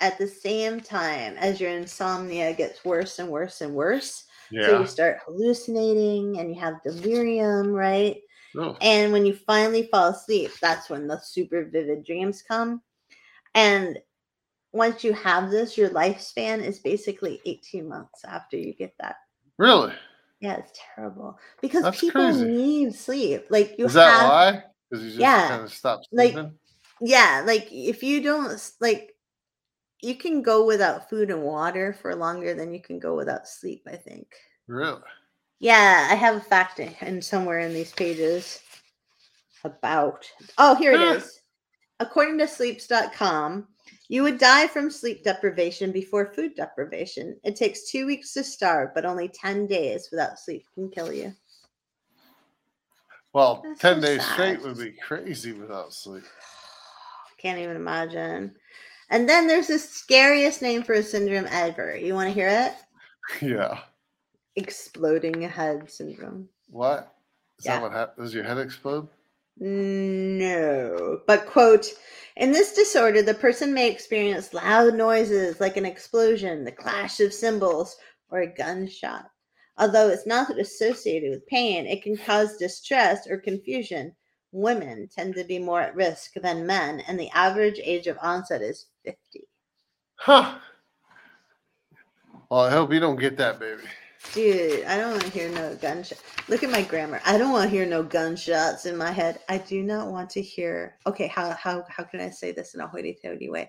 at 0.00 0.18
the 0.18 0.26
same 0.26 0.80
time 0.80 1.36
as 1.38 1.60
your 1.60 1.70
insomnia 1.70 2.52
gets 2.54 2.84
worse 2.84 3.18
and 3.18 3.28
worse 3.28 3.60
and 3.60 3.74
worse. 3.74 4.24
Yeah. 4.50 4.60
So 4.60 4.72
you 4.72 4.86
start 4.86 5.18
hallucinating 5.26 6.38
and 6.38 6.54
you 6.54 6.60
have 6.60 6.82
delirium, 6.82 7.68
right? 7.72 8.16
Oh, 8.56 8.78
And 8.80 9.12
when 9.12 9.26
you 9.26 9.34
finally 9.34 9.88
fall 9.90 10.08
asleep, 10.10 10.50
that's 10.60 10.90
when 10.90 11.06
the 11.06 11.18
super 11.20 11.64
vivid 11.64 12.04
dreams 12.04 12.42
come. 12.42 12.82
And 13.54 13.98
once 14.72 15.04
you 15.04 15.12
have 15.14 15.50
this, 15.50 15.76
your 15.76 15.90
lifespan 15.90 16.62
is 16.62 16.78
basically 16.80 17.40
18 17.46 17.88
months 17.88 18.24
after 18.24 18.56
you 18.56 18.74
get 18.74 18.94
that. 19.00 19.16
really? 19.58 19.92
Yeah, 20.42 20.56
it's 20.56 20.72
terrible 20.96 21.38
because 21.60 21.84
That's 21.84 22.00
people 22.00 22.20
crazy. 22.20 22.44
need 22.46 22.94
sleep. 22.96 23.46
Like 23.48 23.76
you 23.78 23.86
Is 23.86 23.94
that 23.94 24.10
have, 24.20 24.28
why? 24.30 24.64
Because 24.90 25.04
you 25.04 25.10
just 25.10 25.20
Yeah, 25.20 25.48
kind 25.48 25.62
of 25.62 25.72
stop 25.72 26.00
like- 26.10 26.32
sleeping? 26.32 26.58
yeah, 27.00 27.44
like 27.46 27.68
if 27.72 28.02
you 28.02 28.20
don't 28.20 28.70
like, 28.80 29.14
you 30.02 30.16
can 30.16 30.42
go 30.42 30.66
without 30.66 31.08
food 31.08 31.30
and 31.30 31.44
water 31.44 31.92
for 31.92 32.16
longer 32.16 32.54
than 32.54 32.74
you 32.74 32.82
can 32.82 32.98
go 32.98 33.14
without 33.14 33.46
sleep. 33.46 33.86
I 33.86 33.94
think. 33.96 34.26
really? 34.66 35.00
Yeah, 35.60 36.08
I 36.10 36.16
have 36.16 36.34
a 36.34 36.40
fact 36.40 36.80
in, 36.80 37.22
somewhere 37.22 37.60
in 37.60 37.72
these 37.72 37.92
pages 37.92 38.60
about. 39.62 40.28
Oh, 40.58 40.74
here 40.74 40.90
it 40.92 41.00
is. 41.00 41.40
According 42.00 42.38
to 42.38 42.48
sleeps.com, 42.48 43.68
you 44.12 44.22
would 44.22 44.36
die 44.36 44.66
from 44.66 44.90
sleep 44.90 45.24
deprivation 45.24 45.90
before 45.90 46.34
food 46.34 46.54
deprivation. 46.54 47.34
It 47.44 47.56
takes 47.56 47.90
two 47.90 48.04
weeks 48.04 48.34
to 48.34 48.44
starve, 48.44 48.90
but 48.94 49.06
only 49.06 49.26
10 49.26 49.66
days 49.66 50.08
without 50.10 50.38
sleep 50.38 50.66
can 50.74 50.90
kill 50.90 51.10
you. 51.10 51.32
Well, 53.32 53.62
That's 53.64 53.80
10 53.80 53.94
so 53.94 54.06
days 54.06 54.20
sad. 54.20 54.32
straight 54.34 54.62
would 54.62 54.76
be 54.76 54.92
crazy 54.92 55.52
without 55.52 55.94
sleep. 55.94 56.24
Can't 57.38 57.58
even 57.58 57.74
imagine. 57.74 58.54
And 59.08 59.26
then 59.26 59.46
there's 59.46 59.68
the 59.68 59.78
scariest 59.78 60.60
name 60.60 60.82
for 60.82 60.92
a 60.92 61.02
syndrome 61.02 61.46
ever. 61.50 61.96
You 61.96 62.12
want 62.12 62.28
to 62.28 62.34
hear 62.34 62.48
it? 62.48 62.74
yeah. 63.40 63.78
Exploding 64.56 65.40
head 65.40 65.90
syndrome. 65.90 66.50
What? 66.68 67.14
Is 67.58 67.64
Yeah. 67.64 67.76
that 67.76 67.82
what 67.82 67.92
happened? 67.92 68.26
Does 68.26 68.34
your 68.34 68.44
head 68.44 68.58
explode? 68.58 69.08
No, 69.58 71.20
but 71.26 71.46
quote, 71.46 71.86
in 72.36 72.52
this 72.52 72.72
disorder, 72.72 73.22
the 73.22 73.34
person 73.34 73.74
may 73.74 73.90
experience 73.90 74.54
loud 74.54 74.94
noises 74.94 75.60
like 75.60 75.76
an 75.76 75.84
explosion, 75.84 76.64
the 76.64 76.72
clash 76.72 77.20
of 77.20 77.34
cymbals, 77.34 77.96
or 78.30 78.40
a 78.40 78.54
gunshot. 78.54 79.26
Although 79.78 80.08
it's 80.08 80.26
not 80.26 80.58
associated 80.58 81.30
with 81.30 81.46
pain, 81.46 81.86
it 81.86 82.02
can 82.02 82.16
cause 82.16 82.56
distress 82.56 83.26
or 83.26 83.38
confusion. 83.38 84.14
Women 84.52 85.08
tend 85.14 85.34
to 85.34 85.44
be 85.44 85.58
more 85.58 85.80
at 85.80 85.94
risk 85.94 86.34
than 86.34 86.66
men, 86.66 87.00
and 87.00 87.18
the 87.18 87.30
average 87.30 87.80
age 87.82 88.06
of 88.06 88.18
onset 88.20 88.62
is 88.62 88.86
50. 89.04 89.18
Huh. 90.16 90.58
Well, 92.50 92.60
I 92.60 92.70
hope 92.70 92.92
you 92.92 93.00
don't 93.00 93.18
get 93.18 93.38
that, 93.38 93.58
baby. 93.58 93.82
Dude, 94.32 94.84
I 94.84 94.96
don't 94.96 95.10
want 95.10 95.24
to 95.24 95.30
hear 95.30 95.50
no 95.50 95.76
gunshot. 95.76 96.18
Look 96.48 96.62
at 96.62 96.70
my 96.70 96.82
grammar. 96.82 97.20
I 97.26 97.36
don't 97.36 97.52
want 97.52 97.70
to 97.70 97.76
hear 97.76 97.84
no 97.84 98.02
gunshots 98.02 98.86
in 98.86 98.96
my 98.96 99.10
head. 99.10 99.40
I 99.48 99.58
do 99.58 99.82
not 99.82 100.10
want 100.10 100.30
to 100.30 100.40
hear. 100.40 100.96
Okay, 101.06 101.26
how 101.26 101.50
how 101.50 101.84
how 101.88 102.04
can 102.04 102.20
I 102.20 102.30
say 102.30 102.50
this 102.50 102.74
in 102.74 102.80
a 102.80 102.86
hoity-toity 102.86 103.50
way? 103.50 103.68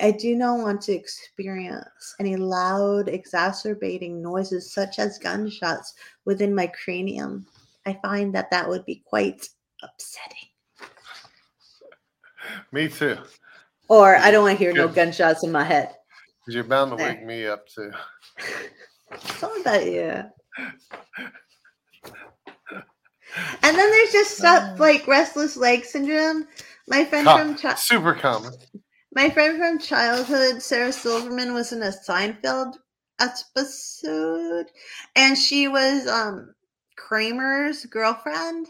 I 0.00 0.10
do 0.10 0.34
not 0.34 0.58
want 0.58 0.80
to 0.82 0.92
experience 0.92 2.16
any 2.18 2.34
loud, 2.34 3.08
exacerbating 3.08 4.20
noises 4.20 4.72
such 4.72 4.98
as 4.98 5.18
gunshots 5.18 5.94
within 6.24 6.52
my 6.52 6.66
cranium. 6.66 7.46
I 7.86 7.98
find 8.02 8.34
that 8.34 8.50
that 8.50 8.68
would 8.68 8.84
be 8.84 9.04
quite 9.06 9.48
upsetting. 9.82 10.48
Me 12.72 12.88
too. 12.88 13.18
Or 13.88 14.16
I 14.16 14.30
don't 14.32 14.44
want 14.44 14.58
to 14.58 14.64
hear 14.64 14.72
no 14.72 14.88
gunshots 14.88 15.44
in 15.44 15.52
my 15.52 15.64
head. 15.64 15.94
you're 16.48 16.64
bound 16.64 16.90
to 16.90 16.96
wake 16.96 17.24
me 17.24 17.46
up 17.46 17.68
too. 17.68 17.92
It's 19.14 19.42
all 19.42 19.60
about 19.60 19.86
you. 19.86 20.24
And 23.62 23.78
then 23.78 23.90
there's 23.90 24.12
just 24.12 24.36
stuff 24.38 24.78
like 24.78 25.06
restless 25.06 25.56
leg 25.56 25.84
syndrome. 25.84 26.46
My 26.88 27.04
friend 27.04 27.26
Co- 27.26 27.38
from 27.38 27.54
chi- 27.56 27.74
super 27.74 28.14
common. 28.14 28.52
my 29.14 29.30
friend 29.30 29.58
from 29.58 29.78
childhood, 29.78 30.62
Sarah 30.62 30.92
Silverman, 30.92 31.54
was 31.54 31.72
in 31.72 31.82
a 31.82 31.92
Seinfeld 31.92 32.74
episode, 33.20 34.66
and 35.16 35.36
she 35.38 35.68
was 35.68 36.06
um 36.08 36.54
Kramer's 36.96 37.86
girlfriend, 37.86 38.66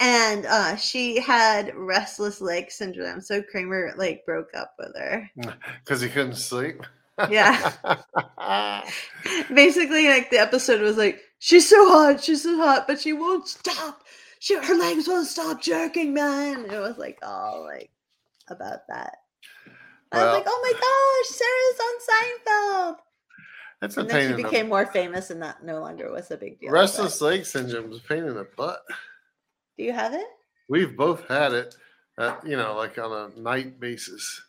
and 0.00 0.44
uh, 0.46 0.76
she 0.76 1.20
had 1.20 1.72
restless 1.74 2.40
leg 2.40 2.70
syndrome. 2.70 3.20
So 3.20 3.42
Kramer 3.42 3.94
like 3.96 4.24
broke 4.26 4.50
up 4.54 4.74
with 4.78 4.94
her. 4.96 5.30
Because 5.84 6.00
he 6.00 6.08
couldn't 6.08 6.36
sleep. 6.36 6.82
Yeah. 7.30 7.72
Basically, 9.54 10.08
like 10.08 10.30
the 10.30 10.38
episode 10.38 10.80
was 10.80 10.96
like, 10.96 11.20
she's 11.38 11.68
so 11.68 11.88
hot, 11.88 12.22
she's 12.22 12.42
so 12.42 12.56
hot, 12.56 12.86
but 12.86 13.00
she 13.00 13.12
won't 13.12 13.46
stop. 13.48 14.02
She 14.40 14.56
her 14.56 14.74
legs 14.74 15.06
won't 15.06 15.28
stop 15.28 15.62
jerking, 15.62 16.14
man. 16.14 16.64
It 16.64 16.78
was 16.78 16.98
like 16.98 17.18
all 17.22 17.62
like 17.64 17.90
about 18.48 18.86
that. 18.88 19.18
I 20.10 20.24
was 20.24 20.34
like, 20.34 20.44
oh 20.46 20.60
my 20.62 20.72
gosh, 20.72 21.38
Sarah's 21.38 21.80
on 21.80 22.94
Seinfeld. 22.94 22.96
That's 23.80 23.96
a 23.96 24.00
And 24.00 24.08
pain 24.08 24.18
then 24.18 24.28
she 24.28 24.34
in 24.34 24.36
the 24.36 24.42
became 24.48 24.68
more 24.68 24.86
famous, 24.86 25.30
and 25.30 25.42
that 25.42 25.64
no 25.64 25.80
longer 25.80 26.10
was 26.12 26.30
a 26.30 26.36
big 26.36 26.60
deal. 26.60 26.70
but- 26.70 26.74
restless 26.74 27.20
leg 27.20 27.44
syndrome 27.46 27.90
is 27.92 27.98
a 27.98 28.02
pain 28.02 28.24
in 28.24 28.34
the 28.34 28.46
butt. 28.56 28.82
Do 29.78 29.84
you 29.84 29.92
have 29.92 30.12
it? 30.14 30.26
We've 30.68 30.96
both 30.96 31.26
had 31.28 31.52
it, 31.52 31.74
at, 32.18 32.46
you 32.46 32.56
know, 32.56 32.76
like 32.76 32.98
on 32.98 33.32
a 33.32 33.40
night 33.40 33.80
basis, 33.80 34.40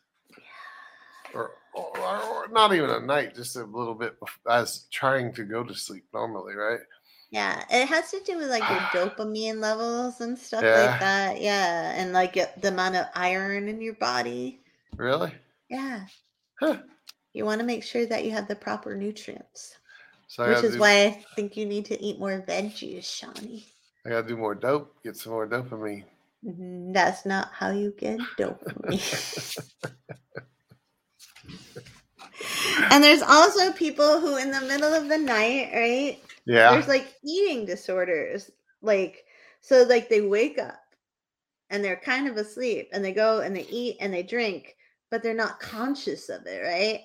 or, 1.34 1.52
or, 1.74 1.98
or 1.98 2.48
not 2.50 2.74
even 2.74 2.90
a 2.90 3.00
night, 3.00 3.36
just 3.36 3.56
a 3.56 3.64
little 3.64 3.96
bit 3.96 4.16
as 4.50 4.86
trying 4.92 5.34
to 5.34 5.44
go 5.44 5.64
to 5.64 5.74
sleep 5.74 6.06
normally, 6.14 6.56
right? 6.56 6.80
Yeah, 7.32 7.64
it 7.70 7.88
has 7.88 8.12
to 8.12 8.20
do 8.26 8.38
with 8.38 8.50
like 8.50 8.64
your 8.70 8.80
dopamine 8.94 9.60
levels 9.60 10.22
and 10.22 10.38
stuff 10.38 10.64
Yeah. 10.64 10.92
like 10.92 11.00
that. 11.00 11.42
Yeah, 11.42 11.94
and 11.96 12.14
like 12.14 12.34
the 12.34 12.68
amount 12.68 12.96
of 12.96 13.08
iron 13.16 13.68
in 13.68 13.82
your 13.82 13.96
body. 13.96 14.60
Really? 14.98 15.34
Yeah. 15.70 16.06
Huh. 16.60 16.78
You 17.34 17.46
want 17.46 17.60
to 17.60 17.66
make 17.66 17.84
sure 17.84 18.06
that 18.06 18.24
you 18.24 18.32
have 18.32 18.48
the 18.48 18.56
proper 18.56 18.96
nutrients, 18.96 19.76
So 20.28 20.44
I 20.44 20.50
which 20.50 20.64
is 20.64 20.74
do, 20.74 20.80
why 20.80 21.06
I 21.06 21.26
think 21.36 21.58
you 21.58 21.66
need 21.66 21.86
to 21.86 22.00
eat 22.00 22.20
more 22.20 22.44
veggies, 22.48 23.06
Shawnee. 23.06 23.66
I 24.06 24.10
gotta 24.10 24.28
do 24.28 24.38
more 24.38 24.54
dope, 24.54 24.94
get 25.04 25.18
some 25.18 25.32
more 25.34 25.48
dopamine. 25.48 26.04
Mhm, 26.46 26.94
That's 26.94 27.26
not 27.26 27.50
how 27.52 27.72
you 27.72 27.94
get 27.98 28.20
dopamine. 28.38 29.02
and 32.92 33.04
there's 33.04 33.22
also 33.22 33.72
people 33.74 34.20
who, 34.20 34.38
in 34.38 34.52
the 34.52 34.62
middle 34.62 34.94
of 34.94 35.10
the 35.10 35.18
night, 35.18 35.70
right? 35.74 36.20
Yeah. 36.46 36.72
there's 36.72 36.88
like 36.88 37.14
eating 37.24 37.66
disorders 37.66 38.52
like 38.82 39.24
so 39.62 39.84
like 39.84 40.10
they 40.10 40.22
wake 40.22 40.60
up 40.60 40.80
and 41.70 41.84
they're 41.84 41.96
kind 41.96 42.28
of 42.28 42.38
asleep 42.38 42.90
and 42.92 43.04
they 43.04 43.14
go 43.14 43.40
and 43.40 43.56
they 43.56 43.66
eat 43.68 43.98
and 44.02 44.14
they 44.14 44.24
drink 44.24 44.76
but 45.10 45.24
they're 45.24 45.34
not 45.34 45.60
conscious 45.60 46.30
of 46.30 46.46
it 46.46 46.62
right 46.62 47.02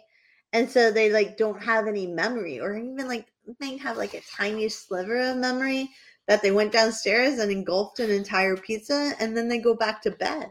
and 0.53 0.69
so 0.69 0.91
they 0.91 1.11
like 1.11 1.37
don't 1.37 1.63
have 1.63 1.87
any 1.87 2.07
memory 2.07 2.59
or 2.59 2.77
even 2.77 3.07
like 3.07 3.27
may 3.61 3.77
have 3.77 3.97
like 3.97 4.15
a 4.15 4.23
tiny 4.37 4.69
sliver 4.69 5.21
of 5.31 5.37
memory 5.37 5.89
that 6.27 6.43
they 6.43 6.51
went 6.51 6.73
downstairs 6.73 7.39
and 7.39 7.51
engulfed 7.53 8.01
an 8.01 8.11
entire 8.11 8.57
pizza 8.57 9.13
and 9.21 9.37
then 9.37 9.49
they 9.49 9.59
go 9.59 9.75
back 9.75 10.03
to 10.03 10.11
bed 10.11 10.51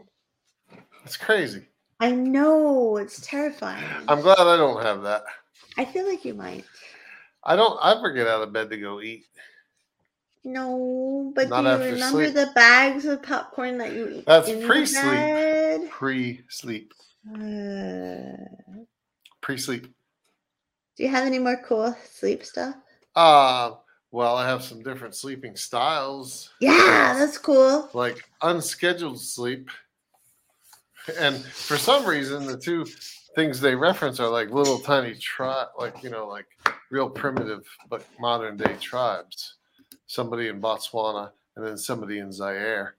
It's 1.04 1.16
crazy. 1.18 1.66
I 2.00 2.10
know 2.10 2.96
it's 2.96 3.20
terrifying 3.26 3.84
I'm 4.08 4.20
glad 4.20 4.38
I 4.38 4.56
don't 4.56 4.82
have 4.82 5.02
that. 5.02 5.22
i 5.76 5.84
feel 5.84 6.06
like 6.08 6.24
you 6.24 6.34
might 6.34 6.64
I 7.44 7.56
don't 7.56 7.78
ever 7.82 8.10
get 8.12 8.26
out 8.26 8.42
of 8.42 8.52
bed 8.52 8.68
to 8.70 8.76
go 8.76 9.00
eat. 9.00 9.24
No, 10.44 11.32
but 11.34 11.48
Not 11.48 11.62
do 11.62 11.68
you 11.68 11.92
remember 11.92 12.24
sleep. 12.26 12.34
the 12.34 12.50
bags 12.54 13.04
of 13.06 13.22
popcorn 13.22 13.78
that 13.78 13.92
you 13.92 14.08
eat? 14.08 14.26
That's 14.26 14.50
pre-sleep. 14.66 15.90
Pre 15.90 16.42
sleep. 16.48 16.92
Uh, 17.32 18.34
Pre 19.40 19.56
sleep. 19.56 19.86
do 20.96 21.02
you 21.04 21.08
have 21.08 21.26
any 21.26 21.38
more 21.38 21.62
cool 21.64 21.96
sleep 22.10 22.44
stuff? 22.44 22.74
Uh, 23.14 23.72
well, 24.10 24.36
I 24.36 24.46
have 24.46 24.62
some 24.62 24.82
different 24.82 25.14
sleeping 25.14 25.54
styles. 25.56 26.50
Yeah, 26.60 27.14
that's 27.18 27.38
cool. 27.38 27.88
like 27.94 28.28
unscheduled 28.42 29.20
sleep. 29.20 29.70
And 31.18 31.36
for 31.44 31.76
some 31.76 32.06
reason, 32.06 32.46
the 32.46 32.58
two 32.58 32.84
things 33.34 33.60
they 33.60 33.74
reference 33.74 34.20
are 34.20 34.28
like 34.28 34.50
little 34.50 34.78
tiny 34.78 35.14
tribe, 35.14 35.68
like 35.78 36.02
you 36.02 36.10
know, 36.10 36.26
like 36.26 36.46
real 36.90 37.08
primitive 37.08 37.66
but 37.88 38.04
modern 38.18 38.56
day 38.56 38.76
tribes. 38.80 39.54
Somebody 40.06 40.48
in 40.48 40.60
Botswana 40.60 41.30
and 41.56 41.66
then 41.66 41.76
somebody 41.76 42.18
in 42.18 42.32
Zaire. 42.32 42.96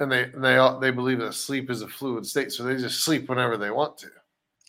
And 0.00 0.12
they 0.12 0.24
and 0.24 0.44
they 0.44 0.56
all 0.56 0.78
they 0.78 0.90
believe 0.90 1.18
that 1.18 1.34
sleep 1.34 1.70
is 1.70 1.82
a 1.82 1.88
fluid 1.88 2.24
state, 2.24 2.52
so 2.52 2.62
they 2.62 2.76
just 2.76 3.02
sleep 3.02 3.28
whenever 3.28 3.56
they 3.56 3.70
want 3.70 3.98
to. 3.98 4.08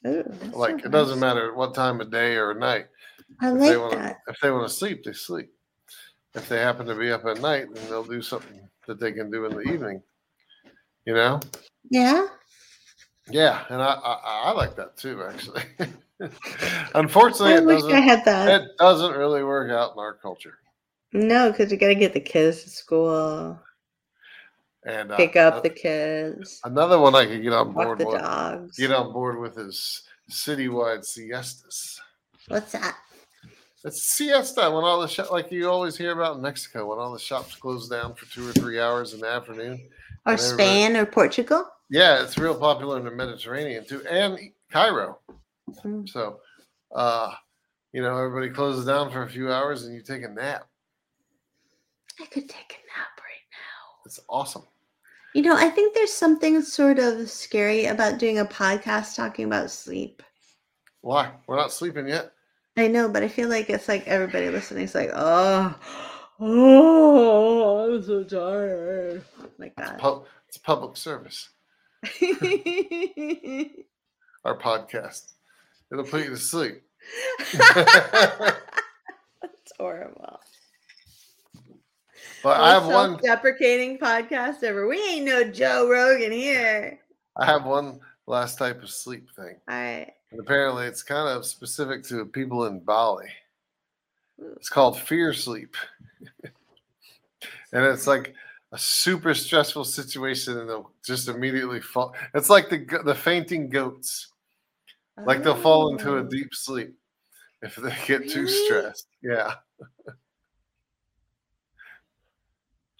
Ooh, 0.07 0.23
that's 0.23 0.51
so 0.51 0.57
Like 0.57 0.83
it 0.83 0.91
doesn't 0.91 1.19
matter 1.19 1.53
what 1.53 1.75
time 1.75 2.01
of 2.01 2.09
day 2.09 2.35
or 2.35 2.53
night. 2.53 2.87
I 3.39 3.53
if 3.53 3.59
they 3.59 3.75
like 3.75 3.79
want 3.79 3.91
to 3.93 3.97
that. 3.99 4.17
if 4.27 4.39
they 4.41 4.49
want 4.49 4.67
to 4.67 4.73
sleep, 4.73 5.03
they 5.03 5.13
sleep. 5.13 5.51
If 6.33 6.49
they 6.49 6.59
happen 6.59 6.87
to 6.87 6.95
be 6.95 7.11
up 7.11 7.25
at 7.25 7.41
night, 7.41 7.67
then 7.73 7.89
they'll 7.89 8.03
do 8.03 8.21
something 8.21 8.59
that 8.87 8.99
they 8.99 9.11
can 9.11 9.29
do 9.29 9.45
in 9.45 9.55
the 9.55 9.71
evening. 9.71 10.01
You 11.09 11.15
know? 11.15 11.39
Yeah. 11.89 12.27
Yeah, 13.31 13.63
and 13.69 13.81
I 13.81 13.93
I, 13.93 14.41
I 14.45 14.51
like 14.51 14.75
that 14.75 14.95
too, 14.95 15.23
actually. 15.23 15.63
Unfortunately, 16.93 17.53
I 17.53 17.57
it 17.57 17.65
wish 17.65 17.77
I 17.77 17.81
doesn't 17.81 18.03
had 18.03 18.25
that. 18.25 18.61
it 18.61 18.67
doesn't 18.77 19.17
really 19.17 19.43
work 19.43 19.71
out 19.71 19.93
in 19.93 19.97
our 19.99 20.13
culture. 20.13 20.59
No, 21.11 21.49
because 21.49 21.71
you 21.71 21.79
got 21.79 21.87
to 21.87 21.95
get 21.95 22.13
the 22.13 22.19
kids 22.19 22.61
to 22.61 22.69
school, 22.69 23.59
And 24.85 25.11
uh, 25.11 25.17
pick 25.17 25.35
up 25.35 25.55
uh, 25.55 25.59
the 25.61 25.71
kids, 25.71 26.61
another 26.63 26.99
one 26.99 27.15
I 27.15 27.25
could 27.25 27.41
get 27.41 27.53
on 27.53 27.73
board 27.73 27.97
with. 27.97 28.19
dogs. 28.19 28.77
Get 28.77 28.91
on 28.91 29.11
board 29.11 29.39
with 29.39 29.57
is 29.57 30.03
citywide 30.29 31.03
siestas. 31.05 31.99
What's 32.49 32.73
that? 32.73 32.97
It's 33.83 34.13
siesta 34.15 34.69
when 34.69 34.83
all 34.83 35.01
the 35.01 35.07
shop, 35.07 35.31
like 35.31 35.51
you 35.51 35.71
always 35.71 35.97
hear 35.97 36.11
about 36.11 36.35
in 36.35 36.43
Mexico, 36.43 36.87
when 36.87 36.99
all 36.99 37.11
the 37.13 37.17
shops 37.19 37.55
close 37.55 37.89
down 37.89 38.13
for 38.13 38.27
two 38.31 38.47
or 38.47 38.51
three 38.53 38.79
hours 38.79 39.15
in 39.15 39.21
the 39.21 39.27
afternoon. 39.27 39.89
Or 40.33 40.37
Spain 40.37 40.95
or 40.95 41.05
Portugal? 41.05 41.65
Yeah, 41.89 42.23
it's 42.23 42.37
real 42.37 42.55
popular 42.55 42.97
in 42.97 43.05
the 43.05 43.11
Mediterranean 43.11 43.85
too, 43.85 44.05
and 44.07 44.37
Cairo. 44.71 45.19
Mm. 45.83 46.07
So, 46.07 46.39
uh, 46.93 47.33
you 47.93 48.01
know, 48.01 48.17
everybody 48.17 48.49
closes 48.51 48.85
down 48.85 49.11
for 49.11 49.23
a 49.23 49.29
few 49.29 49.51
hours, 49.51 49.85
and 49.85 49.95
you 49.95 50.01
take 50.01 50.23
a 50.23 50.29
nap. 50.29 50.67
I 52.19 52.25
could 52.25 52.47
take 52.47 52.71
a 52.71 52.81
nap 52.85 53.17
right 53.17 53.47
now. 53.51 54.01
It's 54.05 54.19
awesome. 54.29 54.63
You 55.33 55.43
know, 55.43 55.55
I 55.55 55.69
think 55.69 55.93
there's 55.93 56.13
something 56.13 56.61
sort 56.61 56.99
of 56.99 57.29
scary 57.29 57.85
about 57.85 58.19
doing 58.19 58.39
a 58.39 58.45
podcast 58.45 59.15
talking 59.15 59.45
about 59.45 59.71
sleep. 59.71 60.21
Why? 61.01 61.31
We're 61.47 61.55
not 61.55 61.71
sleeping 61.71 62.07
yet. 62.07 62.33
I 62.77 62.87
know, 62.87 63.09
but 63.09 63.23
I 63.23 63.27
feel 63.27 63.49
like 63.49 63.69
it's 63.69 63.87
like 63.87 64.07
everybody 64.07 64.49
listening 64.49 64.83
is 64.83 64.95
like, 64.95 65.11
oh, 65.13 65.75
oh, 66.39 67.93
I'm 67.95 68.03
so 68.03 68.23
tired. 68.23 69.23
Like 69.57 69.75
that. 69.77 69.97
Pub- 69.97 70.25
it's 70.47 70.57
public 70.57 70.97
service. 70.97 71.49
Our 74.45 74.57
podcast. 74.57 75.33
It'll 75.91 76.05
put 76.05 76.23
you 76.23 76.29
to 76.31 76.37
sleep. 76.37 76.81
That's 77.57 78.55
horrible. 79.77 80.39
But 82.41 82.59
I 82.59 82.71
have 82.71 82.85
one. 82.85 83.11
self-deprecating 83.11 83.97
podcast 83.97 84.63
ever. 84.63 84.87
We 84.87 84.97
ain't 85.09 85.25
no 85.25 85.43
Joe 85.43 85.89
Rogan 85.89 86.31
here. 86.31 86.99
I 87.37 87.45
have 87.45 87.65
one 87.65 87.99
last 88.27 88.57
type 88.57 88.81
of 88.81 88.89
sleep 88.89 89.27
thing, 89.35 89.55
All 89.67 89.75
right. 89.75 90.11
and 90.31 90.39
apparently 90.39 90.85
it's 90.85 91.03
kind 91.03 91.27
of 91.29 91.45
specific 91.45 92.03
to 92.05 92.25
people 92.25 92.65
in 92.67 92.79
Bali. 92.79 93.27
It's 94.57 94.69
called 94.69 94.99
fear 94.99 95.33
sleep, 95.33 95.75
and 96.43 97.85
it's 97.85 98.07
like 98.07 98.33
a 98.71 98.77
super 98.77 99.33
stressful 99.33 99.83
situation, 99.85 100.57
and 100.57 100.69
they'll 100.69 100.91
just 101.05 101.27
immediately 101.27 101.81
fall. 101.81 102.13
It's 102.33 102.49
like 102.49 102.69
the 102.69 102.85
the 103.05 103.15
fainting 103.15 103.69
goats. 103.69 104.27
Like 105.25 105.43
they'll 105.43 105.55
fall 105.55 105.91
into 105.91 106.15
a 106.17 106.19
Oh. 106.21 106.27
deep 106.27 106.53
sleep 106.53 106.93
if 107.61 107.75
they 107.75 107.93
get 108.05 108.29
too 108.29 108.47
stressed. 108.47 109.07
Yeah. 109.21 109.55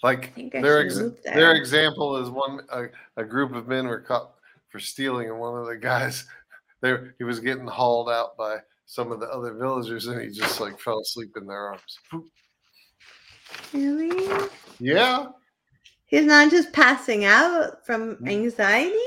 like 0.04 0.32
I 0.38 0.62
their 0.62 0.80
ex- 0.86 1.00
their 1.26 1.54
example 1.56 2.18
is 2.18 2.30
one 2.30 2.62
a, 2.70 2.86
a 3.18 3.24
group 3.24 3.54
of 3.54 3.68
men 3.68 3.88
were 3.88 4.00
caught 4.00 4.32
for 4.70 4.80
stealing, 4.80 5.30
and 5.30 5.40
one 5.40 5.58
of 5.60 5.66
the 5.68 5.78
guys 5.78 6.26
there 6.82 7.16
he 7.18 7.24
was 7.24 7.40
getting 7.40 7.68
hauled 7.68 8.10
out 8.10 8.38
by 8.38 8.58
some 8.90 9.12
of 9.12 9.20
the 9.20 9.28
other 9.28 9.54
villagers, 9.54 10.08
and 10.08 10.20
he 10.20 10.30
just 10.30 10.60
like 10.60 10.80
fell 10.80 11.00
asleep 11.00 11.30
in 11.38 11.46
their 11.46 11.68
arms. 11.68 12.00
Really? 13.72 14.50
Yeah, 14.80 15.28
He's 16.08 16.26
not 16.26 16.50
just 16.50 16.74
passing 16.74 17.24
out 17.24 17.86
from 17.86 18.16
Mm. 18.16 18.28
anxiety? 18.28 18.98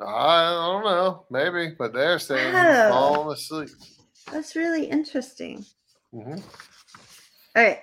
I 0.00 0.50
don't 0.54 0.84
know, 0.84 1.26
maybe, 1.28 1.74
but 1.78 1.92
they're 1.92 2.18
saying 2.18 2.54
he's 2.54 2.88
falling 2.88 3.32
asleep. 3.34 3.68
That's 4.32 4.56
really 4.56 4.86
interesting. 4.86 5.66
hmm 6.10 6.36
All 7.56 7.62
right. 7.62 7.80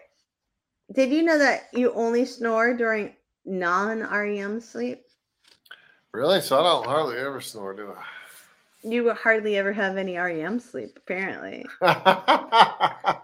Did 0.93 1.11
you 1.11 1.21
know 1.21 1.37
that 1.37 1.67
you 1.73 1.93
only 1.93 2.25
snore 2.25 2.73
during 2.73 3.15
non 3.45 3.99
REM 3.99 4.61
sleep? 4.61 5.03
Really? 6.11 6.41
So 6.41 6.59
I 6.59 6.63
don't 6.63 6.87
hardly 6.87 7.17
ever 7.17 7.39
snore, 7.41 7.75
do 7.75 7.91
I? 7.91 8.03
You 8.87 9.11
hardly 9.13 9.57
ever 9.57 9.73
have 9.73 9.97
any 9.97 10.15
REM 10.15 10.59
sleep, 10.59 10.93
apparently. 10.97 11.65
I 11.81 13.17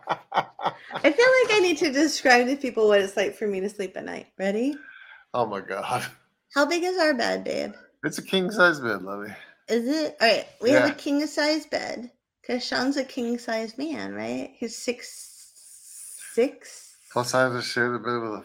feel 1.03 1.12
like 1.12 1.51
I 1.51 1.59
need 1.62 1.78
to 1.78 1.91
describe 1.91 2.47
to 2.47 2.55
people 2.55 2.88
what 2.88 2.99
it's 2.99 3.16
like 3.16 3.36
for 3.36 3.45
me 3.45 3.59
to 3.59 3.70
sleep 3.70 3.95
at 3.95 4.05
night. 4.05 4.28
Ready? 4.39 4.76
Oh 5.36 5.45
my 5.45 5.62
god. 5.62 6.05
How 6.55 6.66
big 6.66 6.84
is 6.84 6.97
our 6.97 7.14
bed, 7.14 7.43
babe? 7.43 7.74
It's 8.03 8.18
a 8.18 8.24
king 8.24 8.49
size 8.49 8.80
bed, 8.80 9.03
Lovey. 9.03 9.34
Is 9.70 9.88
it? 9.88 10.18
All 10.20 10.28
right, 10.28 10.47
we 10.62 10.72
have 10.72 10.89
a 10.89 10.93
king 10.93 11.26
size 11.28 11.68
bed 11.68 12.09
because 12.41 12.66
Shaun's 12.66 12.97
a 12.97 13.03
king 13.03 13.38
size 13.38 13.78
man, 13.78 14.16
right? 14.16 14.51
He's 14.57 14.76
six 14.76 15.32
six. 16.34 16.97
Plus, 17.14 17.34
I 17.34 17.41
have 17.41 17.53
to 17.53 17.62
share 17.62 17.91
the 17.91 17.99
bed 17.99 18.20
with 18.20 18.41
a 18.41 18.43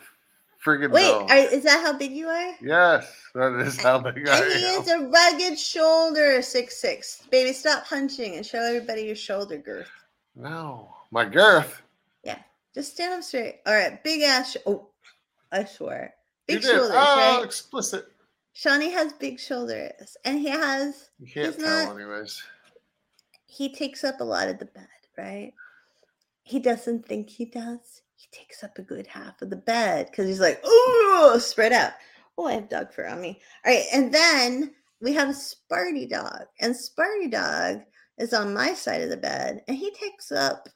friggin' 0.66 0.90
Wait, 0.90 1.10
are, 1.12 1.36
is 1.54 1.62
that 1.64 1.80
how 1.82 1.92
big 1.92 2.10
you 2.12 2.26
are? 2.28 2.54
Yes, 2.60 3.06
that 3.34 3.52
is 3.66 3.80
how 3.80 3.98
big 4.00 4.28
I 4.28 4.38
And 4.42 4.52
he 4.52 4.64
am. 4.66 4.82
is 4.82 4.88
a 4.88 4.98
rugged 5.08 5.58
shoulder, 5.58 6.42
six 6.42 6.76
six. 6.80 7.22
Baby, 7.30 7.52
stop 7.52 7.84
hunching 7.86 8.34
and 8.36 8.44
show 8.44 8.60
everybody 8.62 9.02
your 9.02 9.14
shoulder 9.16 9.58
girth. 9.58 9.88
No, 10.34 10.94
my 11.12 11.24
girth. 11.24 11.80
Yeah, 12.24 12.38
just 12.74 12.92
stand 12.94 13.14
up 13.14 13.22
straight. 13.22 13.60
All 13.66 13.74
right, 13.74 14.02
big 14.02 14.22
ass. 14.22 14.52
Sh- 14.52 14.56
oh, 14.66 14.88
I 15.52 15.64
swear, 15.64 16.14
big 16.48 16.62
shoulders, 16.62 16.90
Oh, 16.92 17.36
right? 17.38 17.44
explicit. 17.44 18.06
Shawnee 18.52 18.90
has 18.90 19.12
big 19.12 19.38
shoulders, 19.38 20.16
and 20.24 20.38
he 20.40 20.48
has 20.48 21.10
You 21.20 21.26
can't 21.30 21.58
tell, 21.58 21.86
not- 21.86 21.94
anyways. 21.94 22.42
he 23.46 23.72
takes 23.72 24.02
up 24.02 24.20
a 24.20 24.24
lot 24.24 24.48
of 24.48 24.58
the 24.58 24.64
bed, 24.66 24.88
right? 25.16 25.52
He 26.42 26.58
doesn't 26.58 27.06
think 27.06 27.28
he 27.30 27.44
does. 27.44 28.02
He 28.16 28.28
takes 28.32 28.64
up 28.64 28.78
a 28.78 28.82
good 28.82 29.06
half 29.06 29.40
of 29.42 29.50
the 29.50 29.56
bed 29.56 30.08
because 30.10 30.26
he's 30.26 30.40
like, 30.40 30.60
oh, 30.64 31.38
spread 31.40 31.72
out. 31.72 31.92
Oh, 32.38 32.46
I 32.46 32.54
have 32.54 32.68
dog 32.68 32.92
fur 32.92 33.06
on 33.06 33.20
me. 33.20 33.40
All 33.64 33.72
right, 33.72 33.84
and 33.92 34.12
then 34.12 34.74
we 35.00 35.12
have 35.14 35.28
a 35.28 35.32
Sparty 35.32 36.08
dog, 36.08 36.46
and 36.60 36.74
Sparty 36.74 37.30
dog 37.30 37.82
is 38.18 38.32
on 38.32 38.54
my 38.54 38.74
side 38.74 39.02
of 39.02 39.10
the 39.10 39.16
bed, 39.16 39.62
and 39.68 39.76
he 39.76 39.90
takes 39.92 40.32
up 40.32 40.68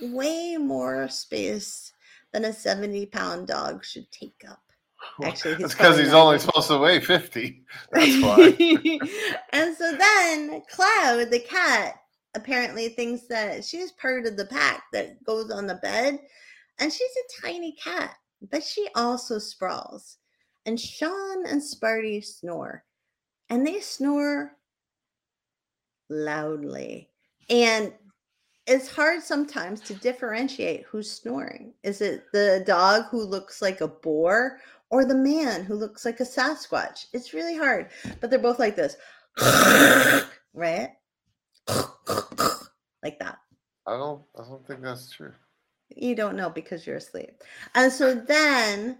way 0.00 0.56
more 0.56 1.08
space 1.08 1.92
than 2.32 2.44
a 2.44 2.52
70 2.52 3.06
pound 3.06 3.46
dog 3.46 3.84
should 3.84 4.10
take 4.10 4.44
up. 4.48 4.60
Actually, 5.22 5.54
That's 5.54 5.74
because 5.74 5.98
he's 5.98 6.12
only 6.12 6.38
supposed 6.38 6.68
to 6.68 6.78
weigh 6.78 7.00
50. 7.00 7.62
That's 7.92 8.22
why. 8.22 8.98
and 9.52 9.76
so 9.76 9.92
then 9.96 10.62
Cloud, 10.70 11.30
the 11.30 11.44
cat, 11.46 11.94
apparently 12.34 12.90
thinks 12.90 13.26
that 13.28 13.64
she's 13.64 13.92
part 13.92 14.26
of 14.26 14.36
the 14.36 14.44
pack 14.44 14.84
that 14.92 15.22
goes 15.24 15.50
on 15.50 15.66
the 15.66 15.76
bed. 15.76 16.18
And 16.78 16.92
she's 16.92 17.00
a 17.00 17.46
tiny 17.46 17.72
cat, 17.72 18.16
but 18.50 18.62
she 18.62 18.88
also 18.94 19.38
sprawls. 19.38 20.18
And 20.66 20.78
Shaun 20.78 21.46
and 21.46 21.60
Sparty 21.60 22.24
snore. 22.24 22.84
And 23.48 23.66
they 23.66 23.80
snore 23.80 24.52
loudly. 26.08 27.08
And 27.48 27.92
it's 28.66 28.88
hard 28.88 29.22
sometimes 29.22 29.80
to 29.82 29.94
differentiate 29.94 30.84
who's 30.84 31.10
snoring. 31.10 31.72
Is 31.84 32.00
it 32.00 32.24
the 32.32 32.64
dog 32.66 33.04
who 33.10 33.22
looks 33.22 33.62
like 33.62 33.80
a 33.80 33.88
boar 33.88 34.58
or 34.90 35.04
the 35.04 35.14
man 35.14 35.64
who 35.64 35.74
looks 35.74 36.04
like 36.04 36.18
a 36.18 36.24
Sasquatch? 36.24 37.06
It's 37.12 37.32
really 37.32 37.56
hard, 37.56 37.90
but 38.20 38.28
they're 38.28 38.38
both 38.40 38.58
like 38.58 38.74
this, 38.74 38.96
right? 40.54 40.90
like 43.02 43.18
that. 43.20 43.38
I 43.86 43.92
don't. 43.92 44.22
I 44.36 44.42
don't 44.42 44.66
think 44.66 44.82
that's 44.82 45.10
true. 45.10 45.32
You 45.94 46.14
don't 46.14 46.36
know 46.36 46.50
because 46.50 46.86
you're 46.86 46.96
asleep. 46.96 47.42
And 47.74 47.92
so 47.92 48.14
then 48.14 48.98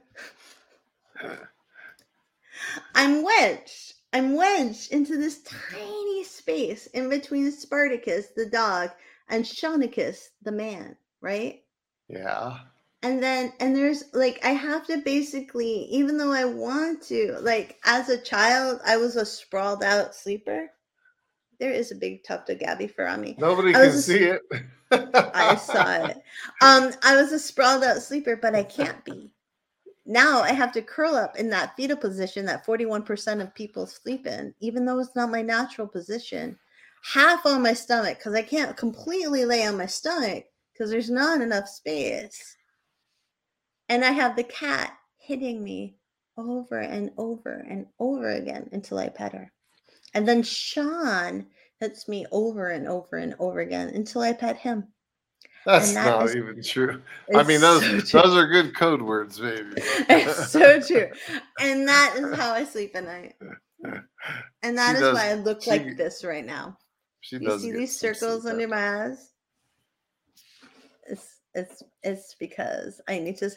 I'm 2.94 3.22
wedged. 3.22 3.94
I'm 4.12 4.34
wedged 4.34 4.92
into 4.92 5.16
this 5.16 5.42
tiny 5.42 6.24
space 6.24 6.86
in 6.88 7.08
between 7.10 7.50
Spartacus, 7.52 8.28
the 8.34 8.46
dog, 8.46 8.90
and 9.28 9.44
Shaunicus, 9.44 10.28
the 10.42 10.52
man, 10.52 10.96
right? 11.20 11.62
Yeah. 12.08 12.58
And 13.02 13.22
then, 13.22 13.52
and 13.60 13.76
there's 13.76 14.04
like, 14.14 14.44
I 14.44 14.50
have 14.50 14.86
to 14.86 14.98
basically, 14.98 15.86
even 15.90 16.16
though 16.16 16.32
I 16.32 16.44
want 16.44 17.02
to, 17.04 17.36
like, 17.40 17.78
as 17.84 18.08
a 18.08 18.20
child, 18.20 18.80
I 18.86 18.96
was 18.96 19.16
a 19.16 19.26
sprawled 19.26 19.82
out 19.82 20.14
sleeper. 20.14 20.70
There 21.60 21.72
is 21.72 21.92
a 21.92 21.96
big 21.96 22.24
tuft 22.24 22.50
of 22.50 22.58
Gabby 22.58 22.86
fur 22.86 23.06
on 23.06 23.20
me. 23.20 23.36
Nobody 23.38 23.72
can 23.72 23.82
a 23.82 23.92
see 23.92 24.24
it. 24.24 24.42
I 24.90 25.56
saw 25.56 26.06
it. 26.06 26.22
Um, 26.62 26.92
I 27.02 27.16
was 27.16 27.32
a 27.32 27.38
sprawled 27.38 27.84
out 27.84 28.02
sleeper, 28.02 28.36
but 28.36 28.54
I 28.54 28.62
can't 28.62 29.04
be. 29.04 29.30
Now 30.04 30.40
I 30.40 30.52
have 30.52 30.70
to 30.72 30.82
curl 30.82 31.16
up 31.16 31.36
in 31.36 31.50
that 31.50 31.74
fetal 31.76 31.96
position 31.96 32.46
that 32.46 32.64
41% 32.64 33.42
of 33.42 33.54
people 33.54 33.86
sleep 33.86 34.26
in, 34.26 34.54
even 34.60 34.84
though 34.84 35.00
it's 35.00 35.16
not 35.16 35.30
my 35.30 35.42
natural 35.42 35.88
position. 35.88 36.56
Half 37.12 37.44
on 37.46 37.62
my 37.62 37.72
stomach 37.72 38.18
because 38.18 38.34
I 38.34 38.42
can't 38.42 38.76
completely 38.76 39.44
lay 39.44 39.66
on 39.66 39.76
my 39.76 39.86
stomach 39.86 40.44
because 40.72 40.90
there's 40.90 41.10
not 41.10 41.40
enough 41.40 41.68
space. 41.68 42.56
And 43.88 44.04
I 44.04 44.10
have 44.10 44.36
the 44.36 44.44
cat 44.44 44.96
hitting 45.18 45.62
me 45.62 45.96
over 46.36 46.80
and 46.80 47.10
over 47.16 47.64
and 47.68 47.86
over 47.98 48.30
again 48.30 48.68
until 48.72 48.98
I 48.98 49.08
pet 49.08 49.32
her. 49.32 49.52
And 50.14 50.26
then 50.26 50.42
Shaun 50.42 51.46
hits 51.80 52.08
me 52.08 52.26
over 52.32 52.70
and 52.70 52.88
over 52.88 53.16
and 53.16 53.34
over 53.38 53.60
again 53.60 53.88
until 53.90 54.22
I 54.22 54.32
pet 54.32 54.56
him. 54.56 54.88
That's 55.64 55.92
that 55.94 56.06
not 56.06 56.26
is- 56.26 56.36
even 56.36 56.62
true. 56.62 57.02
I 57.34 57.42
mean, 57.42 57.60
those 57.60 57.82
so 57.82 58.20
true. 58.20 58.22
those 58.22 58.36
are 58.36 58.46
good 58.46 58.74
code 58.76 59.02
words, 59.02 59.38
baby. 59.40 59.72
it's 59.76 60.50
so 60.50 60.80
true. 60.80 61.08
And 61.60 61.86
that 61.88 62.14
is 62.16 62.36
how 62.36 62.52
I 62.52 62.64
sleep 62.64 62.92
at 62.94 63.04
night. 63.04 63.34
And 64.62 64.78
that 64.78 64.90
She 64.92 64.94
is 64.96 65.00
does- 65.00 65.14
why 65.14 65.30
I 65.30 65.34
look 65.34 65.62
she- 65.62 65.70
like 65.70 65.96
this 65.96 66.24
right 66.24 66.46
now. 66.46 66.78
She 67.20 67.36
You 67.36 67.48
does 67.48 67.62
see 67.62 67.72
these 67.72 67.98
circles 67.98 68.46
under 68.46 68.68
my 68.68 69.06
eyes? 69.06 69.32
It's 71.08 71.40
it's 71.54 71.82
it's 72.02 72.34
because 72.38 73.00
I 73.08 73.18
need 73.18 73.36
to 73.38 73.50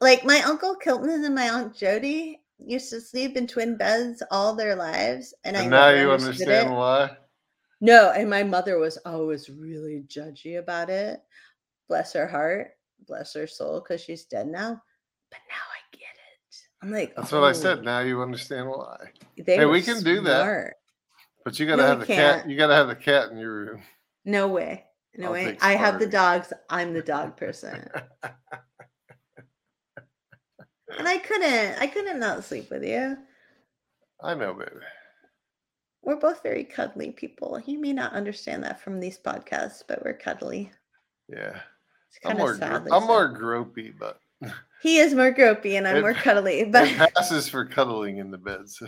like 0.00 0.24
my 0.24 0.40
uncle 0.42 0.76
Kilton 0.76 1.24
and 1.24 1.34
my 1.34 1.48
aunt 1.48 1.74
Jody 1.74 2.40
used 2.58 2.90
to 2.90 3.00
sleep 3.00 3.36
in 3.36 3.46
twin 3.48 3.76
beds 3.76 4.22
all 4.30 4.54
their 4.54 4.76
lives, 4.76 5.34
and, 5.44 5.56
I 5.56 5.66
now 5.66 5.88
you 5.90 6.10
understand 6.12 6.68
it. 6.70 6.72
why. 6.72 7.16
No, 7.80 8.10
and 8.10 8.28
my 8.30 8.42
mother 8.42 8.78
was 8.78 8.96
always 9.04 9.50
really 9.50 10.04
judgy 10.08 10.58
about 10.58 10.88
it. 10.90 11.20
Bless 11.88 12.12
her 12.14 12.26
heart, 12.26 12.70
bless 13.06 13.34
her 13.34 13.46
soul, 13.46 13.80
because 13.80 14.00
she's 14.00 14.24
dead 14.24 14.48
now. 14.48 14.80
But 15.30 15.40
now 15.48 15.62
I 15.72 15.80
get 15.96 16.00
it. 16.00 16.56
I'm 16.82 16.90
like, 16.90 17.14
That's 17.14 17.32
what 17.32 17.44
I 17.44 17.50
"Oh, 17.50 17.52
said. 17.52 17.84
Now 17.84 18.00
you 18.00 18.22
understand 18.22 18.68
why. 18.68 18.96
They 19.36 19.56
Hey, 19.56 19.66
we 19.66 19.82
can 19.82 20.02
do 20.02 20.20
that. 20.22 20.74
But 21.44 21.60
you 21.60 21.66
gotta 21.66 21.82
No, 21.82 21.88
have 21.88 22.00
the 22.00 22.06
cat. 22.06 22.38
can't. 22.38 22.50
You 22.50 22.56
gotta 22.56 22.74
have 22.74 22.88
the 22.88 22.96
cat 22.96 23.30
in 23.30 23.38
your 23.38 23.52
room. 23.52 23.82
No 24.24 24.48
way. 24.48 24.84
No 25.16 25.28
I'll 25.28 25.32
way. 25.32 25.56
I 25.60 25.72
have 25.74 25.98
the 26.00 26.06
dogs. 26.06 26.52
I'm 26.68 26.92
the 26.92 27.02
dog 27.02 27.36
person. 27.36 27.88
and 30.98 31.06
I 31.06 31.18
couldn't. 31.18 31.78
I 31.80 31.86
couldn't 31.86 32.18
not 32.18 32.44
sleep 32.44 32.70
with 32.70 32.84
you. 32.84 33.16
I 34.20 34.34
know, 34.34 34.54
baby. 34.54 34.70
We're 36.06 36.16
both 36.16 36.42
very 36.42 36.62
cuddly 36.62 37.10
people. 37.10 37.60
You 37.66 37.80
may 37.80 37.92
not 37.92 38.12
understand 38.12 38.62
that 38.62 38.80
from 38.80 39.00
these 39.00 39.18
podcasts, 39.18 39.82
but 39.86 40.04
we're 40.04 40.16
cuddly. 40.16 40.70
Yeah. 41.28 41.58
It's 42.08 42.18
I'm 42.24 42.36
kind 42.36 42.38
more. 42.38 42.52
of 42.52 42.60
gro- 42.60 42.96
I'm 42.96 43.02
so. 43.02 43.06
more 43.06 43.36
gropey, 43.36 43.92
but 43.98 44.20
He 44.82 44.98
is 44.98 45.14
more 45.14 45.32
gropey 45.32 45.76
and 45.76 45.86
I'm 45.86 45.96
It 45.96 46.00
more 46.02 46.14
cuddly, 46.14 46.64
but 46.64 46.86
it 46.86 47.14
passes 47.14 47.48
for 47.48 47.64
cuddling 47.64 48.18
in 48.18 48.30
the 48.30 48.38
bed. 48.38 48.68
So 48.68 48.86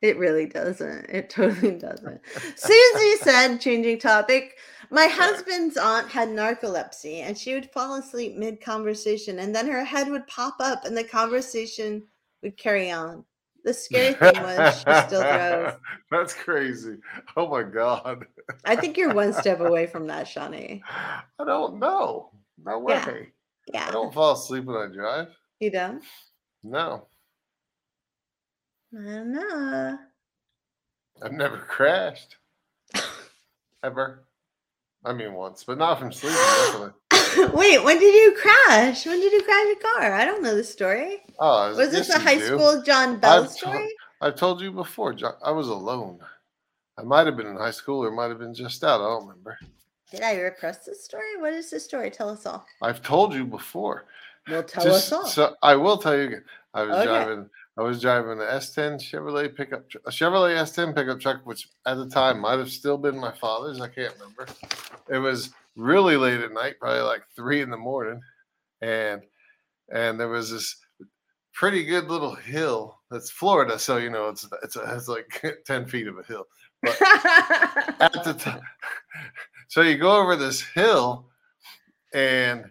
It 0.00 0.16
really 0.16 0.46
doesn't. 0.46 1.06
It 1.08 1.28
totally 1.28 1.72
doesn't. 1.72 2.20
Susie 2.56 3.16
said, 3.16 3.56
changing 3.58 3.98
topic, 3.98 4.58
my 4.90 5.06
husband's 5.06 5.76
aunt 5.76 6.08
had 6.08 6.28
narcolepsy 6.28 7.20
and 7.20 7.36
she 7.36 7.54
would 7.54 7.70
fall 7.72 7.96
asleep 7.96 8.36
mid 8.36 8.60
conversation 8.60 9.40
and 9.40 9.52
then 9.54 9.66
her 9.66 9.82
head 9.82 10.08
would 10.08 10.26
pop 10.28 10.56
up 10.60 10.84
and 10.84 10.96
the 10.96 11.04
conversation 11.04 12.04
would 12.42 12.56
carry 12.56 12.92
on. 12.92 13.24
The 13.64 13.72
scary 13.72 14.12
thing 14.12 14.42
was 14.42 14.76
she 14.76 15.06
still 15.06 15.22
drove. 15.22 15.78
That's 16.10 16.34
crazy. 16.34 16.98
Oh 17.36 17.48
my 17.48 17.62
god. 17.62 18.26
I 18.66 18.76
think 18.76 18.98
you're 18.98 19.14
one 19.14 19.32
step 19.32 19.60
away 19.60 19.86
from 19.86 20.06
that, 20.08 20.28
Shawnee. 20.28 20.82
I 20.86 21.44
don't 21.44 21.78
know. 21.78 22.30
No 22.62 22.78
way. 22.78 23.32
Yeah. 23.72 23.88
I 23.88 23.90
don't 23.90 24.12
fall 24.12 24.34
asleep 24.34 24.64
when 24.64 24.76
I 24.76 24.94
drive. 24.94 25.28
You 25.60 25.70
don't? 25.70 26.04
No. 26.62 27.06
I 28.92 29.02
don't 29.02 29.32
know. 29.32 29.98
I've 31.22 31.32
never 31.32 31.56
crashed. 31.56 32.36
Ever. 33.82 34.24
I 35.04 35.12
mean 35.12 35.34
once, 35.34 35.64
but 35.64 35.78
not 35.78 35.98
from 35.98 36.12
sleeping, 36.12 36.38
definitely. 36.38 36.90
Wait, 37.54 37.82
when 37.84 37.98
did 37.98 38.14
you 38.14 38.36
crash? 38.40 39.06
When 39.06 39.20
did 39.20 39.32
you 39.32 39.42
crash 39.42 39.66
your 39.66 39.76
car? 39.76 40.12
I 40.12 40.24
don't 40.24 40.42
know 40.42 40.54
the 40.54 40.64
story. 40.64 41.22
Oh, 41.38 41.74
Was 41.76 41.90
this 41.90 42.08
yes, 42.08 42.16
a 42.16 42.20
high 42.20 42.36
do. 42.38 42.46
school 42.46 42.82
John 42.82 43.18
Bell 43.18 43.42
I've 43.44 43.48
to- 43.48 43.52
story? 43.54 43.88
I've 44.20 44.36
told 44.36 44.60
you 44.60 44.72
before, 44.72 45.14
I 45.44 45.50
was 45.50 45.68
alone. 45.68 46.18
I 46.98 47.02
might 47.02 47.26
have 47.26 47.36
been 47.36 47.46
in 47.46 47.56
high 47.56 47.72
school 47.72 48.04
or 48.04 48.10
might 48.10 48.28
have 48.28 48.38
been 48.38 48.54
just 48.54 48.82
out. 48.84 49.00
I 49.00 49.04
don't 49.04 49.26
remember. 49.26 49.58
Did 50.10 50.22
I 50.22 50.36
repress 50.36 50.84
this 50.84 51.04
story? 51.04 51.36
What 51.40 51.52
is 51.52 51.70
this 51.70 51.84
story? 51.84 52.10
Tell 52.10 52.30
us 52.30 52.46
all. 52.46 52.64
I've 52.80 53.02
told 53.02 53.34
you 53.34 53.44
before. 53.44 54.04
Well, 54.48 54.62
tell 54.62 54.84
Just- 54.84 55.06
us 55.06 55.12
all. 55.12 55.26
So 55.26 55.56
I 55.62 55.74
will 55.76 55.98
tell 55.98 56.16
you 56.16 56.22
again. 56.24 56.44
I 56.72 56.82
was 56.84 56.96
Okay. 56.96 57.04
driving. 57.06 57.50
I 57.76 57.82
was 57.82 58.00
driving 58.00 58.38
a 58.38 58.44
S10 58.44 59.00
Chevrolet 59.00 59.54
pickup, 59.54 59.90
tr- 59.90 59.98
a 60.06 60.10
Chevrolet 60.10 60.56
S10 60.56 60.94
pickup 60.94 61.20
truck, 61.20 61.40
which 61.44 61.68
at 61.86 61.96
the 61.96 62.08
time 62.08 62.40
might 62.40 62.58
have 62.58 62.70
still 62.70 62.96
been 62.96 63.18
my 63.18 63.32
father's. 63.32 63.80
I 63.80 63.88
can't 63.88 64.14
remember. 64.14 64.46
It 65.10 65.18
was 65.18 65.50
really 65.76 66.16
late 66.16 66.40
at 66.40 66.52
night, 66.52 66.78
probably 66.78 67.02
like 67.02 67.22
three 67.34 67.62
in 67.62 67.70
the 67.70 67.76
morning, 67.76 68.20
and 68.80 69.22
and 69.92 70.18
there 70.18 70.28
was 70.28 70.50
this 70.50 70.76
pretty 71.52 71.84
good 71.84 72.04
little 72.04 72.34
hill. 72.34 73.00
That's 73.10 73.30
Florida, 73.30 73.78
so 73.78 73.96
you 73.96 74.10
know 74.10 74.28
it's 74.28 74.46
it's, 74.62 74.76
it's 74.76 75.08
like 75.08 75.44
ten 75.66 75.86
feet 75.86 76.06
of 76.06 76.18
a 76.18 76.22
hill. 76.22 76.46
But 76.80 76.96
at 78.00 78.24
the 78.24 78.36
time, 78.38 78.62
so 79.68 79.82
you 79.82 79.98
go 79.98 80.20
over 80.20 80.36
this 80.36 80.60
hill, 80.60 81.26
and 82.14 82.70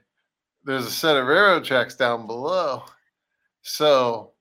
there's 0.64 0.86
a 0.86 0.92
set 0.92 1.18
of 1.18 1.28
railroad 1.28 1.66
tracks 1.66 1.96
down 1.96 2.26
below. 2.26 2.84
So 3.64 4.33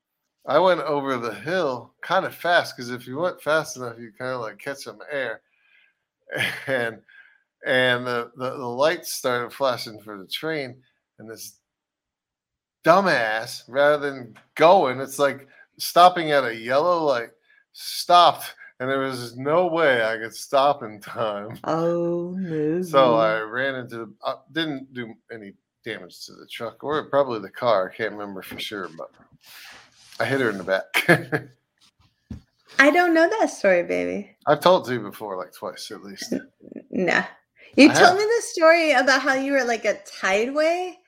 I 0.46 0.58
went 0.58 0.80
over 0.80 1.16
the 1.16 1.34
hill 1.34 1.94
kind 2.02 2.26
of 2.26 2.34
fast 2.34 2.76
because 2.76 2.90
if 2.90 3.06
you 3.06 3.18
went 3.18 3.40
fast 3.40 3.76
enough, 3.76 3.98
you 3.98 4.12
kind 4.18 4.32
of 4.32 4.40
like 4.40 4.58
catch 4.58 4.78
some 4.78 4.98
air, 5.10 5.40
and 6.66 7.00
and 7.64 8.06
the, 8.06 8.30
the 8.36 8.50
the 8.50 8.66
lights 8.66 9.14
started 9.14 9.52
flashing 9.52 10.00
for 10.00 10.18
the 10.18 10.26
train, 10.26 10.82
and 11.18 11.30
this 11.30 11.58
dumbass, 12.84 13.62
rather 13.68 14.10
than 14.10 14.34
going, 14.56 15.00
it's 15.00 15.18
like 15.18 15.46
stopping 15.78 16.32
at 16.32 16.44
a 16.44 16.54
yellow 16.54 17.04
light, 17.04 17.30
stopped, 17.72 18.54
and 18.80 18.90
there 18.90 18.98
was 18.98 19.36
no 19.36 19.66
way 19.66 20.04
I 20.04 20.16
could 20.18 20.34
stop 20.34 20.82
in 20.82 21.00
time. 21.00 21.58
oh 21.64 22.34
no. 22.38 22.82
So 22.82 23.14
I 23.14 23.40
ran 23.40 23.76
into, 23.76 24.12
uh, 24.24 24.36
didn't 24.50 24.92
do 24.92 25.14
any 25.32 25.52
damage 25.84 26.26
to 26.26 26.32
the 26.32 26.46
truck 26.50 26.82
or 26.82 27.08
probably 27.08 27.40
the 27.40 27.50
car. 27.50 27.90
I 27.90 27.96
can't 27.96 28.12
remember 28.12 28.42
for 28.42 28.58
sure, 28.58 28.88
but 28.96 29.10
I 30.20 30.24
hit 30.24 30.40
her 30.40 30.50
in 30.50 30.58
the 30.58 30.64
back. 30.64 31.48
I 32.78 32.90
don't 32.90 33.14
know 33.14 33.28
that 33.28 33.50
story, 33.50 33.82
baby. 33.82 34.36
I've 34.46 34.60
told 34.60 34.88
you 34.88 35.00
before, 35.00 35.36
like 35.36 35.52
twice 35.52 35.90
at 35.90 36.02
least. 36.02 36.34
Nah. 36.90 37.24
You 37.76 37.90
I 37.90 37.94
told 37.94 38.10
have. 38.10 38.18
me 38.18 38.24
the 38.24 38.42
story 38.42 38.92
about 38.92 39.22
how 39.22 39.34
you 39.34 39.52
were 39.52 39.64
like 39.64 39.84
a 39.84 39.98
tideway 40.04 40.98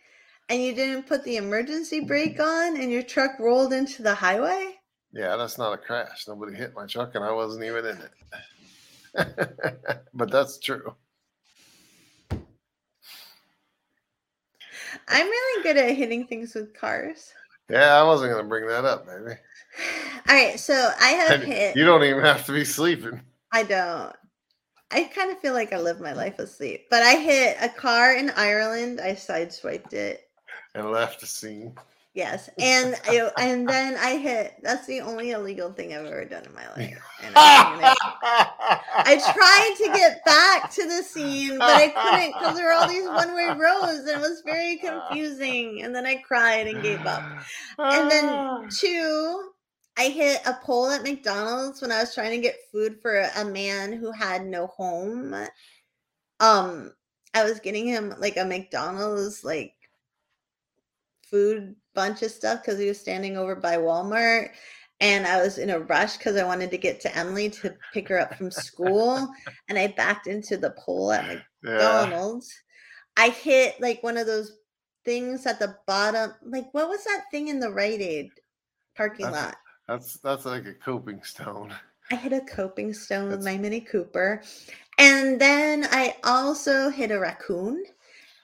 and 0.49 0.63
you 0.63 0.75
didn't 0.75 1.07
put 1.07 1.25
the 1.25 1.37
emergency 1.37 2.01
brake 2.01 2.41
on 2.41 2.81
and 2.81 2.91
your 2.91 3.03
truck 3.03 3.39
rolled 3.39 3.73
into 3.73 4.03
the 4.03 4.15
highway. 4.15 4.75
Yeah, 5.13 5.37
that's 5.37 5.59
not 5.59 5.73
a 5.73 5.79
crash. 5.79 6.27
Nobody 6.27 6.57
hit 6.57 6.75
my 6.75 6.87
truck 6.87 7.15
and 7.15 7.25
I 7.25 7.33
wasn't 7.33 7.65
even 7.65 7.87
in 7.87 7.99
it. 7.99 10.01
but 10.15 10.31
that's 10.31 10.59
true. 10.59 10.95
I'm 15.09 15.27
really 15.27 15.63
good 15.63 15.77
at 15.77 15.97
hitting 15.97 16.27
things 16.27 16.55
with 16.55 16.75
cars. 16.75 17.33
Yeah, 17.71 17.95
I 17.95 18.03
wasn't 18.03 18.33
going 18.33 18.45
to 18.45 18.49
bring 18.49 18.67
that 18.69 18.85
up, 18.85 19.07
baby. 19.07 19.39
All 20.29 20.35
right, 20.35 20.59
so 20.61 20.75
I 21.01 21.09
have 21.09 21.31
And 21.41 21.45
hit. 21.45 21.77
you 21.77 21.85
don't 21.85 22.05
even 22.05 22.23
have 22.23 22.45
to 22.47 22.53
be 22.53 22.65
sleeping. 22.65 23.21
I 23.53 23.63
don't. 23.63 24.15
I 24.91 25.05
kind 25.05 25.31
of 25.33 25.39
feel 25.41 25.55
like 25.55 25.73
I 25.73 25.81
live 25.81 26.01
my 26.01 26.13
life 26.13 26.39
asleep, 26.39 26.87
but 26.91 27.03
I 27.03 27.17
hit 27.17 27.57
a 27.61 27.69
car 27.69 28.15
in 28.15 28.31
Ireland. 28.31 29.01
I 29.01 29.13
sideswiped 29.13 29.93
it. 29.93 30.29
and 30.75 30.91
left 30.93 31.21
the 31.21 31.27
scene. 31.27 31.75
Yes, 32.15 32.49
and 32.59 32.95
I, 33.09 33.31
and 33.39 33.69
then 33.69 33.97
I 33.97 34.17
hit. 34.17 34.55
That's 34.63 34.87
the 34.87 35.01
only 35.01 35.33
illegal 35.33 35.73
thing 35.73 35.93
I've 35.93 36.07
ever 36.07 36.25
done 36.25 36.45
in 36.45 36.55
my 36.55 36.69
life. 36.77 36.97
I 38.97 39.21
tried 39.35 39.75
to 39.79 39.93
get 39.93 40.25
back 40.25 40.71
to 40.75 40.87
the 40.87 41.03
scene, 41.03 41.59
but 41.59 41.71
I 41.71 41.89
couldn't 41.89 42.35
because 42.39 42.57
there 42.57 42.67
were 42.67 42.73
all 42.73 42.89
these 42.89 43.09
one-way 43.09 43.49
roads, 43.59 44.09
and 44.09 44.11
it 44.11 44.21
was 44.21 44.43
very 44.45 44.77
confusing. 44.77 45.83
And 45.83 45.95
then 45.95 46.07
I 46.07 46.17
cried 46.17 46.69
and 46.69 46.83
gave 46.83 47.05
up. 47.05 47.23
And 47.79 48.09
then 48.09 48.69
two, 48.71 49.51
I 49.99 50.09
hit 50.09 50.41
a 50.47 50.55
pole 50.63 50.91
at 50.91 51.03
McDonald's 51.03 51.83
when 51.83 51.91
I 51.91 52.01
was 52.01 52.15
trying 52.15 52.31
to 52.31 52.39
get 52.39 52.71
food 52.71 53.01
for 53.03 53.29
a 53.37 53.45
man 53.45 53.93
who 53.93 54.13
had 54.13 54.47
no 54.47 54.69
home. 54.69 55.35
Um, 56.39 56.93
I 57.35 57.43
was 57.43 57.59
getting 57.59 57.87
him 57.87 58.15
like 58.19 58.37
a 58.37 58.45
McDonald's 58.45 59.43
like 59.43 59.75
food 61.31 61.75
bunch 61.95 62.23
of 62.23 62.31
stuff 62.31 62.63
because 62.63 62.79
he 62.79 62.89
was 62.89 63.01
standing 63.01 63.37
over 63.37 63.55
by 63.55 63.77
Walmart. 63.77 64.51
And 65.01 65.27
I 65.27 65.43
was 65.43 65.59
in 65.59 65.71
a 65.71 65.81
rush 65.81 66.17
because 66.17 66.37
I 66.37 66.45
wanted 66.45 66.71
to 66.71 66.79
get 66.79 67.01
to 67.01 67.17
Emily 67.17 67.51
to 67.51 67.75
pick 67.93 68.09
her 68.09 68.21
up 68.21 68.37
from 68.37 68.51
school. 68.51 69.29
and 69.69 69.79
I 69.79 69.89
backed 69.89 70.27
into 70.27 70.57
the 70.57 70.71
pole 70.79 71.13
at 71.13 71.25
yeah, 71.25 71.41
McDonald's. 71.63 72.53
I 73.17 73.29
hit 73.31 73.81
like 73.81 74.03
one 74.03 74.17
of 74.17 74.27
those 74.27 74.53
things 75.05 75.47
at 75.47 75.59
the 75.59 75.77
bottom. 75.87 76.33
Like, 76.45 76.73
what 76.73 76.89
was 76.89 77.05
that 77.05 77.25
thing 77.31 77.49
in 77.49 77.61
the 77.61 77.71
Rite 77.71 78.01
Aid 78.01 78.31
parking 78.97 79.27
That's- 79.27 79.45
lot? 79.47 79.57
that's 79.87 80.19
that's 80.21 80.47
like 80.47 80.65
a 80.65 80.73
coping 80.73 81.23
stone. 81.23 81.71
I 82.11 82.17
hit 82.17 82.33
a 82.33 82.41
coping 82.41 82.93
stone 82.93 83.29
with 83.29 83.45
my 83.45 83.57
Mini 83.57 83.81
Cooper. 83.81 84.43
And 84.99 85.41
then 85.41 85.87
I 85.91 86.17
also 86.25 86.91
hit 86.91 87.11
a 87.11 87.19
raccoon 87.19 87.85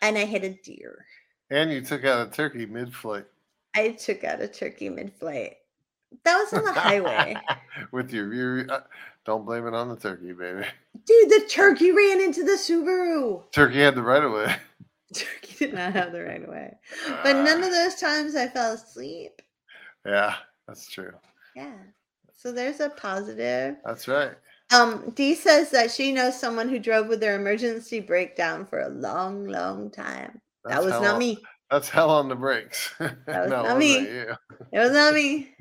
and 0.02 0.16
I 0.16 0.24
hit 0.24 0.44
a 0.44 0.58
deer. 0.62 1.04
And 1.50 1.72
you 1.72 1.80
took 1.80 2.04
out 2.04 2.28
a 2.28 2.30
turkey 2.30 2.66
mid-flight 2.66 3.26
I 3.74 3.90
took 3.90 4.24
out 4.24 4.40
a 4.40 4.48
turkey 4.48 4.88
mid 4.88 5.12
flight. 5.14 5.56
That 6.24 6.38
was 6.38 6.52
on 6.52 6.64
the 6.64 6.72
highway. 6.72 7.36
with 7.92 8.12
your 8.12 8.28
rear. 8.28 8.66
Uh, 8.68 8.80
don't 9.24 9.46
blame 9.46 9.66
it 9.66 9.74
on 9.74 9.88
the 9.88 9.96
turkey, 9.96 10.32
baby. 10.32 10.66
Dude, 11.04 11.30
the 11.30 11.46
turkey 11.48 11.92
ran 11.92 12.20
into 12.20 12.42
the 12.42 12.52
Subaru. 12.52 13.42
Turkey 13.52 13.80
had 13.80 13.94
the 13.94 14.02
right 14.02 14.24
of 14.24 14.32
way. 14.32 14.56
Turkey 15.14 15.66
did 15.66 15.74
not 15.74 15.92
have 15.92 16.12
the 16.12 16.22
right 16.22 16.42
of 16.42 16.48
way. 16.48 16.74
But 17.22 17.36
none 17.44 17.62
of 17.62 17.70
those 17.70 17.96
times 17.96 18.34
I 18.34 18.48
fell 18.48 18.72
asleep. 18.72 19.40
Yeah, 20.04 20.34
that's 20.66 20.88
true. 20.88 21.12
Yeah. 21.54 21.74
So 22.36 22.50
there's 22.50 22.80
a 22.80 22.90
positive. 22.90 23.76
That's 23.84 24.08
right. 24.08 24.32
Um, 24.72 25.12
Dee 25.14 25.34
says 25.34 25.70
that 25.70 25.90
she 25.90 26.12
knows 26.12 26.38
someone 26.38 26.68
who 26.68 26.78
drove 26.78 27.08
with 27.08 27.20
their 27.20 27.38
emergency 27.38 28.00
breakdown 28.00 28.66
for 28.66 28.80
a 28.80 28.88
long, 28.88 29.44
long 29.46 29.90
time. 29.90 30.40
That's 30.64 30.76
that 30.76 30.84
was 30.84 30.92
not 30.92 31.14
on- 31.14 31.18
me. 31.18 31.38
That's 31.70 31.88
hell 31.88 32.10
on 32.10 32.28
the 32.28 32.34
brakes. 32.34 32.92
was 33.00 33.12
no, 33.26 33.44
not 33.46 33.78
me. 33.78 33.96
It 33.98 34.36
was 34.72 34.92
not 34.92 35.14
me. 35.14 35.54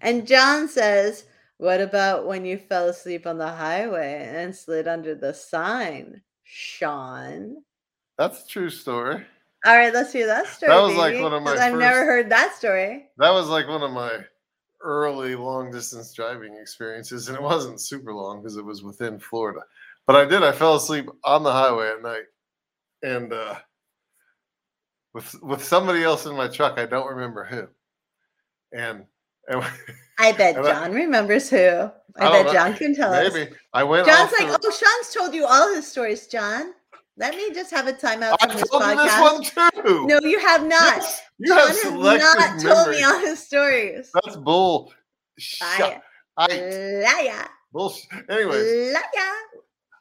And 0.00 0.26
John 0.26 0.66
says, 0.68 1.24
What 1.58 1.80
about 1.80 2.26
when 2.26 2.44
you 2.44 2.58
fell 2.58 2.88
asleep 2.88 3.28
on 3.28 3.38
the 3.38 3.48
highway 3.48 4.28
and 4.34 4.54
slid 4.54 4.88
under 4.88 5.14
the 5.14 5.32
sign? 5.32 6.20
Shaun. 6.42 7.62
That's 8.18 8.44
a 8.44 8.48
true 8.48 8.70
story. 8.70 9.24
All 9.64 9.76
right, 9.76 9.94
let's 9.94 10.12
hear 10.12 10.26
that 10.26 10.48
story. 10.48 10.72
That 10.72 10.82
was 10.82 10.96
like 10.96 11.22
one 11.22 11.32
of 11.32 11.44
my 11.44 11.52
'cause 11.52 11.60
I've 11.60 11.78
never 11.78 12.04
heard 12.04 12.28
that 12.30 12.56
story. 12.56 13.08
That 13.18 13.30
was 13.30 13.48
like 13.48 13.68
one 13.68 13.84
of 13.84 13.92
my 13.92 14.24
early 14.80 15.36
long 15.36 15.70
distance 15.70 16.12
driving 16.12 16.56
experiences, 16.56 17.28
and 17.28 17.36
it 17.36 17.42
wasn't 17.42 17.80
super 17.80 18.12
long 18.12 18.42
because 18.42 18.56
it 18.56 18.64
was 18.64 18.82
within 18.82 19.20
Florida. 19.20 19.60
But 20.06 20.16
I 20.16 20.24
did. 20.24 20.42
I 20.42 20.50
fell 20.50 20.74
asleep 20.74 21.08
on 21.22 21.44
the 21.44 21.52
highway 21.52 21.90
at 21.90 22.02
night, 22.02 22.24
and 23.04 23.32
uh, 23.32 23.54
with 25.14 25.34
with 25.42 25.64
somebody 25.64 26.02
else 26.04 26.26
in 26.26 26.36
my 26.36 26.48
truck. 26.48 26.78
I 26.78 26.86
don't 26.86 27.08
remember 27.08 27.44
who. 27.44 27.68
And 28.76 29.04
and 29.48 29.64
I 30.18 30.32
bet 30.32 30.56
And 30.56 30.66
I- 30.66 30.72
John 30.72 30.92
remembers 30.92 31.50
who. 31.50 31.90
I, 32.16 32.26
I 32.26 32.32
bet 32.32 32.46
know. 32.46 32.52
John 32.52 32.74
can 32.74 32.94
tell 32.94 33.12
us. 33.12 33.32
maybe 33.32 33.50
I 33.72 33.82
went. 33.84 34.06
John's 34.06 34.32
like, 34.38 34.48
the- 34.48 34.60
oh, 34.64 34.70
Shaun's 34.70 35.14
told 35.14 35.34
you 35.34 35.46
all 35.46 35.74
his 35.74 35.86
stories, 35.90 36.26
John. 36.26 36.74
Let 37.18 37.34
me 37.36 37.52
just 37.52 37.70
have 37.70 37.86
a 37.88 37.92
timeout 37.92 38.36
I 38.40 38.46
from 38.48 38.56
this 38.56 38.68
told 38.70 38.82
you 38.84 38.96
this 38.96 39.20
one 39.20 39.84
too. 39.84 40.06
No, 40.06 40.18
you 40.22 40.38
have 40.40 40.66
not. 40.66 40.96
Yes, 40.96 41.20
you 41.38 41.48
John 41.48 41.58
have 41.68 41.76
has 42.22 42.64
not 42.64 42.74
told 42.74 42.88
me 42.90 43.02
all 43.02 43.18
his 43.20 43.38
stories. 43.38 44.10
That's 44.14 44.36
bull. 44.36 44.92
Shut. 45.38 45.78
Liar. 45.80 46.02
I 46.38 47.02
Liar. 47.04 47.48
bullshit. 47.72 48.08
Anyways, 48.30 48.94
Liar. 48.94 49.34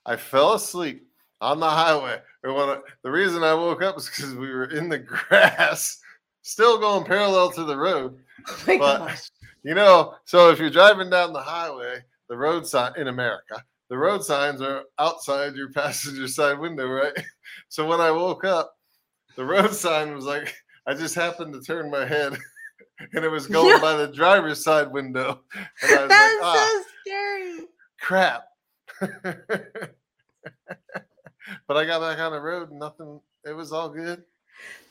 I 0.06 0.16
fell 0.16 0.54
asleep 0.54 1.06
on 1.42 1.60
the 1.60 1.70
highway. 1.70 2.18
And 2.44 2.56
when 2.56 2.70
I, 2.70 2.78
the 3.04 3.12
reason 3.12 3.44
I 3.44 3.54
woke 3.54 3.82
up 3.82 3.98
is 3.98 4.08
because 4.08 4.34
we 4.36 4.50
were 4.52 4.66
in 4.66 4.88
the 4.90 5.00
grass, 5.30 5.98
still 6.44 6.78
going 6.80 7.04
parallel 7.04 7.52
to 7.52 7.64
the 7.66 7.78
road. 7.78 8.18
Oh 8.48 8.64
my 8.68 8.78
But- 8.78 8.98
gosh. 9.00 9.30
You 9.64 9.76
know, 9.76 10.16
so 10.26 10.50
if 10.50 10.58
you're 10.58 10.72
driving 10.72 11.12
down 11.12 11.34
the 11.34 11.42
highway, 11.42 12.00
the 12.30 12.36
road 12.36 12.66
sign 12.66 12.94
in 12.98 13.10
America, 13.10 13.64
the 13.90 13.98
road 13.98 14.24
signs 14.24 14.60
are 14.60 14.86
outside 14.98 15.54
your 15.56 15.70
passenger 15.74 16.28
side 16.28 16.58
window, 16.58 16.88
right? 16.88 17.14
So 17.68 17.86
when 17.86 18.00
I 18.02 18.10
woke 18.12 18.44
up, 18.46 18.76
the 19.36 19.46
road 19.46 19.74
sign 19.74 20.16
was 20.16 20.26
like, 20.26 20.56
I 20.88 20.94
just 20.94 21.14
happened 21.16 21.54
to 21.54 21.62
turn 21.62 21.92
my 21.92 22.06
head 22.06 22.34
and 23.14 23.24
it 23.26 23.30
was 23.30 23.46
going 23.48 23.80
by 23.82 23.94
the 23.96 24.08
driver's 24.08 24.64
side 24.64 24.92
window. 24.92 25.42
And 25.84 25.92
I 25.92 26.02
was 26.02 26.10
That's 26.10 26.42
like, 26.42 26.44
ah, 26.44 26.82
so 26.84 26.84
scary. 27.02 27.68
crap. 28.00 28.44
But 31.68 31.78
I 31.78 31.86
got 31.86 32.02
back 32.02 32.20
on 32.20 32.32
the 32.32 32.42
road 32.42 32.70
and 32.70 32.80
nothing, 32.80 33.20
it 33.46 33.54
was 33.54 33.72
all 33.72 33.90
good. 33.90 34.24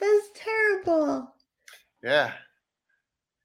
That's 0.00 0.28
terrible. 0.34 1.32
Yeah. 2.02 2.32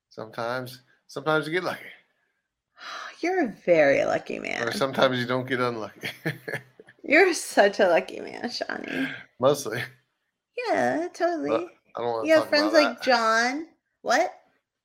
Sometimes, 0.09 0.81
sometimes 1.07 1.45
you 1.45 1.53
get 1.53 1.63
lucky, 1.63 1.81
You're 3.21 3.45
a 3.45 3.55
very 3.65 4.05
lucky 4.05 4.39
man. 4.39 4.67
or 4.67 4.71
sometimes 4.71 5.19
you 5.19 5.25
don't 5.25 5.47
get 5.47 5.59
unlucky. 5.59 6.09
You're 7.03 7.33
such 7.33 7.79
a 7.79 7.87
lucky 7.87 8.19
man, 8.19 8.49
Shawnee. 8.49 9.09
Mostly. 9.39 9.81
Yeah, 10.69 11.07
totally. 11.13 11.49
But 11.49 11.67
I 11.95 12.01
don't 12.01 12.11
want 12.11 12.25
to 12.25 12.29
you 12.29 12.35
have 12.35 12.49
friends 12.49 12.73
like 12.73 12.97
that. 12.97 13.03
John. 13.03 13.67
What? 14.01 14.33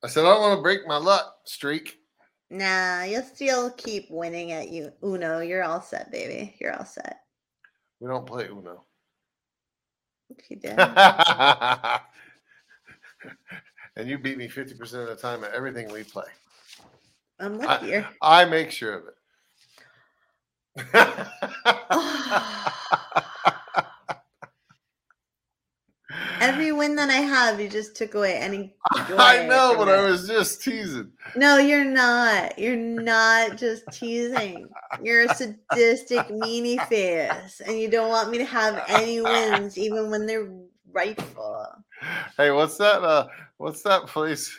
I 0.03 0.09
said 0.09 0.25
I 0.25 0.31
don't 0.31 0.41
want 0.41 0.59
to 0.59 0.63
break 0.63 0.87
my 0.87 0.97
luck 0.97 1.37
streak. 1.45 1.97
Nah, 2.51 3.05
you'll 3.05 3.23
still 3.23 3.71
keep 3.71 4.11
winning 4.11 4.53
at 4.53 4.71
you. 4.71 4.93
Uno, 5.05 5.41
you're 5.41 5.63
all 5.63 5.81
set, 5.81 6.11
baby. 6.11 6.57
You're 6.61 6.77
all 6.77 6.85
set. 6.85 7.21
We 8.01 8.09
don't 8.09 8.27
play 8.27 8.47
Uno. 8.47 8.85
If 10.31 10.51
you 10.51 10.57
did. 10.57 10.79
and 13.97 14.09
you 14.09 14.19
beat 14.19 14.39
me 14.39 14.49
50% 14.49 14.81
of 14.81 15.09
the 15.09 15.17
time 15.17 15.45
at 15.45 15.53
everything 15.53 15.93
we 15.93 16.05
play. 16.05 16.25
I'm 17.39 17.59
luckier. 17.59 18.09
I 18.23 18.47
make 18.47 18.71
sure 18.71 18.95
of 18.95 19.05
it. 19.09 19.15
Every 26.43 26.73
win 26.73 26.97
that 26.97 27.11
I 27.11 27.19
have, 27.19 27.61
you 27.61 27.69
just 27.69 27.95
took 27.95 28.15
away 28.15 28.35
any. 28.35 28.75
I 28.93 29.47
know, 29.47 29.75
but 29.77 29.89
I 29.89 30.03
was 30.09 30.27
just 30.27 30.63
teasing. 30.63 31.13
No, 31.37 31.59
you're 31.59 31.85
not. 31.85 32.59
You're 32.59 32.77
not 32.77 33.59
just 33.59 33.85
teasing. 33.93 34.67
You're 35.03 35.27
a 35.27 35.35
sadistic 35.35 36.27
meanie 36.31 36.83
face, 36.89 37.61
and 37.61 37.79
you 37.79 37.91
don't 37.91 38.09
want 38.09 38.31
me 38.31 38.39
to 38.39 38.45
have 38.47 38.83
any 38.89 39.21
wins, 39.21 39.77
even 39.77 40.11
when 40.11 40.25
they're 40.25 40.51
rightful. 40.93 41.67
Hey, 42.37 42.51
what's 42.51 42.79
that? 42.79 43.03
Uh, 43.03 43.29
what's 43.59 43.83
that 43.83 44.07
place? 44.07 44.51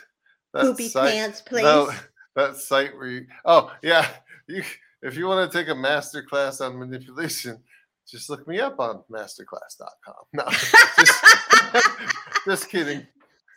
That 0.54 0.62
Poopy 0.62 0.88
site- 0.88 1.12
pants 1.12 1.40
place. 1.40 1.64
No, 1.64 1.90
that 2.36 2.56
site 2.56 2.94
where 2.96 3.08
you. 3.08 3.26
Oh 3.44 3.72
yeah, 3.82 4.06
you. 4.46 4.62
If 5.02 5.16
you 5.16 5.26
want 5.26 5.50
to 5.50 5.58
take 5.58 5.68
a 5.68 5.74
master 5.74 6.22
class 6.22 6.60
on 6.60 6.78
manipulation, 6.78 7.58
just 8.08 8.28
look 8.30 8.46
me 8.46 8.60
up 8.60 8.78
on 8.78 9.02
masterclass.com. 9.10 10.14
No, 10.32 10.44
just, 10.98 11.24
just 12.44 12.68
kidding. 12.68 13.06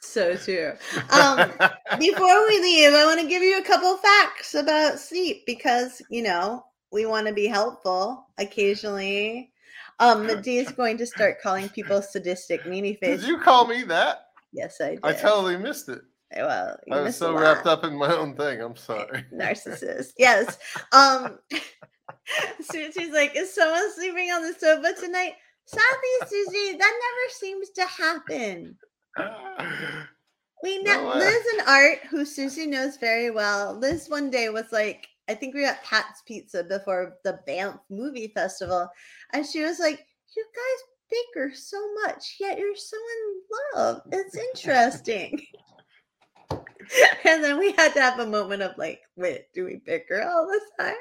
So 0.01 0.35
true. 0.37 0.73
Um, 1.09 1.51
before 1.99 2.47
we 2.47 2.59
leave, 2.61 2.93
I 2.93 3.05
want 3.05 3.19
to 3.21 3.27
give 3.27 3.41
you 3.43 3.59
a 3.59 3.63
couple 3.63 3.97
facts 3.97 4.53
about 4.53 4.99
sleep 4.99 5.45
because 5.45 6.01
you 6.09 6.21
know 6.21 6.65
we 6.91 7.05
want 7.05 7.27
to 7.27 7.33
be 7.33 7.47
helpful 7.47 8.27
occasionally. 8.37 9.51
Um, 9.99 10.29
is 10.29 10.71
going 10.73 10.97
to 10.97 11.05
start 11.05 11.41
calling 11.41 11.69
people 11.69 12.01
sadistic 12.01 12.63
meanie 12.63 12.99
Did 12.99 13.21
face. 13.21 13.27
you 13.27 13.37
call 13.39 13.65
me 13.65 13.83
that? 13.83 14.27
Yes, 14.51 14.81
I 14.81 14.89
did. 14.89 14.99
I 15.03 15.13
totally 15.13 15.55
missed 15.55 15.87
it. 15.87 16.01
well, 16.35 16.77
you 16.85 16.95
I 16.95 16.99
was 17.01 17.15
so 17.15 17.33
wrapped 17.33 17.65
up 17.65 17.85
in 17.85 17.97
my 17.97 18.13
own 18.13 18.35
thing. 18.35 18.59
I'm 18.61 18.75
sorry. 18.75 19.23
narcissist. 19.33 20.11
Yes. 20.17 20.57
Um 20.91 21.39
Susie's 22.61 23.13
like, 23.13 23.35
is 23.35 23.53
someone 23.53 23.93
sleeping 23.93 24.29
on 24.31 24.41
the 24.41 24.53
sofa 24.53 24.93
tonight? 24.99 25.33
Sadly, 25.65 26.27
Susie, 26.27 26.77
that 26.77 26.99
never 26.99 27.31
seems 27.31 27.69
to 27.71 27.85
happen. 27.85 28.77
We 30.63 30.81
No 30.83 31.09
way. 31.09 31.15
Liz 31.15 31.45
and 31.53 31.67
Art, 31.67 31.99
who 32.09 32.25
Susie 32.25 32.67
knows 32.67 32.97
very 32.97 33.31
well. 33.31 33.73
Liz 33.73 34.09
one 34.09 34.29
day 34.29 34.49
was 34.49 34.71
like, 34.71 35.07
I 35.27 35.33
think 35.33 35.55
we 35.55 35.65
at 35.65 35.83
Pat's 35.83 36.21
Pizza 36.27 36.63
before 36.63 37.17
the 37.23 37.39
Banff 37.45 37.79
Movie 37.89 38.31
Festival, 38.35 38.87
and 39.33 39.45
she 39.45 39.63
was 39.63 39.79
like, 39.79 40.05
"You 40.35 40.45
guys 40.55 41.19
bicker 41.33 41.53
so 41.55 41.77
much, 42.03 42.35
yet 42.39 42.59
you're 42.59 42.75
so 42.75 42.97
in 42.97 43.41
love. 43.75 44.01
It's 44.11 44.35
interesting." 44.35 45.43
and 46.51 47.43
then 47.43 47.57
we 47.57 47.71
had 47.71 47.93
to 47.93 48.01
have 48.01 48.19
a 48.19 48.27
moment 48.27 48.61
of 48.61 48.77
like, 48.77 49.01
"Wait, 49.15 49.51
do 49.53 49.65
we 49.65 49.77
bicker 49.77 50.21
all 50.21 50.45
the 50.45 50.61
time? 50.83 50.93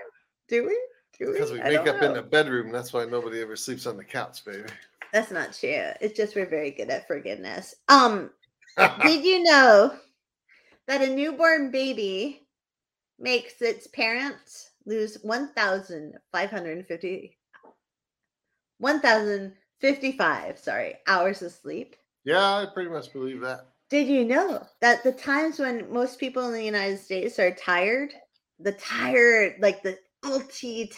Do 0.48 0.66
we? 0.66 0.78
Do? 1.18 1.32
Because 1.32 1.52
we 1.52 1.60
make 1.60 1.84
don't 1.84 1.96
up 1.96 2.02
in 2.02 2.14
the 2.14 2.22
bedroom. 2.22 2.72
That's 2.72 2.92
why 2.92 3.04
nobody 3.04 3.40
ever 3.40 3.54
sleeps 3.56 3.86
on 3.86 3.96
the 3.96 4.04
couch, 4.04 4.44
baby. 4.44 4.64
That's 5.12 5.30
not 5.30 5.52
true. 5.52 5.90
It's 6.00 6.16
just 6.16 6.34
we're 6.34 6.46
very 6.46 6.72
good 6.72 6.90
at 6.90 7.06
forgiveness. 7.06 7.76
Um, 7.88 8.30
Did 9.02 9.24
you 9.24 9.44
know 9.44 9.94
that 10.88 11.02
a 11.02 11.14
newborn 11.14 11.70
baby 11.70 12.48
makes 13.18 13.62
its 13.62 13.86
parents 13.86 14.72
lose 14.86 15.18
1,550 15.22 17.38
1,055, 18.78 20.58
sorry, 20.58 20.96
hours 21.06 21.42
of 21.42 21.52
sleep? 21.52 21.94
yeah, 22.24 22.42
I 22.42 22.66
pretty 22.72 22.90
much 22.90 23.12
believe 23.12 23.40
that. 23.42 23.68
Did 23.90 24.08
you 24.08 24.24
know 24.24 24.66
that 24.80 25.04
the 25.04 25.12
times 25.12 25.58
when 25.58 25.92
most 25.92 26.18
people 26.18 26.46
in 26.46 26.52
the 26.52 26.64
United 26.64 26.98
States 26.98 27.38
are 27.38 27.52
tired, 27.52 28.14
the 28.58 28.72
tired, 28.72 29.56
like 29.60 29.82
the 29.82 29.98
ultimate, 30.24 30.96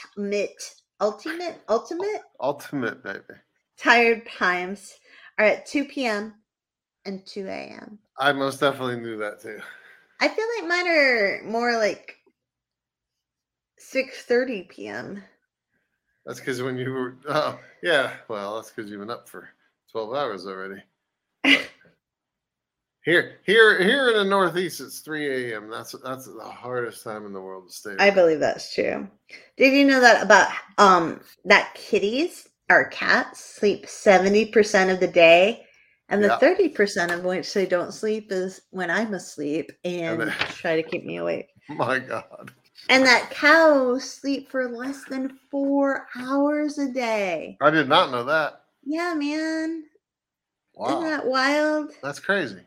ultimate, 1.00 1.60
ultimate 1.68 2.22
Ultimate, 2.40 3.02
baby. 3.02 3.40
tired 3.78 4.26
times 4.26 4.94
are 5.38 5.44
at 5.46 5.66
2 5.66 5.84
p.m. 5.86 6.34
and 7.04 7.24
2 7.26 7.46
a.m. 7.46 7.98
I 8.18 8.32
most 8.32 8.60
definitely 8.60 8.96
knew 9.00 9.18
that 9.18 9.40
too. 9.40 9.60
I 10.20 10.28
feel 10.28 10.46
like 10.58 10.68
mine 10.68 10.88
are 10.88 11.42
more 11.44 11.76
like 11.76 12.16
6:30 13.78 14.68
p.m. 14.68 15.22
That's 16.24 16.40
because 16.40 16.62
when 16.62 16.76
you 16.76 16.90
were, 16.90 17.16
oh, 17.28 17.60
yeah, 17.82 18.14
well, 18.28 18.56
that's 18.56 18.70
because 18.70 18.90
you've 18.90 19.00
been 19.00 19.10
up 19.10 19.28
for 19.28 19.48
12 19.92 20.14
hours 20.14 20.46
already. 20.46 20.82
But 21.44 21.70
here, 23.06 23.38
here, 23.46 23.80
here 23.82 24.08
in 24.10 24.16
the 24.16 24.24
Northeast, 24.24 24.80
it's 24.80 24.98
3 24.98 25.52
a.m. 25.52 25.70
That's 25.70 25.94
that's 26.04 26.26
the 26.26 26.42
hardest 26.42 27.04
time 27.04 27.24
in 27.24 27.32
the 27.32 27.40
world 27.40 27.68
to 27.68 27.72
stay. 27.72 27.94
I 28.00 28.10
believe 28.10 28.40
that's 28.40 28.74
true. 28.74 29.08
Did 29.56 29.72
you 29.74 29.86
know 29.86 30.00
that 30.00 30.22
about 30.24 30.50
um 30.76 31.20
that 31.44 31.72
kitties 31.74 32.48
or 32.68 32.86
cats 32.86 33.38
sleep 33.38 33.86
70% 33.86 34.92
of 34.92 34.98
the 34.98 35.06
day 35.06 35.64
and 36.08 36.22
the 36.22 36.26
Yeah. 36.28 36.38
30% 36.40 37.14
of 37.14 37.22
which 37.24 37.54
they 37.54 37.64
don't 37.64 37.94
sleep 37.94 38.32
is 38.32 38.60
when 38.70 38.90
I'm 38.90 39.14
asleep 39.14 39.70
and 39.84 40.22
they- 40.22 40.30
try 40.48 40.74
to 40.74 40.82
keep 40.82 41.04
me 41.04 41.18
awake. 41.18 41.46
My 41.68 42.00
God. 42.00 42.50
And 42.88 43.06
that 43.06 43.30
cows 43.30 44.02
sleep 44.10 44.50
for 44.50 44.68
less 44.68 45.04
than 45.04 45.38
4 45.50 46.08
hours 46.18 46.78
a 46.78 46.88
day. 46.88 47.56
I 47.60 47.70
did 47.70 47.88
not 47.88 48.10
know 48.10 48.24
that. 48.24 48.62
Yeah, 48.84 49.14
man. 49.14 49.84
Wow. 50.74 50.88
Isn't 50.88 51.02
that 51.04 51.26
wild? 51.26 51.92
That's 52.02 52.18
crazy. 52.20 52.62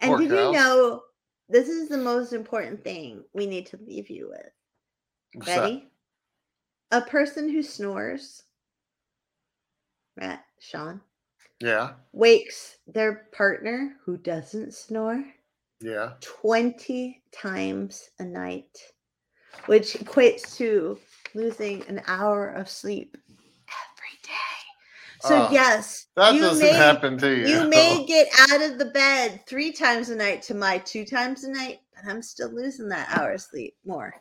And 0.00 0.10
Poor 0.10 0.18
did 0.18 0.30
you 0.30 0.52
know 0.52 1.02
this 1.48 1.68
is 1.68 1.88
the 1.88 1.98
most 1.98 2.32
important 2.32 2.82
thing 2.82 3.24
we 3.34 3.46
need 3.46 3.66
to 3.66 3.78
leave 3.84 4.08
you 4.08 4.28
with? 4.30 4.50
What's 5.34 5.46
that? 5.54 5.60
Ready? 5.62 5.88
A 6.92 7.00
person 7.02 7.48
who 7.48 7.62
snores, 7.62 8.44
right, 10.16 10.40
Shaun, 10.58 11.00
Yeah. 11.60 11.94
wakes 12.12 12.78
their 12.86 13.28
partner 13.32 13.96
who 14.04 14.16
doesn't 14.16 14.74
snore 14.74 15.24
Yeah. 15.80 16.14
20 16.20 17.22
times 17.32 18.10
a 18.18 18.24
night, 18.24 18.76
which 19.66 19.94
equates 19.94 20.56
to 20.56 20.98
losing 21.34 21.86
an 21.86 22.02
hour 22.06 22.48
of 22.48 22.68
sleep. 22.68 23.16
So, 25.20 25.34
Oh, 25.34 25.48
yes, 25.52 26.06
That 26.16 26.34
you 26.34 26.40
doesn't 26.40 26.66
may, 26.66 26.72
happen 26.74 27.18
to 27.18 27.30
you. 27.30 27.46
you 27.46 27.68
may 27.68 28.06
get 28.06 28.28
out 28.50 28.62
of 28.62 28.78
the 28.78 28.86
bed 28.86 29.42
three 29.46 29.70
times 29.70 30.08
a 30.08 30.16
night 30.16 30.40
to 30.42 30.54
my 30.54 30.78
two 30.78 31.04
times 31.04 31.44
a 31.44 31.50
night, 31.52 31.80
but 31.94 32.10
I'm 32.10 32.22
still 32.22 32.50
losing 32.50 32.88
that 32.88 33.08
hour 33.10 33.32
of 33.32 33.40
sleep 33.42 33.74
more. 33.84 34.14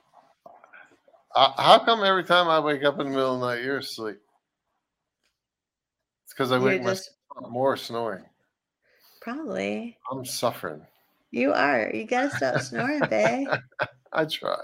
Uh, 1.35 1.51
how 1.61 1.79
come 1.79 2.03
every 2.03 2.23
time 2.25 2.49
I 2.49 2.59
wake 2.59 2.83
up 2.83 2.99
in 2.99 3.05
the 3.07 3.11
middle 3.13 3.35
of 3.35 3.39
the 3.39 3.47
night, 3.47 3.63
you're 3.63 3.77
asleep? 3.77 4.17
It's 6.25 6.33
because 6.33 6.51
I 6.51 6.57
wake 6.59 6.81
myself 6.81 6.97
just 6.97 7.11
up 7.45 7.49
more 7.49 7.77
snoring. 7.77 8.25
probably. 9.21 9.97
I'm 10.11 10.25
suffering. 10.25 10.81
You 11.31 11.53
are. 11.53 11.89
You 11.93 12.05
gotta 12.05 12.35
stop 12.35 12.59
snoring, 12.61 13.01
babe. 13.09 13.47
I 14.11 14.25
tried. 14.25 14.57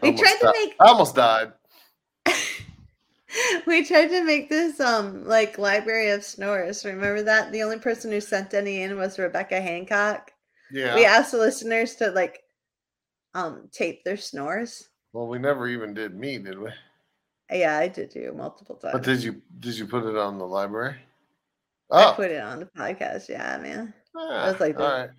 We 0.00 0.08
Almost 0.08 0.22
tried 0.22 0.38
to 0.40 0.52
make 0.58 0.74
I 0.80 0.86
almost 0.88 1.14
died. 1.16 1.52
we 3.66 3.84
tried 3.84 4.08
to 4.08 4.24
make 4.24 4.48
this 4.48 4.80
um 4.80 5.24
like 5.24 5.58
library 5.58 6.10
of 6.10 6.24
snores. 6.24 6.84
Remember 6.84 7.22
that? 7.22 7.52
The 7.52 7.62
only 7.62 7.78
person 7.78 8.10
who 8.10 8.20
sent 8.20 8.54
any 8.54 8.82
in 8.82 8.96
was 8.96 9.18
Rebecca 9.18 9.60
Hancock. 9.60 10.32
Yeah. 10.70 10.94
We 10.94 11.04
asked 11.04 11.32
the 11.32 11.38
listeners 11.38 11.94
to 11.96 12.10
like 12.10 12.42
um 13.34 13.68
tape 13.72 14.04
their 14.04 14.16
snores. 14.16 14.88
Well, 15.12 15.28
we 15.28 15.38
never 15.38 15.66
even 15.68 15.94
did 15.94 16.14
me, 16.14 16.38
did 16.38 16.58
we? 16.58 16.70
Yeah, 17.50 17.78
I 17.78 17.88
did 17.88 18.10
too 18.10 18.32
multiple 18.36 18.76
times. 18.76 18.92
But 18.92 19.02
did 19.02 19.22
you 19.22 19.40
did 19.60 19.76
you 19.78 19.86
put 19.86 20.04
it 20.04 20.16
on 20.16 20.38
the 20.38 20.46
library? 20.46 20.96
I 21.90 22.06
Oh, 22.10 22.12
put 22.14 22.30
it 22.32 22.42
on 22.42 22.58
the 22.60 22.66
podcast, 22.66 23.28
yeah, 23.28 23.56
man. 23.58 23.94
ah, 24.16 24.44
I 24.46 24.50
was 24.50 24.60
like 24.60 24.78
all 24.80 24.86
right. 24.90 25.10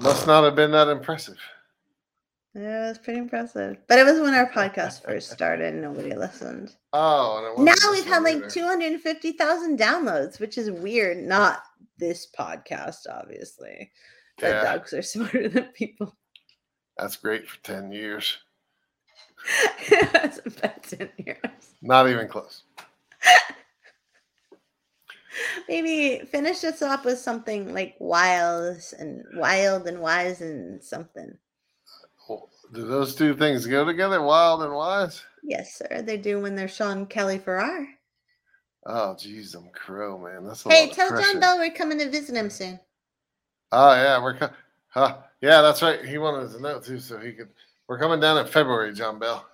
Must 0.00 0.26
not 0.26 0.44
have 0.44 0.56
been 0.56 0.72
that 0.72 0.88
impressive. 0.88 1.38
Yeah, 2.58 2.86
it 2.86 2.88
was 2.88 2.98
pretty 2.98 3.20
impressive. 3.20 3.76
But 3.86 4.00
it 4.00 4.04
was 4.04 4.18
when 4.20 4.34
our 4.34 4.50
podcast 4.50 5.04
first 5.04 5.30
started 5.30 5.74
and 5.74 5.82
nobody 5.82 6.14
listened. 6.14 6.74
Oh, 6.92 7.54
and 7.56 7.68
it 7.68 7.72
now 7.72 7.92
we've 7.92 8.04
had 8.04 8.24
like 8.24 8.36
either. 8.36 8.50
250,000 8.50 9.78
downloads, 9.78 10.40
which 10.40 10.58
is 10.58 10.68
weird. 10.70 11.18
Not 11.18 11.62
this 11.98 12.26
podcast, 12.36 13.06
obviously. 13.08 13.92
But 14.40 14.48
Yeah, 14.48 14.64
dogs 14.64 14.92
are 14.92 15.02
smarter 15.14 15.48
than 15.48 15.64
people. 15.66 16.16
that's 16.96 17.14
great 17.16 17.48
for 17.48 17.58
ten 17.62 17.92
years. 17.92 18.38
That's 19.88 20.40
about 20.46 20.82
10 20.82 21.10
years. 21.18 21.38
Not 21.80 22.08
even 22.08 22.26
close. 22.26 22.64
Maybe 25.68 26.24
finish 26.26 26.64
us 26.64 26.82
off 26.82 27.04
with 27.04 27.18
something 27.18 27.72
like 27.72 27.94
wild 28.00 28.78
and 28.98 29.24
wild 29.34 29.86
and 29.86 30.00
wise 30.00 30.40
and 30.40 30.82
something. 30.82 31.38
Do 32.72 32.86
those 32.86 33.14
two 33.14 33.34
things 33.34 33.66
go 33.66 33.84
together? 33.84 34.20
Wild 34.22 34.62
and 34.62 34.72
wise? 34.72 35.22
Yes, 35.42 35.76
sir. 35.78 36.02
They 36.02 36.16
do 36.16 36.40
when 36.40 36.54
they're 36.54 36.68
Shaun 36.68 37.06
Kelly 37.06 37.38
Farrar. 37.38 37.86
Oh, 38.86 39.14
jeez, 39.18 39.54
I'm 39.54 39.68
crow, 39.70 40.18
man. 40.18 40.46
That's 40.46 40.64
a 40.66 40.70
Hey, 40.70 40.88
tell. 40.88 41.10
John 41.10 41.40
Bell 41.40 41.58
we're 41.58 41.70
coming 41.70 41.98
to 41.98 42.10
visit 42.10 42.34
him 42.36 42.50
soon. 42.50 42.78
Oh 43.72 43.92
yeah, 43.92 44.22
we're 44.22 44.36
co- 44.36 44.50
huh, 44.88 45.18
yeah, 45.42 45.60
that's 45.60 45.82
right. 45.82 46.04
He 46.04 46.16
wanted 46.18 46.50
to 46.52 46.60
know 46.62 46.80
too, 46.80 46.98
so 46.98 47.18
he 47.18 47.32
could. 47.32 47.48
We're 47.86 47.98
coming 47.98 48.20
down 48.20 48.38
in 48.38 48.46
February, 48.46 48.92
John 48.94 49.18
Bell. 49.18 49.46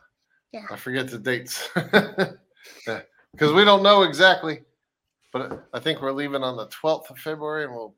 Yeah. 0.53 0.67
I 0.71 0.77
forget 0.77 1.09
the 1.09 1.19
dates 1.19 1.69
because 1.75 3.53
we 3.53 3.65
don't 3.65 3.83
know 3.83 4.03
exactly, 4.03 4.63
but 5.33 5.67
I 5.73 5.81
think 5.81 6.01
we're 6.01 6.13
leaving 6.13 6.45
on 6.45 6.57
the 6.57 6.69
12th 6.69 7.11
of 7.11 7.19
February, 7.19 7.65
and 7.65 7.73
we'll 7.73 7.95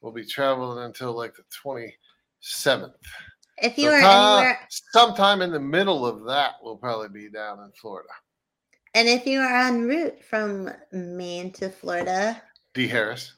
we'll 0.00 0.12
be 0.12 0.24
traveling 0.26 0.84
until 0.84 1.12
like 1.12 1.34
the 1.34 1.44
27th. 1.64 2.94
If 3.62 3.78
you 3.78 3.90
So 3.90 3.94
are 3.94 4.00
ta- 4.00 4.36
anywhere, 4.38 4.68
sometime 4.92 5.40
in 5.42 5.52
the 5.52 5.60
middle 5.60 6.04
of 6.06 6.24
that, 6.26 6.54
we'll 6.62 6.76
probably 6.76 7.08
be 7.08 7.28
down 7.30 7.60
in 7.60 7.70
Florida. 7.80 8.08
and 8.94 9.08
if 9.08 9.26
you 9.26 9.40
are 9.40 9.66
en 9.68 9.82
route 9.86 10.22
from 10.24 10.70
Maine 10.92 11.50
to 11.52 11.70
Florida, 11.70 12.42
D. 12.74 12.88
Harris, 12.88 13.34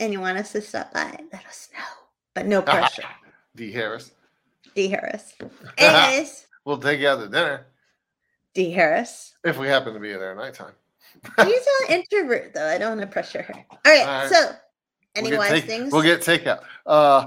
and 0.00 0.12
you 0.12 0.20
want 0.20 0.38
us 0.38 0.52
to 0.52 0.60
stop 0.60 0.92
by, 0.92 1.16
let 1.32 1.46
us 1.46 1.68
know. 1.72 1.84
But 2.34 2.46
no 2.46 2.60
pressure. 2.62 3.04
D. 3.54 3.70
Harris. 3.72 4.10
D 4.74 4.88
Harris. 4.88 5.34
Anyways, 5.78 6.46
We'll 6.64 6.78
take 6.78 7.00
you 7.00 7.08
out 7.08 7.20
to 7.20 7.28
dinner 7.28 7.66
D 8.54 8.70
Harris. 8.70 9.34
if 9.44 9.58
we 9.58 9.66
happen 9.68 9.94
to 9.94 10.00
be 10.00 10.12
there 10.12 10.32
at 10.32 10.36
nighttime. 10.36 10.72
She's 11.44 11.66
an 11.88 11.94
introvert, 12.00 12.54
though. 12.54 12.66
I 12.66 12.78
don't 12.78 12.96
want 12.96 13.00
to 13.02 13.06
pressure 13.06 13.42
her. 13.42 13.54
All 13.54 13.78
right. 13.84 14.00
All 14.00 14.06
right. 14.06 14.30
So, 14.30 14.52
any 15.14 15.30
we'll 15.30 15.38
wise 15.38 15.50
take- 15.50 15.64
things? 15.66 15.92
We'll 15.92 16.02
get 16.02 16.20
takeout. 16.20 16.62
Uh, 16.86 17.26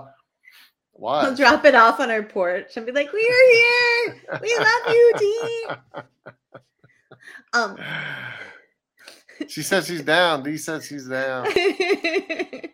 why? 0.96 1.24
We'll 1.24 1.36
drop 1.36 1.66
it 1.66 1.76
off 1.76 2.00
on 2.00 2.10
our 2.12 2.24
porch 2.24 2.78
and 2.78 2.86
be 2.86 2.92
like, 2.92 3.12
"We 3.14 3.20
are 3.20 3.52
here. 3.54 4.40
We 4.42 4.56
love 4.58 4.90
you, 4.90 5.14
D." 5.18 5.68
Um. 7.54 7.78
she 9.48 9.62
says 9.64 9.88
she's 9.88 10.04
down. 10.04 10.44
D 10.44 10.58
says 10.58 10.86
she's 10.86 11.08
down. 11.08 11.48
I 11.48 12.70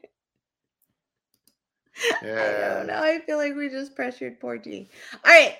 Yeah. 2.23 2.73
don't 2.75 2.87
know. 2.87 3.01
I 3.01 3.19
feel 3.25 3.37
like 3.37 3.55
we 3.55 3.69
just 3.69 3.95
pressured 3.95 4.39
poor 4.39 4.57
G. 4.57 4.89
All 5.13 5.31
right. 5.31 5.55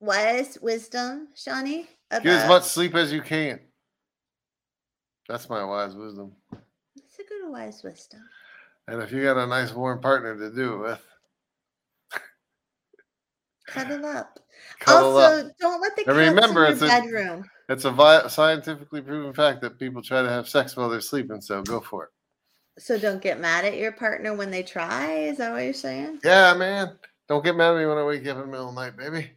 Wise 0.00 0.58
wisdom, 0.60 1.28
Shawnee? 1.34 1.88
Get 2.10 2.26
as 2.26 2.48
much 2.48 2.64
sleep 2.64 2.94
as 2.94 3.12
you 3.12 3.22
can. 3.22 3.60
That's 5.28 5.48
my 5.48 5.64
wise 5.64 5.94
wisdom. 5.94 6.32
It's 6.96 7.18
a 7.18 7.22
good 7.22 7.50
wise 7.50 7.82
wisdom. 7.82 8.20
And 8.88 9.02
if 9.02 9.12
you 9.12 9.22
got 9.22 9.38
a 9.38 9.46
nice 9.46 9.72
warm 9.72 10.00
partner 10.00 10.36
to 10.36 10.50
do 10.54 10.74
it 10.74 10.78
with, 10.78 11.02
Cuddle 13.66 14.04
up. 14.16 14.38
cuddle 14.80 15.16
also, 15.18 15.46
up. 15.48 15.52
don't 15.60 15.80
let 15.80 15.96
the 15.96 16.04
cats 16.04 16.16
remember, 16.16 16.66
in 16.66 16.72
it's 16.72 16.80
your 16.82 16.90
a- 16.90 17.00
bedroom. 17.00 17.44
It's 17.68 17.84
a 17.86 17.90
vi- 17.90 18.28
scientifically 18.28 19.00
proven 19.00 19.32
fact 19.32 19.62
that 19.62 19.78
people 19.78 20.02
try 20.02 20.20
to 20.22 20.28
have 20.28 20.46
sex 20.48 20.76
while 20.76 20.90
they're 20.90 21.00
sleeping, 21.00 21.40
so 21.40 21.62
go 21.62 21.80
for 21.80 22.04
it. 22.04 22.10
So 22.78 22.98
don't 22.98 23.22
get 23.22 23.40
mad 23.40 23.64
at 23.64 23.76
your 23.78 23.92
partner 23.92 24.34
when 24.34 24.50
they 24.50 24.62
try. 24.62 25.12
Is 25.14 25.38
that 25.38 25.52
what 25.52 25.62
you're 25.64 25.72
saying? 25.72 26.18
Yeah, 26.24 26.52
man. 26.54 26.98
Don't 27.28 27.42
get 27.42 27.56
mad 27.56 27.70
at 27.74 27.78
me 27.78 27.86
when 27.86 27.96
I 27.96 28.04
wake 28.04 28.22
you 28.24 28.32
up 28.32 28.36
in 28.36 28.42
the 28.42 28.46
middle 28.48 28.68
of 28.68 28.74
the 28.74 28.80
night, 28.82 28.96
baby. 28.98 29.30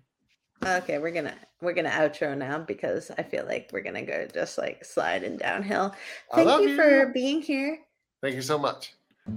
Okay, 0.65 0.97
we're 0.97 1.11
gonna 1.11 1.35
we're 1.61 1.73
gonna 1.73 1.89
outro 1.91 2.35
now 2.35 2.57
because 2.59 3.11
I 3.17 3.21
feel 3.23 3.45
like 3.45 3.69
we're 3.71 3.83
gonna 3.83 4.01
go 4.05 4.27
just 4.33 4.57
like 4.57 4.83
sliding 4.83 5.37
downhill. 5.37 5.93
Thank 6.33 6.47
love 6.47 6.61
you, 6.63 6.75
for 6.75 7.11
being 7.13 7.41
here. 7.43 7.77
Thank 8.23 8.35
you 8.35 8.41
so 8.41 8.57
much. 8.57 8.93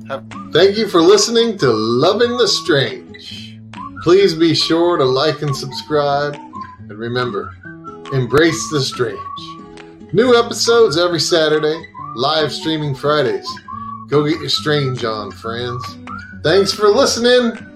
Have- 0.08 0.26
Thank 0.52 0.78
you 0.78 0.88
for 0.88 1.00
listening 1.02 1.58
to 1.58 1.70
Loving 1.70 2.36
the 2.38 2.48
Strange. 2.48 3.59
Please 4.02 4.34
be 4.34 4.54
sure 4.54 4.96
to 4.96 5.04
like 5.04 5.42
and 5.42 5.54
subscribe. 5.54 6.34
And 6.34 6.98
remember, 6.98 7.54
embrace 8.12 8.70
the 8.70 8.80
strange. 8.80 9.18
New 10.12 10.34
episodes 10.34 10.96
every 10.96 11.20
Saturday, 11.20 11.86
live 12.16 12.50
streaming 12.50 12.94
Fridays. 12.94 13.46
Go 14.08 14.26
get 14.26 14.40
your 14.40 14.48
strange 14.48 15.04
on, 15.04 15.30
friends. 15.30 15.84
Thanks 16.42 16.72
for 16.72 16.88
listening. 16.88 17.69